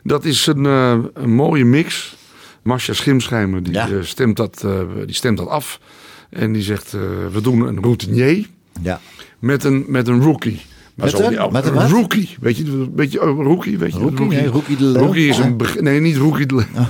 dat 0.03 0.25
is 0.25 0.45
een, 0.47 0.65
eh, 0.65 0.97
een 1.13 1.33
mooie 1.33 1.65
mix. 1.65 2.15
Marcia 2.63 2.93
Schimschijmer 2.93 3.63
die, 3.63 3.73
Ja. 3.73 3.87
stemt 4.01 4.35
dat, 4.37 4.65
die 5.05 5.15
stemt 5.15 5.37
dat 5.37 5.47
af. 5.47 5.79
En 6.29 6.51
die 6.53 6.61
zegt, 6.61 6.91
we 7.31 7.39
doen 7.41 7.61
een 7.67 7.81
routinier 7.81 8.47
Ja. 8.81 8.99
met 9.39 9.63
een, 9.63 9.85
met 9.87 10.07
een 10.07 10.21
rookie. 10.21 10.61
Maar 10.95 11.05
Met 11.05 11.15
zo- 11.15 11.23
een? 11.45 11.51
Met 11.51 11.65
een 11.65 11.89
rookie. 11.89 12.35
Weet 12.39 12.57
je, 12.57 12.63
een 12.65 12.91
beetje 12.95 13.19
een 13.21 13.43
rookie. 13.43 13.77
Weet 13.77 13.93
je, 13.93 13.99
Rookie? 13.99 14.25
Nee, 14.25 14.45
Rookie 14.47 14.77
de. 14.77 14.93
Rookie 14.97 15.27
is 15.27 15.37
een 15.37 15.57
begin, 15.57 15.83
nee, 15.83 15.99
niet 15.99 16.15
rookie 16.17 16.45
de 16.45 16.55
Leeuw. 16.55 16.65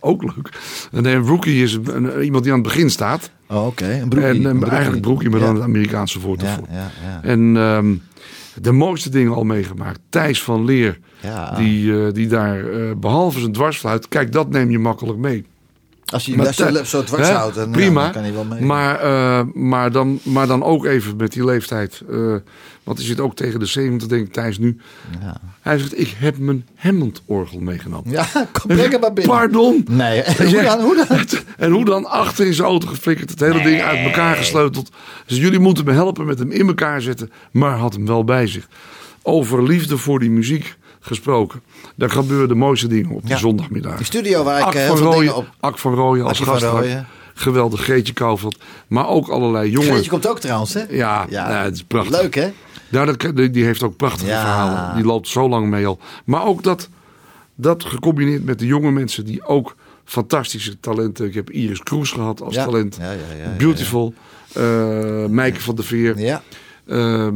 Ook 0.00 0.22
leuk. 0.22 0.48
Nee, 0.90 1.14
een 1.14 1.26
rookie 1.26 1.62
is 1.62 1.72
een, 1.74 1.94
een- 1.94 2.22
iemand 2.22 2.42
die 2.44 2.52
aan 2.52 2.58
het 2.58 2.68
begin 2.68 2.90
staat. 2.90 3.30
Oh, 3.48 3.66
oké. 3.66 3.84
Een 4.00 4.08
broekie. 4.08 4.28
en 4.30 4.36
een 4.36 4.44
eh, 4.44 4.50
broekie. 4.50 4.70
eigenlijk 4.70 5.02
broekie, 5.02 5.30
maar 5.30 5.40
Ja. 5.40 5.46
dan 5.46 5.54
het 5.54 5.64
Amerikaanse 5.64 6.20
woord 6.20 6.42
ervoor. 6.42 6.66
ja, 6.70 6.90
ja. 7.02 7.20
En 7.22 7.56
ehm, 7.56 7.94
de 8.62 8.72
mooiste 8.72 9.08
dingen 9.10 9.34
al 9.34 9.44
meegemaakt. 9.44 10.00
Thijs 10.08 10.42
van 10.42 10.64
Leer, 10.64 10.98
Ja. 11.20 11.50
die, 11.56 12.04
eh, 12.06 12.12
die 12.12 12.26
daar 12.26 12.64
eh, 12.70 12.90
behalve 12.96 13.38
zijn 13.40 13.52
dwarsfluit, 13.52 14.08
kijk, 14.08 14.32
dat 14.32 14.50
neem 14.50 14.70
je 14.70 14.78
makkelijk 14.78 15.18
mee. 15.18 15.44
Als 16.14 16.24
je 16.26 16.36
best 16.36 16.56
Thij- 16.56 16.84
zo 16.84 17.04
dwars 17.04 17.28
hè, 17.28 17.34
houdt, 17.34 17.54
dan, 17.54 17.70
prima. 17.70 18.02
dan 18.02 18.12
kan 18.12 18.22
hij 18.22 18.32
wel 18.32 18.44
mee. 18.44 18.60
Maar, 18.62 19.00
eh, 19.00 19.40
maar, 19.54 19.92
dan, 19.92 20.20
maar 20.22 20.46
dan 20.46 20.62
ook 20.62 20.84
even 20.84 21.16
met 21.16 21.32
die 21.32 21.44
leeftijd. 21.44 22.02
eh, 22.10 22.34
want 22.82 22.98
hij 22.98 23.06
zit 23.06 23.20
ook 23.20 23.36
tegen 23.36 23.60
de 23.60 23.66
70, 23.66 24.08
denk 24.08 24.26
ik, 24.26 24.32
Thijs 24.32 24.58
nu. 24.58 24.76
Ja. 25.20 25.36
Hij 25.60 25.78
zegt, 25.78 25.98
ik 26.00 26.14
heb 26.18 26.38
mijn 26.38 26.66
Hammond-orgel 26.74 27.60
meegenomen. 27.60 28.10
Ja, 28.10 28.26
kom, 28.52 28.70
hem 28.70 29.00
maar 29.00 29.12
binnen. 29.12 29.34
Pardon? 29.36 29.84
Nee, 29.90 30.20
Hij 30.22 30.46
hoe 30.52 30.62
dan? 30.62 30.80
Hoe 30.80 31.04
dan? 31.08 31.18
En 31.56 31.70
hoe 31.70 31.84
dan 31.84 32.06
achter 32.06 32.46
in 32.46 32.54
zijn 32.54 32.68
auto 32.68 32.86
geflikkerd, 32.88 33.30
het 33.30 33.40
hele 33.40 33.62
ding 33.62 33.80
uit 33.80 33.98
elkaar 33.98 34.36
gesleuteld. 34.36 34.90
Dus 35.26 35.38
jullie 35.38 35.58
moeten 35.58 35.84
me 35.84 35.92
helpen 35.92 36.26
met 36.26 36.38
hem 36.38 36.50
in 36.50 36.66
elkaar 36.66 37.00
zetten, 37.00 37.30
maar 37.52 37.76
had 37.76 37.92
hem 37.92 38.06
wel 38.06 38.24
bij 38.24 38.46
zich. 38.46 38.68
Over 39.22 39.62
liefde 39.62 39.96
voor 39.96 40.18
die 40.18 40.30
muziek 40.30 40.76
gesproken. 41.06 41.60
Daar 41.94 42.10
gebeuren 42.10 42.48
de 42.48 42.54
mooiste 42.54 42.86
dingen 42.86 43.10
op 43.10 43.20
Ja. 43.24 43.36
zondagmiddag. 43.36 43.96
Die 43.96 44.06
studio 44.06 44.42
waar 44.44 44.58
ik 44.58 44.64
Ak 44.64 44.74
eh, 44.74 44.80
heel 44.82 44.96
veel 44.96 45.12
Rooyen, 45.12 45.36
op... 45.36 45.48
Ak 45.60 45.78
van 45.78 45.94
Rooyen 45.94 46.24
als 46.26 46.40
gast. 46.40 46.66
Geweldig, 47.34 47.80
Greetje 47.80 48.12
Kouwveld. 48.12 48.58
Maar 48.86 49.08
ook 49.08 49.28
allerlei 49.28 49.70
jonge... 49.70 49.86
Greetje 49.86 50.10
komt 50.10 50.28
ook 50.28 50.40
trouwens, 50.40 50.74
hè? 50.74 50.82
Ja, 50.88 51.26
Ja. 51.28 51.48
nou, 51.48 51.64
het 51.64 51.74
is 51.74 51.82
prachtig. 51.84 52.20
Leuk, 52.20 52.34
hè? 52.34 52.52
Ja, 52.88 53.04
dat, 53.04 53.32
die 53.52 53.64
heeft 53.64 53.82
ook 53.82 53.96
prachtige 53.96 54.30
Ja. 54.30 54.40
verhalen. 54.40 54.94
Die 54.96 55.04
loopt 55.04 55.28
zo 55.28 55.48
lang 55.48 55.68
mee 55.68 55.86
al. 55.86 55.98
Maar 56.24 56.44
ook 56.46 56.62
dat, 56.62 56.88
dat 57.54 57.84
gecombineerd 57.84 58.44
met 58.44 58.58
de 58.58 58.66
jonge 58.66 58.90
mensen 58.90 59.24
die 59.24 59.44
ook 59.46 59.74
fantastische 60.04 60.80
talenten. 60.80 61.26
Ik 61.26 61.34
heb 61.34 61.50
Iris 61.50 61.82
Kroes 61.82 62.10
gehad 62.10 62.42
als 62.42 62.54
Ja. 62.54 62.64
talent. 62.64 62.98
Ja, 63.00 63.14
Beautiful. 63.58 64.14
eh 64.52 65.24
Mijke 65.26 65.60
van 65.60 65.74
der 65.74 65.84
Veer. 65.84 66.18
Ja. 66.18 66.42
Ehm, 66.86 67.34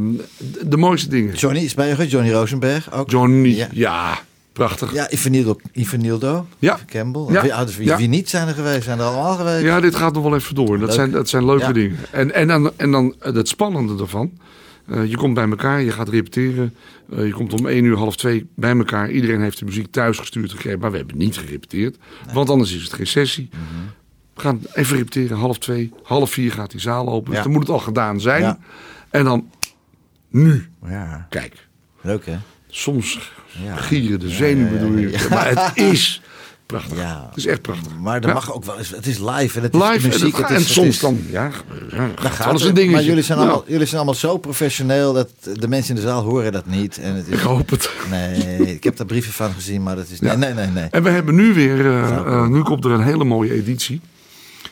de, 0.65 0.77
mooiste 0.77 1.09
dingen. 1.09 1.35
Johnny 1.35 1.59
is 1.59 1.73
bij 1.73 1.95
Johnny 2.07 2.31
Rosenberg 2.31 2.91
ook. 2.93 3.09
Johnny. 3.09 3.49
Ja. 3.55 3.67
Ja, 3.71 4.19
prachtig. 4.53 4.93
Ja, 4.93 5.11
Ivanildo, 5.11 5.55
Ivanildo 5.73 6.47
Ja. 6.59 6.79
Campbell. 6.85 7.25
Ja. 7.29 7.41
Wie, 7.41 7.53
ah, 7.53 7.65
dus 7.65 7.77
wie, 7.77 7.87
Ja. 7.87 7.97
wie 7.97 8.07
niet 8.07 8.29
zijn 8.29 8.47
er 8.47 8.53
geweest, 8.53 8.83
zijn 8.83 8.99
er 8.99 9.05
allemaal 9.05 9.35
geweest. 9.35 9.63
Ja, 9.63 9.79
dit 9.79 9.95
gaat 9.95 10.13
nog 10.13 10.23
wel 10.23 10.35
even 10.35 10.55
door. 10.55 10.67
Dat, 10.77 10.79
Leuk. 10.79 10.91
zijn, 10.91 11.11
dat 11.11 11.29
zijn 11.29 11.45
leuke 11.45 11.63
Ja. 11.65 11.71
dingen. 11.71 11.97
En, 12.11 12.33
en 12.33 12.47
dan, 12.47 12.71
en 12.75 12.91
dan 12.91 13.15
eh, 13.19 13.33
het 13.33 13.47
spannende 13.47 14.01
ervan. 14.03 14.31
eh, 14.87 15.05
je 15.05 15.17
komt 15.17 15.33
bij 15.33 15.49
elkaar, 15.49 15.81
je 15.81 15.91
gaat 15.91 16.09
repeteren. 16.09 16.73
eh, 17.15 17.25
je 17.25 17.31
komt 17.31 17.53
om 17.59 17.67
1 17.67 17.83
uur, 17.83 17.97
half 17.97 18.15
2 18.17 18.47
bij 18.55 18.77
elkaar. 18.77 19.09
Iedereen 19.11 19.41
heeft 19.41 19.59
de 19.59 19.65
muziek 19.65 19.91
thuis 19.91 20.17
gestuurd 20.17 20.51
gekregen. 20.51 20.79
Maar 20.79 20.91
we 20.91 20.97
hebben 20.97 21.17
niet 21.17 21.37
gerepeteerd. 21.37 21.97
Want 22.33 22.49
anders 22.49 22.75
is 22.75 22.83
het 22.83 22.93
geen 22.93 23.07
sessie. 23.07 23.49
Mhm. 23.51 23.61
We 24.33 24.41
gaan 24.41 24.61
even 24.73 24.97
repeteren. 24.97 25.37
Half 25.37 25.57
2, 25.59 25.91
half 26.03 26.31
4 26.31 26.51
gaat 26.51 26.71
die 26.71 26.79
zaal 26.81 27.07
open. 27.09 27.31
Dus 27.33 27.43
dan 27.43 27.51
moet 27.51 27.61
het 27.61 27.69
al 27.71 27.79
gedaan 27.79 28.19
zijn. 28.21 28.59
En 29.09 29.23
dan 29.23 29.49
nu. 30.29 30.67
Ja, 30.87 31.25
Kijk, 31.29 31.67
leuk 32.01 32.25
hè? 32.25 32.37
soms 32.67 33.31
Ja. 33.63 33.75
gieren 33.75 34.19
de 34.19 34.29
zenuwen 34.29 34.79
door 34.79 34.99
je. 34.99 35.27
Maar 35.29 35.47
het 35.49 35.77
is 35.77 36.21
prachtig. 36.65 36.97
Ja. 36.97 37.25
Het 37.29 37.37
is 37.37 37.45
echt 37.45 37.61
prachtig. 37.61 37.97
Maar 37.97 38.21
Ja. 38.27 38.33
mag 38.33 38.53
ook 38.53 38.65
wel 38.65 38.77
eens, 38.77 38.89
het 38.89 39.07
is 39.07 39.17
live 39.19 39.57
en 39.57 39.63
het 39.63 39.73
is 39.73 39.81
Live 39.81 40.07
muziek. 40.07 40.37
en, 40.37 40.41
het 40.41 40.49
is, 40.49 40.55
en 40.55 40.61
het 40.61 40.67
soms 40.67 40.87
is- 40.87 40.99
dan, 40.99 41.19
ja, 41.29 41.51
ja 41.91 42.09
Dan 42.21 42.31
gaat 42.31 42.47
alles 42.47 42.63
een 42.63 42.73
dingetje. 42.73 42.95
Maar 42.95 43.03
jullie 43.05 43.23
zijn, 43.23 43.37
allemaal, 43.39 43.63
jullie 43.67 43.85
zijn 43.85 43.95
allemaal 43.95 44.13
zo 44.19 44.37
professioneel 44.37 45.13
dat 45.13 45.29
de 45.59 45.67
mensen 45.67 45.95
in 45.95 46.01
de 46.01 46.07
zaal 46.07 46.23
horen 46.23 46.51
dat 46.51 46.65
niet. 46.65 46.97
En 46.97 47.15
het 47.15 47.27
is, 47.27 47.33
Ik 47.33 47.39
hoop 47.39 47.69
het. 47.69 47.91
Nee, 48.09 48.73
ik 48.73 48.83
heb 48.83 48.97
daar 48.97 49.05
brieven 49.05 49.33
van 49.33 49.53
gezien, 49.53 49.83
maar 49.83 49.95
dat 49.95 50.09
is. 50.09 50.19
Nee, 50.19 50.35
nee. 50.37 50.53
nee. 50.53 50.87
En 50.91 51.03
we 51.03 51.09
hebben 51.09 51.35
nu 51.35 51.53
weer, 51.53 51.79
eh, 51.85 52.09
eh, 52.17 52.47
nu 52.47 52.61
komt 52.61 52.85
er 52.85 52.91
een 52.91 53.03
hele 53.03 53.23
mooie 53.23 53.53
editie. 53.53 54.01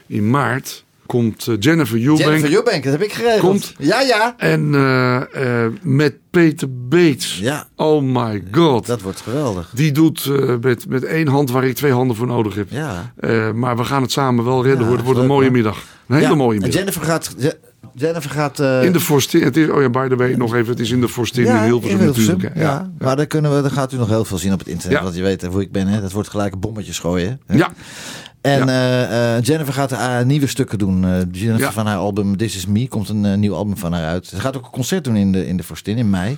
In 0.07 0.29
maart 0.29 0.85
komt 1.07 1.47
eh, 1.47 1.55
Jennifer 1.59 1.97
Eubank. 2.01 2.19
Jennifer 2.19 2.51
Eubank, 2.53 2.83
dat 2.83 2.91
heb 2.91 3.01
ik 3.01 3.13
geregeld. 3.13 3.41
Komt. 3.41 3.73
Ja, 3.79 4.01
ja. 4.01 4.33
En 4.37 4.75
eh, 4.75 5.63
eh, 5.65 5.71
met 5.81 6.13
Peter 6.29 6.67
Bates. 6.87 7.39
Ja. 7.41 7.67
Oh 7.75 8.03
my 8.03 8.43
god. 8.51 8.85
Dat 8.85 9.01
wordt 9.01 9.21
geweldig. 9.21 9.71
Die 9.73 9.91
doet 9.91 10.31
met, 10.61 10.87
met 10.89 11.03
één 11.03 11.27
hand 11.27 11.51
waar 11.51 11.65
ik 11.65 11.75
twee 11.75 11.91
handen 11.91 12.15
voor 12.15 12.27
nodig 12.27 12.55
heb. 12.55 12.67
Ja. 12.69 13.13
Maar 13.53 13.77
we 13.77 13.83
gaan 13.83 14.01
het 14.01 14.11
samen 14.11 14.43
wel 14.45 14.63
redden 14.63 14.87
Ja. 14.89 14.93
Het 14.95 15.03
wordt 15.03 15.19
een 15.19 15.27
mooie 15.27 15.51
middag. 15.51 15.77
Een 16.07 16.15
hele 16.15 16.27
ja. 16.27 16.35
mooie 16.35 16.55
En 16.55 16.61
middag. 16.61 16.79
Jennifer 16.79 17.01
gaat. 17.01 17.35
Je- 17.37 17.57
Jennifer 17.93 18.29
gaat. 18.29 18.59
in 18.59 18.91
de 18.91 18.99
Forstin. 18.99 19.43
Het 19.43 19.57
is, 19.57 19.69
oh 19.69 19.81
ja, 19.81 19.89
by 19.89 20.07
the 20.07 20.15
way, 20.15 20.33
nog 20.33 20.55
even. 20.55 20.69
Het 20.69 20.79
is 20.79 20.91
in 20.91 21.01
de 21.01 21.09
Forstin 21.09 21.45
in 21.45 21.55
Hilversum 21.63 22.05
natuurlijk. 22.05 22.41
Ja, 22.41 22.61
Ja. 22.61 22.91
maar 22.99 23.15
daar, 23.15 23.25
kunnen 23.25 23.55
we, 23.55 23.61
daar 23.61 23.71
gaat 23.71 23.93
u 23.93 23.97
nog 23.97 24.07
heel 24.07 24.25
veel 24.25 24.37
zien 24.37 24.53
op 24.53 24.59
het 24.59 24.67
internet. 24.67 24.97
Ja. 24.97 25.03
Want 25.03 25.15
je 25.15 25.21
weet 25.21 25.45
hoe 25.45 25.61
ik 25.61 25.71
ben. 25.71 25.87
Hè? 25.87 26.01
Dat 26.01 26.11
wordt 26.11 26.29
gelijk 26.29 26.53
een 26.53 26.59
bommetjes 26.59 26.99
gooien. 26.99 27.41
Hè? 27.45 27.57
Ja. 27.57 27.71
En 28.47 28.65
Ja. 28.65 29.07
eh, 29.07 29.35
eh, 29.37 29.43
Jennifer 29.43 29.73
gaat 29.73 29.91
eh, 29.91 30.21
nieuwe 30.21 30.47
stukken 30.47 30.77
doen. 30.79 31.01
Jennifer 31.31 31.59
Ja. 31.65 31.71
van 31.71 31.85
haar 31.85 31.97
album 31.97 32.37
This 32.37 32.55
Is 32.55 32.65
Me 32.65 32.87
komt 32.87 33.09
een 33.09 33.39
nieuw 33.39 33.55
album 33.55 33.77
van 33.77 33.93
haar 33.93 34.05
uit. 34.05 34.25
Ze 34.27 34.39
gaat 34.39 34.57
ook 34.57 34.65
een 34.65 34.71
concert 34.71 35.03
doen 35.03 35.15
in 35.15 35.31
de, 35.31 35.47
in 35.47 35.57
de 35.57 35.63
Forstin 35.63 35.97
in 35.97 36.09
mei. 36.09 36.37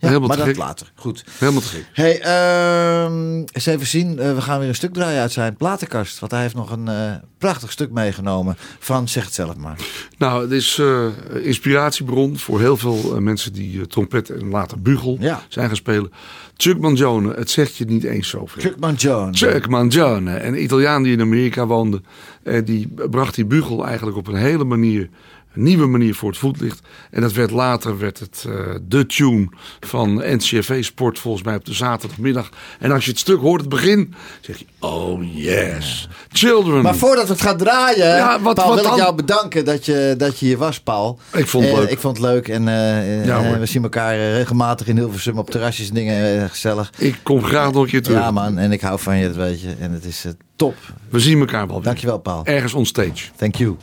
Ja, 0.00 0.18
maar 0.18 0.28
te 0.30 0.36
dat 0.36 0.46
gek. 0.46 0.56
later. 0.56 0.92
Goed. 0.94 1.24
Helemaal 1.38 1.60
te 1.60 1.66
gek. 1.66 1.84
Hey, 1.92 2.20
ehm, 2.20 3.36
eens 3.52 3.66
even 3.66 3.86
zien. 3.86 4.18
Eh, 4.18 4.34
we 4.34 4.40
gaan 4.40 4.58
weer 4.58 4.68
een 4.68 4.74
stuk 4.74 4.92
draaien 4.92 5.20
uit 5.20 5.32
zijn 5.32 5.56
platenkast. 5.56 6.18
Want 6.18 6.32
hij 6.32 6.40
heeft 6.40 6.54
nog 6.54 6.70
een 6.70 6.88
eh, 6.88 7.12
prachtig 7.38 7.72
stuk 7.72 7.90
meegenomen. 7.90 8.56
Frans, 8.78 9.12
zeg 9.12 9.24
het 9.24 9.34
zelf 9.34 9.56
maar. 9.56 9.78
Nou, 10.18 10.42
het 10.42 10.50
is 10.50 10.78
eh, 10.78 11.06
inspiratiebron 11.42 12.38
voor 12.38 12.60
heel 12.60 12.76
veel 12.76 13.20
mensen 13.20 13.52
die 13.52 13.86
trompet 13.86 14.30
en 14.30 14.48
later 14.48 14.82
bugel 14.82 15.16
Ja. 15.20 15.42
zijn 15.48 15.66
gaan 15.66 15.76
spelen. 15.76 16.12
Chuck 16.56 16.78
Mangione, 16.80 17.34
het 17.34 17.50
zegt 17.50 17.76
je 17.76 17.84
niet 17.84 18.04
eens 18.04 18.28
zoveel. 18.28 18.62
Chuck 18.62 18.78
Mangione. 18.78 19.32
Chuck 19.36 19.68
Mangione, 19.68 20.42
een 20.42 20.62
Italiaan 20.62 21.02
die 21.02 21.12
in 21.12 21.20
Amerika 21.20 21.66
woonde. 21.66 22.00
En 22.42 22.64
die 22.64 22.88
bracht 23.10 23.34
die 23.34 23.44
bugel 23.44 23.86
eigenlijk 23.86 24.16
op 24.16 24.26
een 24.26 24.34
hele 24.34 24.64
manier, 24.64 25.08
een 25.54 25.62
nieuwe 25.62 25.86
manier 25.86 26.14
voor 26.14 26.28
het 26.28 26.38
voetlicht. 26.38 26.80
En 27.10 27.20
dat 27.20 27.32
werd 27.32 27.50
later 27.50 27.98
werd 27.98 28.18
het 28.18 28.44
eh, 28.48 28.54
de 28.82 29.06
tune 29.06 29.48
van 29.80 30.14
NCFV 30.14 30.84
Sport 30.84 31.18
volgens 31.18 31.44
mij 31.44 31.54
op 31.54 31.64
de 31.64 31.72
zaterdagmiddag. 31.72 32.48
En 32.78 32.92
als 32.92 33.04
je 33.04 33.10
het 33.10 33.20
stuk 33.20 33.40
hoort, 33.40 33.60
het 33.60 33.70
begin, 33.70 34.14
zeg 34.40 34.58
je, 34.58 34.64
oh 34.78 35.34
yes, 35.34 36.08
children. 36.32 36.82
Maar 36.82 36.94
voordat 36.96 37.26
we 37.26 37.32
het 37.32 37.42
gaan 37.42 37.56
draaien, 37.56 38.06
Ja, 38.06 38.40
wat- 38.40 38.54
Paul, 38.54 38.68
wat 38.74 38.80
wil 38.80 38.90
ik 38.92 38.96
jou 38.98 39.14
bedanken 39.14 39.64
dat 39.64 39.84
je, 39.86 40.14
dat 40.18 40.38
je 40.38 40.46
hier 40.46 40.58
was, 40.58 40.80
Paul. 40.80 41.18
Ik 41.32 41.46
vond 41.46 41.64
het 41.64 41.72
Eh, 41.72 41.78
leuk. 41.80 41.90
Ik 41.90 41.98
vond 41.98 42.16
het 42.16 42.26
leuk 42.26 42.48
en 42.48 42.68
eh, 42.68 43.24
Ja, 43.26 43.58
we 43.58 43.66
zien 43.66 43.82
elkaar 43.82 44.16
regelmatig 44.16 44.86
in 44.86 44.96
Hilversum 44.96 45.38
op 45.38 45.50
terrasjes 45.50 45.88
en 45.88 45.94
dingen. 45.94 46.48
gezellig. 46.50 46.92
Ik 46.98 47.18
kom 47.22 47.42
graag 47.44 47.72
nog 47.72 47.82
een 47.82 47.88
keer 47.88 48.02
terug. 48.02 48.18
Ja 48.18 48.30
man, 48.30 48.58
en 48.58 48.72
ik 48.72 48.80
hou 48.80 48.98
van 49.00 49.16
je, 49.16 49.26
dat 49.26 49.36
weet 49.36 49.60
je. 49.60 49.74
En 49.80 49.92
het 49.92 50.04
is 50.04 50.24
top. 50.56 50.74
We 51.08 51.20
zien 51.20 51.38
elkaar 51.40 51.66
wel 51.66 51.76
weer. 51.76 51.84
Dankjewel 51.84 52.18
Paul. 52.18 52.44
Ergens 52.44 52.74
on 52.74 52.86
stage. 52.86 53.30
Thank 53.36 53.54
you. 53.54 53.76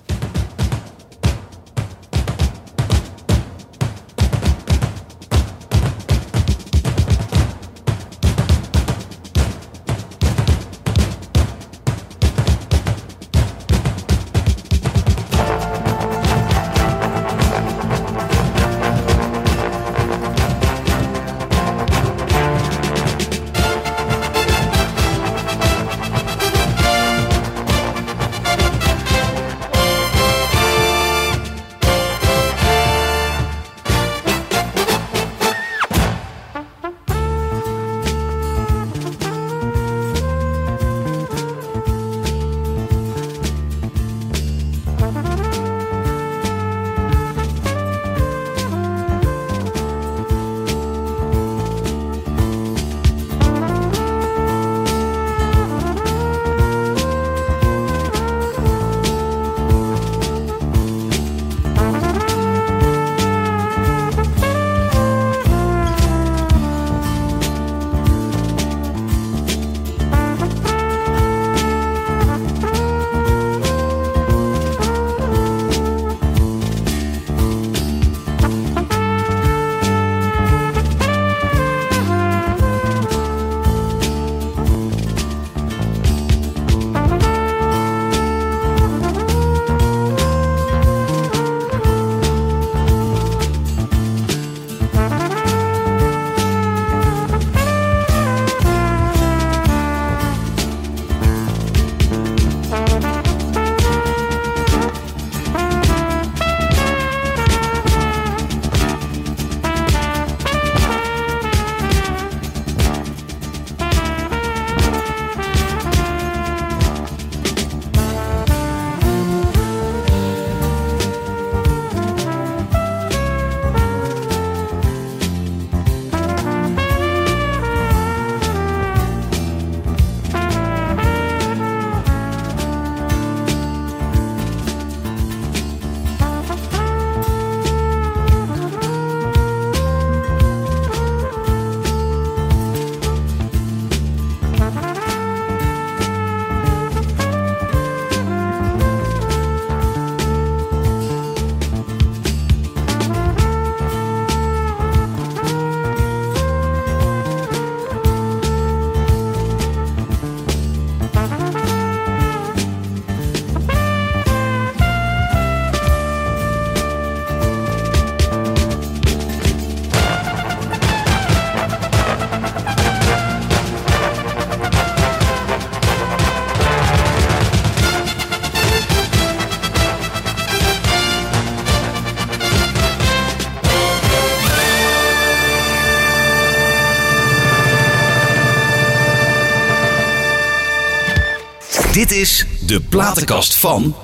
Dit 191.97 192.11
is 192.11 192.45
de 192.65 192.81
platenkast 192.81 193.55
van. 193.55 193.95